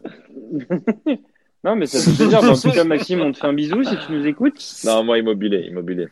non, 1.65 1.75
mais 1.75 1.87
ça 1.87 1.99
fait 1.99 2.17
plaisir. 2.17 2.45
en 2.45 2.55
tout 2.55 2.71
cas, 2.71 2.85
Maxime, 2.85 3.23
on 3.23 3.33
te 3.33 3.39
fait 3.39 3.47
un 3.47 3.53
bisou 3.53 3.83
si 3.83 3.97
tu 4.07 4.13
nous 4.13 4.25
écoutes. 4.27 4.83
Non, 4.85 5.03
moi 5.03 5.19
immobilier, 5.19 5.67
immobilier. 5.69 6.07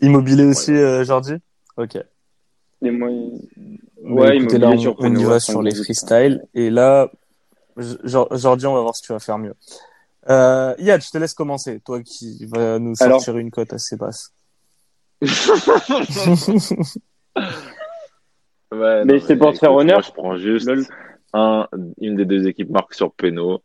Immobilier 0.00 0.44
aussi, 0.44 0.72
ouais. 0.72 0.78
euh, 0.78 1.04
Georgie. 1.04 1.36
Ok. 1.76 1.98
Et 2.82 2.90
moi, 2.90 3.10
ouais, 4.06 4.36
écoutez, 4.36 4.58
là, 4.58 4.70
on, 4.70 4.78
sur 4.78 4.96
on 4.98 5.14
y 5.14 5.24
va 5.24 5.40
sur 5.40 5.62
les 5.62 5.74
freestyles. 5.74 6.42
Et 6.54 6.70
là, 6.70 7.10
Georgie, 7.76 8.66
on 8.66 8.74
va 8.74 8.80
voir 8.80 8.94
si 8.94 9.02
tu 9.02 9.12
vas 9.12 9.18
faire 9.18 9.38
mieux. 9.38 9.54
Euh, 10.28 10.74
Yad, 10.78 11.02
je 11.02 11.10
te 11.10 11.18
laisse 11.18 11.34
commencer, 11.34 11.80
toi 11.84 12.02
qui 12.02 12.46
vas 12.46 12.78
nous 12.78 12.94
sortir 12.94 13.30
Alors... 13.30 13.40
une 13.40 13.50
cote 13.50 13.72
assez 13.72 13.96
basse. 13.96 14.32
ouais, 18.72 19.04
mais 19.04 19.20
c'est 19.20 19.36
pour 19.36 19.52
te 19.52 19.58
faire 19.58 19.72
honneur. 19.72 19.98
Moi, 19.98 20.02
je 20.06 20.12
prends 20.12 20.36
juste 20.36 20.70
un, 21.32 21.68
une 22.00 22.16
des 22.16 22.24
deux 22.24 22.46
équipes 22.48 22.70
marque 22.70 22.94
sur 22.94 23.12
Péno. 23.12 23.62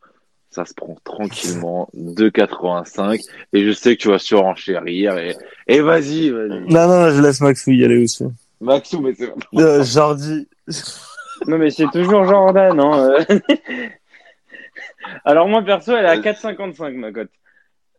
Ça 0.50 0.66
se 0.66 0.74
prend 0.74 0.98
tranquillement, 1.04 1.90
2,85. 1.96 3.22
Et 3.54 3.66
je 3.66 3.72
sais 3.72 3.96
que 3.96 4.02
tu 4.02 4.10
vas 4.10 4.20
surenchérir. 4.20 5.18
Et, 5.18 5.38
et 5.68 5.80
vas-y, 5.80 6.30
vas-y. 6.30 6.66
Non, 6.68 6.88
non, 6.88 7.10
je 7.10 7.22
laisse 7.22 7.40
Maxou 7.40 7.72
y 7.72 7.86
aller 7.86 8.04
aussi. 8.04 8.26
Maxou, 8.62 9.02
mais 9.02 9.14
c'est. 9.16 9.32
Euh, 9.56 9.84
Jordi. 9.84 10.48
non, 11.48 11.58
mais 11.58 11.72
c'est 11.72 11.90
toujours 11.92 12.26
Jordan, 12.26 12.80
hein. 12.80 13.18
Alors 15.26 15.48
moi 15.48 15.62
perso, 15.64 15.96
elle 15.96 16.06
est 16.06 16.10
à 16.10 16.18
4,55 16.18 16.96
ma 16.96 17.12
cote. 17.12 17.32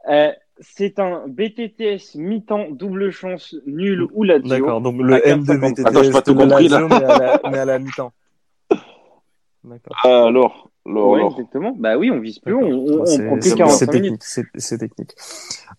Euh, 0.08 0.30
c'est 0.60 0.98
un 0.98 1.24
BTTS 1.26 2.14
mi-temps 2.14 2.70
double 2.70 3.10
chance 3.10 3.54
nul 3.66 4.06
ou 4.12 4.22
Lazio. 4.22 4.48
D'accord, 4.48 4.80
donc 4.80 5.00
le 5.00 5.26
M 5.26 5.44
de 5.44 5.54
BTTS 5.54 5.86
Attends, 5.86 6.12
pas 6.12 6.22
tout 6.22 6.34
compris, 6.34 6.68
Lazio, 6.68 6.88
mais 6.88 6.94
à 6.94 7.18
la, 7.18 7.40
mais 7.50 7.58
à 7.58 7.64
la 7.64 7.78
mi-temps. 7.78 8.12
D'accord. 9.64 9.96
Ah, 10.04 10.26
alors, 10.26 10.70
alors, 10.86 11.08
ouais, 11.10 11.20
alors. 11.20 11.32
exactement. 11.32 11.74
Bah 11.76 11.96
oui, 11.96 12.10
on 12.10 12.20
vise 12.20 12.38
plus, 12.38 12.54
on, 12.54 12.62
on, 12.62 13.00
on 13.00 13.26
prend 13.26 13.38
plus 13.38 13.54
45 13.54 13.92
minutes. 13.92 14.22
C'est 14.22 14.78
technique. 14.78 15.14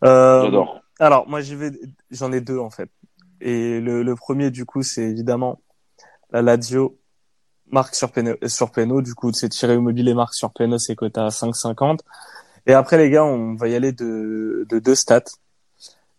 Euh, 0.04 0.44
J'adore. 0.44 0.82
Alors 1.00 1.28
moi 1.28 1.40
j'en 2.12 2.32
ai 2.32 2.42
deux 2.42 2.60
en 2.60 2.70
fait. 2.70 2.90
Et 3.46 3.82
le, 3.82 4.04
le 4.04 4.16
premier 4.16 4.52
du 4.52 4.66
coup 4.66 4.84
c'est 4.84 5.04
évidemment 5.04 5.62
la 6.32 6.42
Lazio 6.42 6.98
marque 7.70 7.94
sur 7.94 8.10
Peno, 8.10 9.02
du 9.02 9.14
coup 9.16 9.34
c'est 9.34 9.50
tiré 9.50 9.74
immobilier 9.74 10.14
marque 10.14 10.34
sur 10.34 10.54
Peno 10.54 10.78
c'est 10.78 10.96
coté 10.96 11.20
à 11.20 11.28
5,50 11.28 12.00
et 12.68 12.74
après 12.74 12.98
les 12.98 13.10
gars 13.10 13.26
on 13.26 13.56
va 13.56 13.68
y 13.68 13.76
aller 13.76 13.92
de, 13.92 14.66
de 14.70 14.80
deux 14.80 14.96
stats. 14.96 15.26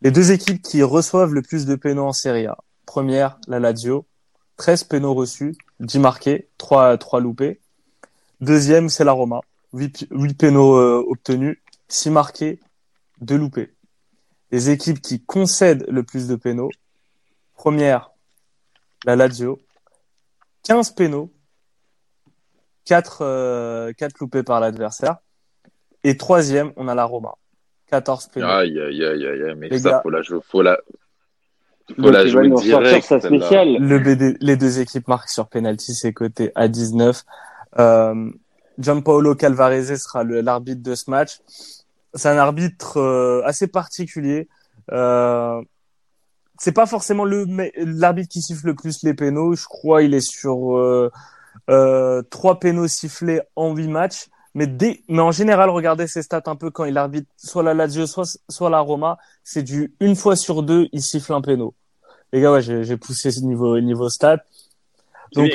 Les 0.03 0.11
deux 0.11 0.33
équipes 0.33 0.61
qui 0.61 0.83
reçoivent 0.83 1.33
le 1.33 1.41
plus 1.41 1.65
de 1.65 1.77
Peno 1.77 2.05
en 2.05 2.13
Serie 2.13 2.47
A. 2.47 2.59
Première 2.85 3.39
la 3.49 3.59
Lazio. 3.59 4.05
13 4.59 4.85
Peno 4.85 5.15
reçus 5.15 5.57
10 5.81 6.01
marqués 6.01 6.51
3 6.59 6.99
3 6.99 7.21
loupés. 7.21 7.63
Deuxième 8.43 8.91
c'est 8.91 9.05
la 9.05 9.13
Roma. 9.13 9.41
8, 9.73 10.09
8 10.11 10.35
Peno 10.35 10.77
euh, 10.77 11.03
obtenus 11.09 11.57
6 11.89 12.11
marqués 12.11 12.61
2 13.23 13.35
loupés. 13.39 13.73
Les 14.51 14.69
équipes 14.69 15.01
qui 15.01 15.25
concèdent 15.25 15.87
le 15.89 16.03
plus 16.03 16.29
de 16.29 16.37
Peno 16.37 16.69
première 17.55 18.11
la 19.05 19.17
Lazio 19.17 19.59
15 20.65 20.93
pénaux, 20.93 21.31
4, 22.87 23.19
euh, 23.23 23.93
4 23.93 24.19
loupés 24.19 24.43
par 24.43 24.61
l'adversaire. 24.61 25.19
Et 26.05 26.17
troisième, 26.17 26.73
on 26.77 26.89
a 26.89 26.95
la 26.95 27.05
Roma. 27.05 27.35
14 27.91 28.29
pénaux. 28.29 28.47
Aïe, 28.47 28.79
aïe, 28.81 29.05
aïe, 29.05 29.27
aïe, 29.27 29.55
mais 29.57 29.69
Les 29.69 29.81
ça, 29.81 29.91
gars. 29.91 30.01
faut 30.03 30.11
la 30.11 30.23
jouer, 30.23 30.41
faut 30.43 30.63
la, 30.63 30.79
faut 31.95 32.03
Donc, 32.03 32.13
la 32.13 32.25
il 32.25 32.35
va 32.35 32.43
jouer 32.43 32.51
direct. 32.51 33.11
Le 33.11 33.99
BD, 33.99 34.37
les 34.41 34.57
deux 34.57 34.81
équipes 34.81 35.07
marquent 35.09 35.29
sur 35.29 35.49
penalty, 35.49 35.95
c'est 35.95 36.13
coté 36.13 36.51
à 36.55 36.69
19. 36.69 37.23
Euh, 37.79 38.31
Gianpaolo 38.79 39.35
Calvarese 39.35 39.97
sera 39.97 40.25
l'arbitre 40.25 40.83
de 40.83 40.95
ce 40.95 41.11
match. 41.11 41.41
C'est 42.15 42.29
un 42.29 42.39
arbitre 42.39 42.99
euh, 42.99 43.43
assez 43.45 43.67
particulier. 43.67 44.49
Euh, 44.93 45.61
c'est 46.65 46.73
pas 46.73 46.87
forcément 46.87 47.27
le 47.27 47.45
l'arbitre 47.77 48.31
qui 48.31 48.41
siffle 48.41 48.69
le 48.69 48.75
plus 48.75 49.03
les 49.03 49.13
pénaux. 49.13 49.55
Je 49.55 49.67
crois 49.67 50.03
il 50.03 50.15
est 50.15 50.27
sur 50.27 50.79
euh, 50.79 51.13
euh, 51.69 52.23
trois 52.23 52.59
pénaux 52.59 52.89
sifflés 52.89 53.43
en 53.55 53.75
huit 53.75 53.89
matchs. 53.89 54.29
Mais, 54.55 54.67
dès, 54.67 55.03
mais 55.09 55.21
en 55.21 55.31
général, 55.31 55.69
regardez 55.69 56.07
ses 56.07 56.23
stats 56.23 56.45
un 56.47 56.57
peu 56.57 56.71
quand 56.71 56.87
il 56.87 56.97
arbitre 56.97 57.29
soit 57.37 57.63
la 57.63 57.75
Lazio, 57.75 58.07
soit, 58.07 58.39
soit 58.49 58.71
la 58.71 58.81
Roma. 58.81 59.19
C'est 59.43 59.63
du 59.63 59.95
une 60.01 60.17
fois 60.17 60.37
sur 60.37 60.63
deux, 60.63 60.89
il 60.93 61.03
siffle 61.03 61.35
un 61.35 61.43
pénal. 61.43 61.69
Les 62.33 62.41
gars, 62.41 62.51
ouais, 62.51 62.63
j'ai 62.63 62.97
poussé 62.97 63.31
ce 63.31 63.41
niveau, 63.41 63.79
niveau 63.81 64.09
stat. 64.09 64.39
Donc, 65.35 65.51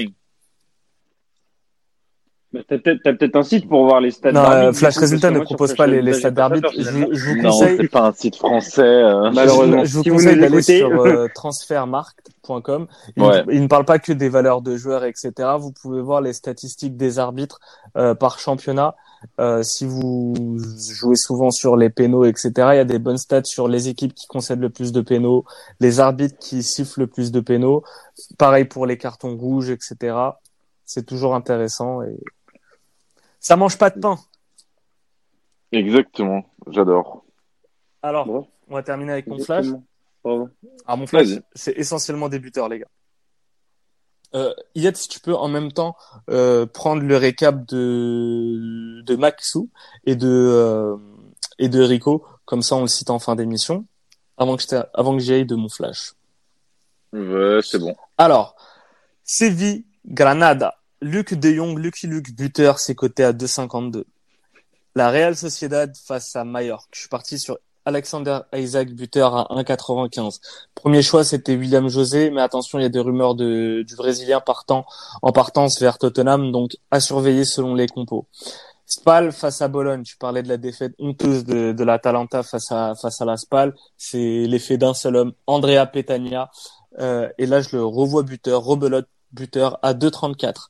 Mais 2.52 2.64
T'as 2.68 2.80
peut-être 2.80 3.02
t'as 3.04 3.14
peut-être 3.14 3.36
un 3.36 3.43
site 3.43 3.70
pour 3.70 3.86
voir 3.86 4.02
les 4.02 4.10
stats 4.10 4.32
Non, 4.32 4.41
d'arbitre, 4.41 4.64
euh, 4.68 4.72
du 4.72 4.78
Flash 4.78 4.95
coup, 4.95 5.00
Résultat 5.02 5.28
parce 5.28 5.30
que 5.30 5.34
ne 5.34 5.38
moi, 5.39 5.45
sur 5.47 5.56
propose 5.56 5.70
Flash 5.70 5.78
pas 5.78 5.88
les, 5.88 6.02
les 6.02 6.12
Résultat, 6.12 6.20
stats 6.20 6.30
j'ai 6.30 6.34
pas 6.36 6.41
ça, 6.41 6.50
d'arbitre. 6.50 6.72
Je, 6.72 6.78
personnellement. 6.78 7.08
vous- 7.08 7.14
je 7.16 7.26
vous 7.30 7.36
Non, 7.36 7.50
conseille, 7.52 7.78
c'est 7.80 7.88
pas 7.91 8.08
un 8.08 8.14
site 8.14 8.36
français. 8.38 8.82
euh. 8.82 9.32
Malheureusement. 9.32 9.86
je 9.86 9.97
vous 9.97 10.04
Si 10.04 10.10
vous 10.10 10.16
conseille 10.16 10.36
nous 10.36 10.41
d'aller 10.41 10.58
écoutez, 10.58 10.78
sur 10.80 10.89
euh, 11.06 11.28
transfermarkt.com. 11.36 12.88
Il, 13.18 13.24
Ouais. 13.24 13.43
il 13.52 13.62
ne 13.62 13.68
parle 13.68 13.86
pas 13.86 14.00
que 14.00 14.12
des 14.14 14.30
valeurs 14.30 14.62
de 14.62 14.76
joueurs, 14.78 15.04
etc. 15.06 15.32
Vous 15.60 15.72
pouvez 15.72 16.02
voir 16.02 16.22
les 16.22 16.34
statistiques 16.34 16.97
des 16.97 17.20
arbitres 17.20 17.60
euh, 17.97 18.16
par 18.16 18.39
championnat. 18.39 18.95
Euh, 19.39 19.62
si 19.64 19.86
vous 19.86 20.58
jouez 20.91 21.18
souvent 21.18 21.52
sur 21.52 21.76
les 21.76 21.89
pénaux, 21.89 22.24
etc., 22.26 22.52
il 22.56 22.76
y 22.78 22.80
a 22.80 22.86
des 22.86 23.00
bonnes 23.00 23.18
stats 23.18 23.43
sur 23.43 23.68
les 23.68 23.89
équipes 23.89 24.14
qui 24.14 24.28
concèdent 24.28 24.62
le 24.62 24.70
plus 24.70 24.91
de 24.93 25.02
pénaux, 25.02 25.43
les 25.82 26.00
arbitres 26.00 26.38
qui 26.39 26.64
sifflent 26.64 27.02
le 27.02 27.08
plus 27.08 27.32
de 27.32 27.41
pénaux. 27.41 27.84
Pareil 28.38 28.66
pour 28.66 28.86
les 28.86 28.97
cartons 28.97 29.36
rouges, 29.38 29.70
etc. 29.70 30.16
C'est 30.86 31.06
toujours 31.06 31.36
intéressant 31.36 32.02
et 32.02 32.18
ça 33.39 33.55
mange 33.55 33.77
pas 33.77 33.89
de 33.89 33.99
pain. 33.99 34.17
Exactement, 35.71 36.43
j'adore. 36.67 37.23
Alors, 38.01 38.27
on 38.67 38.73
va 38.73 38.83
terminer 38.83 39.13
avec 39.13 39.27
mon 39.27 39.39
flash. 39.39 39.67
Bravo. 40.23 40.49
Alors, 40.85 40.97
mon 40.97 41.07
flash, 41.07 41.27
c'est 41.53 41.77
essentiellement 41.77 42.29
des 42.29 42.39
buteurs, 42.39 42.69
les 42.69 42.79
gars. 42.79 42.87
Euh, 44.35 44.53
Yet, 44.75 44.95
si 44.95 45.07
tu 45.07 45.19
peux 45.19 45.35
en 45.35 45.47
même 45.47 45.71
temps 45.71 45.95
euh, 46.29 46.67
prendre 46.67 47.01
le 47.01 47.17
récap 47.17 47.65
de 47.65 49.01
de 49.01 49.15
Maxou 49.15 49.69
et 50.05 50.15
de 50.15 50.27
euh, 50.27 50.97
et 51.57 51.67
de 51.67 51.81
Rico, 51.81 52.23
comme 52.45 52.61
ça 52.61 52.75
on 52.75 52.81
le 52.81 52.87
cite 52.87 53.09
en 53.09 53.17
fin 53.17 53.35
d'émission, 53.35 53.85
avant 54.37 54.55
que 54.55 54.63
avant 54.93 55.13
que 55.13 55.19
j'y 55.19 55.33
aille 55.33 55.45
de 55.45 55.55
mon 55.55 55.69
flash. 55.69 56.13
Ouais, 57.11 57.59
c'est 57.63 57.79
bon. 57.79 57.95
Alors, 58.19 58.55
Séville, 59.23 59.85
Granada, 60.05 60.78
Luc 61.02 61.34
de 61.34 61.54
Jong, 61.54 61.80
Lucky 61.80 62.08
Luke, 62.08 62.36
buteur, 62.36 62.80
c'est 62.80 62.93
coté 62.93 63.24
à 63.24 63.32
2,52. 63.32 64.04
La 64.95 65.10
Real 65.10 65.34
Sociedad 65.34 65.95
face 65.95 66.36
à 66.36 66.43
Mallorca. 66.43 66.88
Je 66.91 67.00
suis 67.00 67.08
parti 67.10 67.39
sur 67.39 67.58
Alexander 67.86 68.39
Isaac, 68.54 68.89
buteur 68.93 69.34
à 69.34 69.62
1,95. 69.62 70.41
Premier 70.76 71.02
choix, 71.02 71.24
c'était 71.24 71.56
William 71.56 71.88
José, 71.88 72.32
mais 72.32 72.41
attention, 72.41 72.80
il 72.80 72.82
y 72.82 72.86
a 72.86 72.89
des 72.89 73.00
rumeurs 73.00 73.36
de, 73.36 73.84
du 73.88 73.95
Brésilien 73.95 74.41
partant 74.41 74.86
en 75.22 75.32
partance 75.32 75.80
vers 75.80 76.00
Tottenham, 76.00 76.52
donc 76.52 76.76
à 76.91 77.00
surveiller 77.00 77.45
selon 77.45 77.76
les 77.76 77.88
compos. 77.88 78.28
Spal 78.86 79.32
face 79.32 79.62
à 79.62 79.70
Bologne, 79.70 80.04
tu 80.04 80.18
parlais 80.18 80.43
de 80.43 80.50
la 80.50 80.58
défaite 80.58 80.95
honteuse 81.00 81.45
de, 81.45 81.72
de 81.72 81.84
l'Atalanta 81.86 82.43
face 82.43 82.74
à, 82.74 82.93
face 82.95 83.22
à 83.22 83.26
la 83.26 83.38
Spal. 83.38 83.74
C'est 83.95 84.45
l'effet 84.47 84.78
d'un 84.78 84.93
seul 84.93 85.16
homme, 85.16 85.32
Andrea 85.47 85.86
Petagna. 85.86 86.52
Euh, 87.00 87.30
et 87.38 87.45
là, 87.45 87.62
je 87.62 87.78
le 87.78 87.86
revois 87.86 88.24
buteur, 88.24 88.64
rebelote 88.64 89.08
buteur 89.32 89.80
à 89.82 89.93
2,34. 89.93 90.69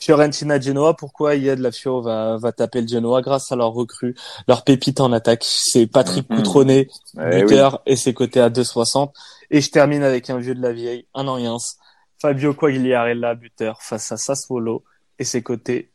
Fiorentina 0.00 0.60
Genoa, 0.60 0.94
pourquoi 0.94 1.34
Yad 1.34 1.58
la 1.58 1.72
Fio 1.72 2.00
va, 2.00 2.36
va 2.36 2.52
taper 2.52 2.82
le 2.82 2.86
Genoa 2.86 3.20
grâce 3.20 3.50
à 3.50 3.56
leur 3.56 3.72
recrue, 3.72 4.14
leur 4.46 4.62
pépite 4.62 5.00
en 5.00 5.12
attaque? 5.12 5.42
C'est 5.44 5.88
Patrick 5.88 6.28
Mhm. 6.30 6.36
Coutronnet, 6.36 6.88
Eh 7.16 7.20
oui. 7.20 7.42
buteur, 7.42 7.82
et 7.84 7.96
c'est 7.96 8.14
coté 8.14 8.40
à 8.40 8.48
2,60. 8.48 9.12
Et 9.50 9.60
je 9.60 9.70
termine 9.70 10.02
avec 10.04 10.30
un 10.30 10.38
vieux 10.38 10.54
de 10.54 10.62
la 10.62 10.72
vieille, 10.72 11.06
un 11.14 11.26
Anciens, 11.26 11.56
Fabio 12.20 12.54
Quagliarella, 12.54 13.34
buteur, 13.34 13.82
face 13.82 14.12
à 14.12 14.16
Sassuolo, 14.16 14.84
et 15.18 15.24
c'est 15.24 15.42
coté 15.42 15.90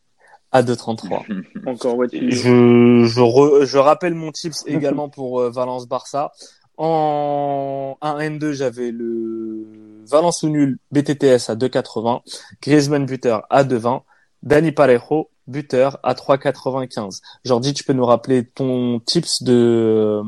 à 0.51 0.63
2,33. 0.63 1.23
Encore 1.65 1.97
Je, 2.11 3.05
je, 3.05 3.21
re- 3.21 3.63
je 3.65 3.77
rappelle 3.77 4.15
mon 4.15 4.31
tips 4.33 4.63
également 4.67 5.07
pour 5.07 5.39
euh, 5.39 5.49
Valence-Barça. 5.49 6.33
En 6.77 7.97
1N2, 8.01 8.51
j'avais 8.51 8.91
le 8.91 9.65
Valence 10.09 10.43
ou 10.43 10.49
nul 10.49 10.77
BTTS 10.91 11.49
à 11.49 11.55
2,80, 11.55 12.21
Griezmann 12.61 13.05
buteur 13.05 13.45
à 13.49 13.63
2,20, 13.63 14.01
Dani 14.41 14.71
Parejo 14.71 15.29
buteur 15.47 15.99
à 16.03 16.13
3,95. 16.13 17.21
Jordi, 17.45 17.73
tu 17.73 17.83
peux 17.83 17.93
nous 17.93 18.05
rappeler 18.05 18.45
ton 18.45 18.99
tips 18.99 19.43
de 19.43 20.21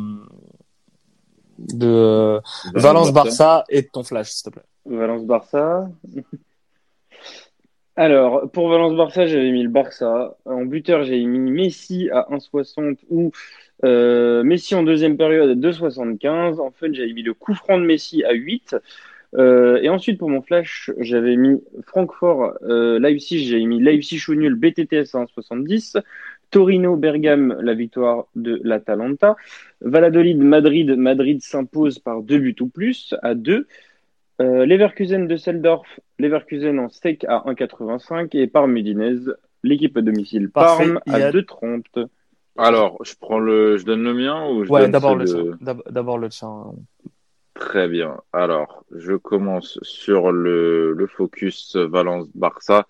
de 1.58 2.42
Valence-Barça 2.74 3.64
et 3.70 3.84
de 3.84 3.88
ton 3.88 4.04
flash, 4.04 4.30
s'il 4.32 4.52
te 4.52 4.60
plaît. 4.60 4.66
Valence-Barça. 4.86 5.90
Alors, 7.96 8.50
pour 8.52 8.68
Valence-Barça, 8.70 9.26
j'avais 9.26 9.52
mis 9.52 9.64
le 9.64 9.70
Barça. 9.70 10.36
En 10.46 10.66
buteur, 10.66 11.04
j'avais 11.04 11.24
mis 11.24 11.52
Messi 11.52 12.10
à 12.12 12.28
1,60 12.30 12.98
ou 13.10 13.32
euh, 13.86 14.44
Messi 14.44 14.76
en 14.76 14.84
deuxième 14.84 15.16
période 15.18 15.50
à 15.50 15.56
2,75. 15.56 16.60
En 16.60 16.72
fait, 16.72 16.94
j'avais 16.94 17.14
mis 17.14 17.24
le 17.24 17.34
coup 17.34 17.54
franc 17.54 17.78
de 17.80 17.86
Messi 17.86 18.24
à 18.24 18.34
8. 18.34 18.76
Euh, 19.38 19.80
et 19.82 19.90
ensuite, 19.90 20.18
pour 20.18 20.30
mon 20.30 20.42
flash, 20.42 20.92
j'avais 21.00 21.36
mis 21.36 21.62
Francfort, 21.88 22.54
euh, 22.64 23.00
Leipzig, 23.00 23.46
j'avais 23.50 23.66
mis 23.66 23.82
Leipzig 23.82 24.22
ou 24.30 24.36
nul, 24.36 24.56
BTTS 24.56 25.14
à 25.16 25.20
1,70. 25.20 25.98
Torino, 26.52 26.96
Bergame, 26.96 27.58
la 27.62 27.74
victoire 27.74 28.28
de 28.36 28.62
l'Atalanta. 28.64 29.36
Valladolid, 29.82 30.38
Madrid, 30.40 30.96
Madrid 30.96 31.42
s'impose 31.42 32.00
par 32.00 32.22
deux 32.22 32.38
buts 32.38 32.56
ou 32.62 32.68
plus 32.68 33.14
à 33.24 33.36
2. 33.36 33.68
Euh, 34.42 34.66
Leverkusen 34.66 35.28
de 35.28 35.38
Seldorf, 35.38 36.00
Leverkusen 36.20 36.78
en 36.80 36.90
steak 36.90 37.26
à 37.26 37.44
1,85 37.48 38.36
et 38.38 38.48
Parme 38.48 38.78
Udinese, 38.78 39.36
l'équipe 39.64 39.96
à 39.98 40.02
domicile 40.02 40.50
Parme 40.50 41.00
à 41.08 41.16
a- 41.16 41.32
2,30. 41.32 42.08
Alors, 42.58 42.98
je 43.04 43.14
prends 43.20 43.40
le, 43.40 43.78
je 43.78 43.86
donne 43.86 44.04
le 44.04 44.14
mien 44.14 44.48
ou 44.50 44.64
je 44.64 44.70
Ouais, 44.70 44.82
donne 44.82 44.92
d'abord 44.92 45.16
le 45.16 45.26
de- 45.26 45.58
D'abord 45.90 46.18
le 46.18 46.30
tien. 46.30 46.66
Très 47.54 47.88
bien. 47.88 48.18
Alors, 48.34 48.86
je 48.92 49.14
commence 49.16 49.80
sur 49.82 50.32
le, 50.32 50.92
le 50.94 51.08
focus 51.08 51.76
Valence-Barça. 51.76 52.88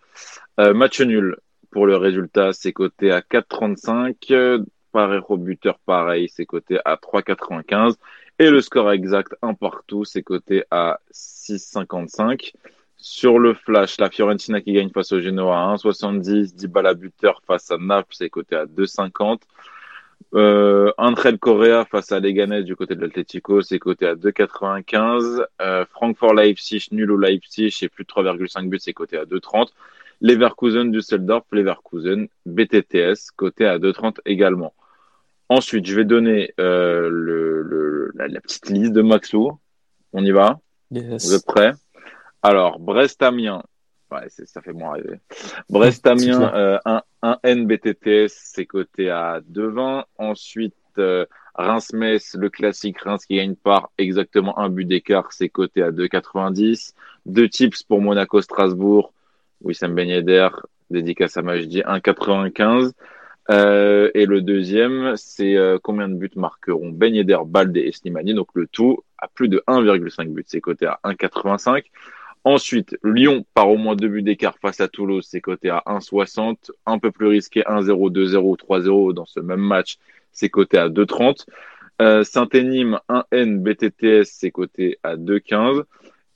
Euh, 0.60 0.74
match 0.74 1.02
nul 1.02 1.38
pour 1.72 1.86
le 1.86 1.98
résultat, 1.98 2.54
c'est 2.54 2.74
coté 2.74 3.12
à 3.12 3.22
4,35. 3.22 4.16
Euh, 4.32 4.60
Parejo 4.92 5.36
buteur, 5.38 5.78
pareil, 5.86 6.30
c'est 6.34 6.46
coté 6.46 6.80
à 6.86 6.96
3,95. 6.96 7.96
Et 8.40 8.50
le 8.50 8.62
score 8.62 8.92
exact, 8.92 9.36
un 9.42 9.54
partout, 9.54 10.06
c'est 10.06 10.24
coté 10.24 10.64
à 10.72 11.00
6,55. 11.14 12.54
Sur 12.98 13.40
le 13.40 13.54
flash, 13.54 13.98
la 14.00 14.10
Fiorentina 14.10 14.62
qui 14.62 14.74
gagne 14.74 14.90
face 14.90 15.12
au 15.12 15.20
Genoa 15.22 15.58
à 15.58 15.76
1,70. 15.76 16.56
Dybala 16.56 16.94
buteur 16.94 17.42
face 17.46 17.72
à 17.72 17.78
Naples, 17.78 18.14
c'est 18.16 18.30
coté 18.30 18.56
à 18.56 18.66
2,50. 18.66 19.42
Euh, 20.34 20.92
André 20.98 21.38
Correa 21.38 21.86
face 21.86 22.12
à 22.12 22.20
Leganés 22.20 22.64
du 22.64 22.76
côté 22.76 22.96
de 22.96 23.02
l'Atlético, 23.02 23.62
c'est 23.62 23.80
coté 23.80 24.08
à 24.08 24.16
2,95. 24.16 25.46
Euh, 25.62 25.86
Francfort-Leipzig, 25.92 26.88
nul 26.92 27.12
au 27.12 27.18
Leipzig, 27.18 27.74
et 27.82 27.90
plus 27.90 28.04
de 28.04 28.10
3,5 28.10 28.68
buts, 28.68 28.80
c'est 28.80 28.94
coté 28.94 29.18
à 29.18 29.26
2,30. 29.26 29.70
Leverkusen, 30.22 30.92
Düsseldorf, 30.92 31.46
Leverkusen, 31.52 32.28
BTTS, 32.46 33.32
coté 33.36 33.66
à 33.66 33.78
2,30 33.78 34.18
également. 34.26 34.74
Ensuite, 35.50 35.86
je 35.86 35.96
vais 35.96 36.06
donner 36.06 36.54
euh, 36.60 37.10
le, 37.12 37.62
le, 37.62 38.12
la, 38.16 38.28
la 38.28 38.42
petite 38.42 38.70
liste 38.70 38.94
de 38.94 39.02
Maxo. 39.02 39.60
On 40.12 40.26
y 40.26 40.32
va? 40.32 40.60
Yes. 40.92 41.26
Vous 41.26 41.36
êtes 41.36 41.46
prêts? 41.46 41.74
Alors, 42.46 42.80
Brest-Amiens. 42.80 43.64
Ouais, 44.12 44.28
ça 44.30 44.62
fait 44.62 44.72
moins 44.72 44.94
rêver. 44.94 45.20
Brest-Amiens, 45.68 46.54
euh, 46.54 46.78
un, 46.86 47.02
un 47.24 47.40
NBTTS, 47.44 48.30
c'est 48.30 48.68
coté 48.68 49.10
à 49.10 49.42
2,20. 49.52 50.04
Ensuite, 50.20 50.76
euh, 51.00 51.26
Reims-Metz, 51.56 52.36
le 52.36 52.50
classique 52.52 53.00
Reims 53.00 53.26
qui 53.26 53.38
gagne 53.38 53.56
par 53.56 53.90
exactement 53.98 54.60
un 54.60 54.70
but 54.70 54.86
d'écart, 54.86 55.32
c'est 55.32 55.50
coté 55.50 55.82
à 55.82 55.90
2,90. 55.90 56.94
Deux 57.26 57.50
tips 57.50 57.82
pour 57.82 58.00
Monaco-Strasbourg. 58.00 59.12
Wissam 59.62 59.96
Ben 59.96 60.08
Yedder, 60.08 60.50
dédicace 60.92 61.38
à 61.38 61.42
Majdi, 61.42 61.82
1,95. 61.82 62.92
Euh, 63.50 64.12
et 64.14 64.28
le 64.28 64.42
deuxième, 64.42 65.16
c'est 65.18 65.56
euh, 65.56 65.80
combien 65.82 66.08
de 66.08 66.16
buts 66.16 66.30
marqueront 66.36 66.90
Ben 66.90 67.16
Yedder, 67.16 67.40
Balde 67.46 67.76
et 67.78 67.92
Slimani. 67.92 68.36
Donc 68.36 68.50
le 68.54 68.68
tout 68.68 69.04
à 69.18 69.28
plus 69.28 69.48
de 69.48 69.64
1,5 69.68 70.28
buts. 70.32 70.44
C'est 70.46 70.62
coté 70.62 70.86
à 70.86 71.00
1,85. 71.04 71.86
Ensuite, 72.46 72.96
Lyon 73.04 73.44
par 73.56 73.70
au 73.72 73.78
moins 73.78 73.96
deux 73.96 74.08
buts 74.08 74.22
d'écart 74.22 74.60
face 74.60 74.80
à 74.80 74.88
Toulouse. 74.88 75.26
C'est 75.28 75.42
coté 75.42 75.72
à 75.72 75.82
1,60. 75.88 76.70
Un 76.86 77.00
peu 77.00 77.12
plus 77.12 77.26
risqué, 77.26 77.62
1-0, 77.62 78.12
2-0, 78.12 78.58
3-0 78.58 79.14
dans 79.14 79.26
ce 79.26 79.40
même 79.40 79.62
match. 79.62 79.98
C'est 80.32 80.50
coté 80.50 80.78
à 80.78 80.88
2,30. 80.88 81.48
Euh, 82.04 82.24
Saint-Énime, 82.24 83.00
1N 83.10 83.64
BTTS, 83.64 84.26
c'est 84.26 84.52
coté 84.52 85.00
à 85.02 85.16
2,15. 85.16 85.86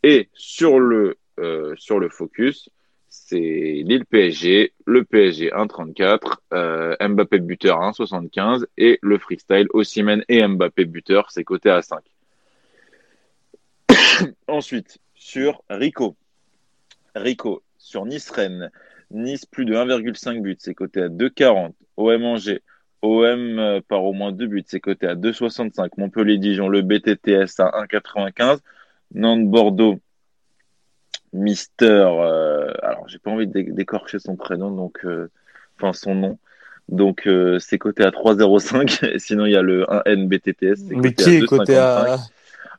Et 0.01 0.29
sur 0.33 0.79
le, 0.79 1.17
euh, 1.39 1.75
sur 1.77 1.99
le 1.99 2.09
focus, 2.09 2.69
c'est 3.09 3.37
Lille 3.37 4.05
PSG, 4.05 4.73
le 4.85 5.03
PSG 5.03 5.51
1,34, 5.51 6.37
euh, 6.53 6.95
Mbappé 7.07 7.37
buteur 7.37 7.81
1,75 7.81 8.65
et 8.79 8.97
le 9.03 9.19
freestyle 9.19 9.67
Osimhen 9.73 10.23
et 10.27 10.47
Mbappé 10.47 10.85
buteur, 10.85 11.29
c'est 11.29 11.43
coté 11.43 11.69
à 11.69 11.83
5. 11.83 11.99
Ensuite, 14.47 14.97
sur 15.19 15.61
Rico. 15.69 16.15
Rico, 17.13 17.61
sur 17.77 18.05
Nice-Rennes. 18.05 18.71
Nice, 19.11 19.45
plus 19.45 19.65
de 19.65 19.75
1,5 19.75 20.41
buts, 20.41 20.55
c'est 20.59 20.73
coté 20.73 21.03
à 21.03 21.09
2,40. 21.09 21.73
OM 21.97 22.23
Angers. 22.23 22.61
OM 23.01 23.59
euh, 23.59 23.81
par 23.87 24.03
au 24.03 24.13
moins 24.13 24.31
2 24.31 24.47
buts, 24.47 24.63
c'est 24.65 24.79
coté 24.79 25.07
à 25.07 25.15
2,65. 25.15 25.89
Montpellier-Dijon, 25.97 26.69
le 26.69 26.81
BTTS 26.81 27.59
à 27.59 27.85
1,95. 27.85 28.59
Nantes-Bordeaux, 29.13 29.99
Mister. 31.33 31.85
euh, 31.85 32.71
alors, 32.81 33.07
j'ai 33.07 33.19
pas 33.19 33.31
envie 33.31 33.47
de 33.47 33.51
dé- 33.53 33.71
d'écorcher 33.71 34.19
son 34.19 34.35
prénom, 34.35 34.71
donc, 34.71 34.99
euh, 35.05 35.29
enfin 35.77 35.93
son 35.93 36.15
nom. 36.15 36.37
Donc, 36.87 37.27
euh, 37.27 37.59
c'est 37.59 37.77
coté 37.77 38.03
à 38.03 38.11
3,05. 38.11 39.03
Et 39.13 39.19
Sinon, 39.19 39.45
il 39.45 39.51
y 39.51 39.55
a 39.57 39.61
le 39.61 39.83
1N 39.85 40.27
BTTS. 40.27 40.83
Mais 40.89 41.13
coté 41.13 41.23
qui 41.23 41.29
à 41.29 41.33
est 41.33 41.41
2,55. 41.41 41.75
à... 41.77 42.17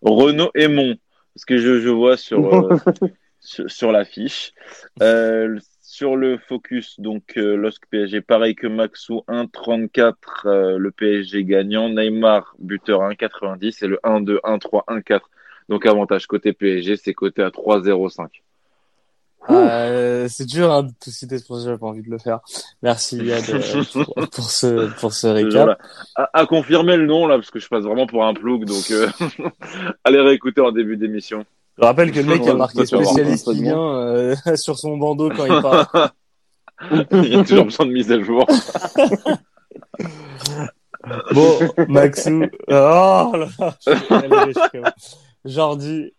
Renault 0.03 0.51
Aymon, 0.55 0.97
parce 1.41 1.47
que 1.47 1.57
je, 1.57 1.80
je 1.80 1.88
vois 1.88 2.18
sur, 2.18 2.55
euh, 2.55 2.76
sur, 3.41 3.70
sur 3.70 3.93
l'affiche. 3.93 4.53
Euh, 5.01 5.59
sur 5.80 6.14
le 6.14 6.36
focus, 6.36 7.01
donc 7.01 7.32
euh, 7.38 7.57
LOSC 7.57 7.82
PSG, 7.91 8.20
pareil 8.20 8.55
que 8.55 8.66
Maxou, 8.66 9.24
1,34 9.26 10.14
euh, 10.45 10.76
le 10.78 10.91
PSG 10.91 11.45
gagnant, 11.45 11.88
Neymar 11.88 12.55
buteur 12.59 13.01
1,90 13.01 13.84
et 13.84 13.88
le 13.88 13.99
1-2, 14.05 14.38
1-3, 14.45 14.84
1-4. 14.86 15.20
Donc 15.70 15.86
avantage 15.86 16.26
côté 16.26 16.53
PSG, 16.53 16.97
c'est 16.97 17.14
coté 17.14 17.43
à 17.43 17.49
3,05. 17.49 18.28
Euh, 19.49 20.28
c'est 20.28 20.45
dur 20.45 20.70
hein, 20.70 20.82
de 20.82 20.91
tout 21.03 21.11
citer 21.11 21.38
ce 21.38 21.45
projet, 21.45 21.70
j'ai 21.70 21.78
pas 21.78 21.86
envie 21.86 22.03
de 22.03 22.11
le 22.11 22.18
faire. 22.18 22.41
Merci 22.82 23.16
Yad 23.16 23.43
euh, 23.49 23.82
pour, 23.93 24.28
pour 24.28 24.51
ce 24.51 24.91
pour 25.01 25.14
ce 25.14 25.26
récap. 25.28 25.80
À, 26.14 26.28
à 26.34 26.47
confirmer 26.47 26.97
le 26.97 27.07
nom 27.07 27.26
là, 27.26 27.36
parce 27.36 27.51
que 27.51 27.59
je 27.59 27.68
passe 27.68 27.84
vraiment 27.84 28.07
pour 28.07 28.24
un 28.24 28.34
ploug, 28.34 28.66
donc 28.66 28.91
euh, 28.91 29.09
allez 30.05 30.20
réécouter 30.20 30.61
en 30.61 30.72
début 30.72 30.97
d'émission. 30.97 31.45
Je 31.78 31.84
rappelle 31.84 32.12
que 32.12 32.20
le 32.20 32.26
mec 32.26 32.47
a 32.47 32.55
marqué 32.55 32.84
spécialiste 32.84 33.49
1 33.49 33.55
euh, 33.74 34.36
sur 34.57 34.78
son 34.78 34.99
bandeau 34.99 35.30
quand 35.30 35.47
il 35.47 35.62
parle. 35.62 36.11
Il 37.12 37.28
y 37.28 37.36
a 37.36 37.45
toujours 37.45 37.64
besoin 37.64 37.86
de 37.86 37.93
mise 37.93 38.12
à 38.12 38.20
jour. 38.20 38.47
Bon, 41.32 41.59
Maxou. 41.88 42.45
Oh 42.68 43.32
là 43.34 43.47
là. 43.59 43.74
je 43.86 43.95
suis 43.95 44.14
allé 44.14 44.53
chier. 44.53 44.82
Jordi, 45.47 46.12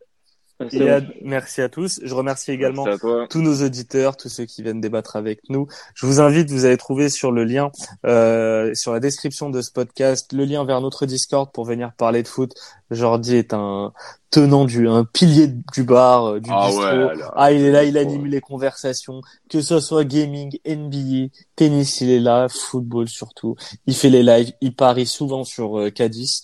Merci 1.21 1.61
à 1.61 1.69
tous. 1.69 1.99
Je 2.03 2.13
remercie 2.13 2.51
également 2.51 2.85
tous 3.29 3.41
nos 3.41 3.63
auditeurs, 3.63 4.17
tous 4.17 4.29
ceux 4.29 4.45
qui 4.45 4.63
viennent 4.63 4.81
débattre 4.81 5.15
avec 5.15 5.41
nous. 5.49 5.67
Je 5.95 6.05
vous 6.05 6.19
invite, 6.19 6.49
vous 6.49 6.65
allez 6.65 6.77
trouver 6.77 7.09
sur 7.09 7.31
le 7.31 7.43
lien, 7.43 7.71
euh, 8.05 8.73
sur 8.73 8.93
la 8.93 8.99
description 8.99 9.49
de 9.49 9.61
ce 9.61 9.71
podcast, 9.71 10.33
le 10.33 10.45
lien 10.45 10.63
vers 10.65 10.81
notre 10.81 11.05
Discord 11.05 11.51
pour 11.51 11.65
venir 11.65 11.93
parler 11.93 12.23
de 12.23 12.27
foot. 12.27 12.53
Jordi 12.89 13.35
est 13.37 13.53
un 13.53 13.93
tenant 14.31 14.65
du, 14.65 14.87
un 14.87 15.05
pilier 15.05 15.47
du 15.47 15.83
bar, 15.83 16.25
euh, 16.25 16.39
du 16.39 16.49
Ah 16.51 16.67
bistrot. 16.67 16.83
ouais, 16.83 17.15
là. 17.15 17.31
Ah, 17.35 17.51
il 17.51 17.61
est 17.61 17.71
là, 17.71 17.83
il 17.83 17.97
anime 17.97 18.25
les 18.25 18.41
conversations, 18.41 19.21
que 19.49 19.61
ce 19.61 19.79
soit 19.79 20.03
gaming, 20.03 20.57
NBA, 20.65 21.33
tennis, 21.55 22.01
il 22.01 22.09
est 22.09 22.19
là, 22.19 22.47
football 22.49 23.07
surtout. 23.07 23.55
Il 23.87 23.95
fait 23.95 24.09
les 24.09 24.23
lives, 24.23 24.51
il 24.61 24.75
parie 24.75 25.05
souvent 25.05 25.43
sur 25.43 25.79
euh, 25.79 25.89
Cadiz. 25.89 26.41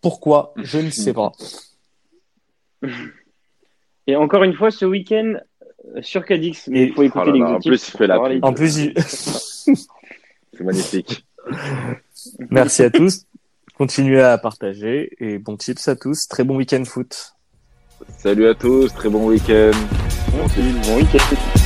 Pourquoi? 0.00 0.52
Je 0.56 0.78
ne 0.78 0.90
sais 0.90 1.12
pas. 1.12 1.32
Et 4.06 4.16
encore 4.16 4.42
une 4.42 4.54
fois, 4.54 4.70
ce 4.70 4.84
week-end 4.84 5.34
euh, 5.96 6.02
sur 6.02 6.24
Cadix, 6.24 6.68
mais 6.68 6.84
il 6.84 6.92
faut 6.92 7.02
Oh 7.02 7.04
écouter 7.04 7.32
là 7.32 7.38
là, 7.38 7.50
en 7.56 7.60
plus, 7.60 7.88
il 7.88 7.96
fait 7.98 8.06
la 8.06 8.18
pub. 8.20 8.44
En 8.44 8.52
plus, 8.52 8.76
il- 8.78 8.94
C'est 8.98 10.64
magnifique. 10.64 11.24
merci 12.50 12.82
à 12.82 12.90
tous. 12.90 13.24
Continuez 13.78 14.20
à 14.22 14.36
partager 14.38 15.10
et 15.18 15.38
bon 15.38 15.56
tips 15.56 15.88
à 15.88 15.96
tous. 15.96 16.28
Très 16.28 16.44
bon 16.44 16.56
week-end 16.56 16.84
foot. 16.84 17.34
Salut 18.18 18.46
à 18.48 18.54
tous, 18.54 18.92
très 18.94 19.08
bon 19.08 19.26
week-end. 19.28 19.70
Merci, 20.36 20.60
bon 20.86 20.96
week-end. 20.96 21.61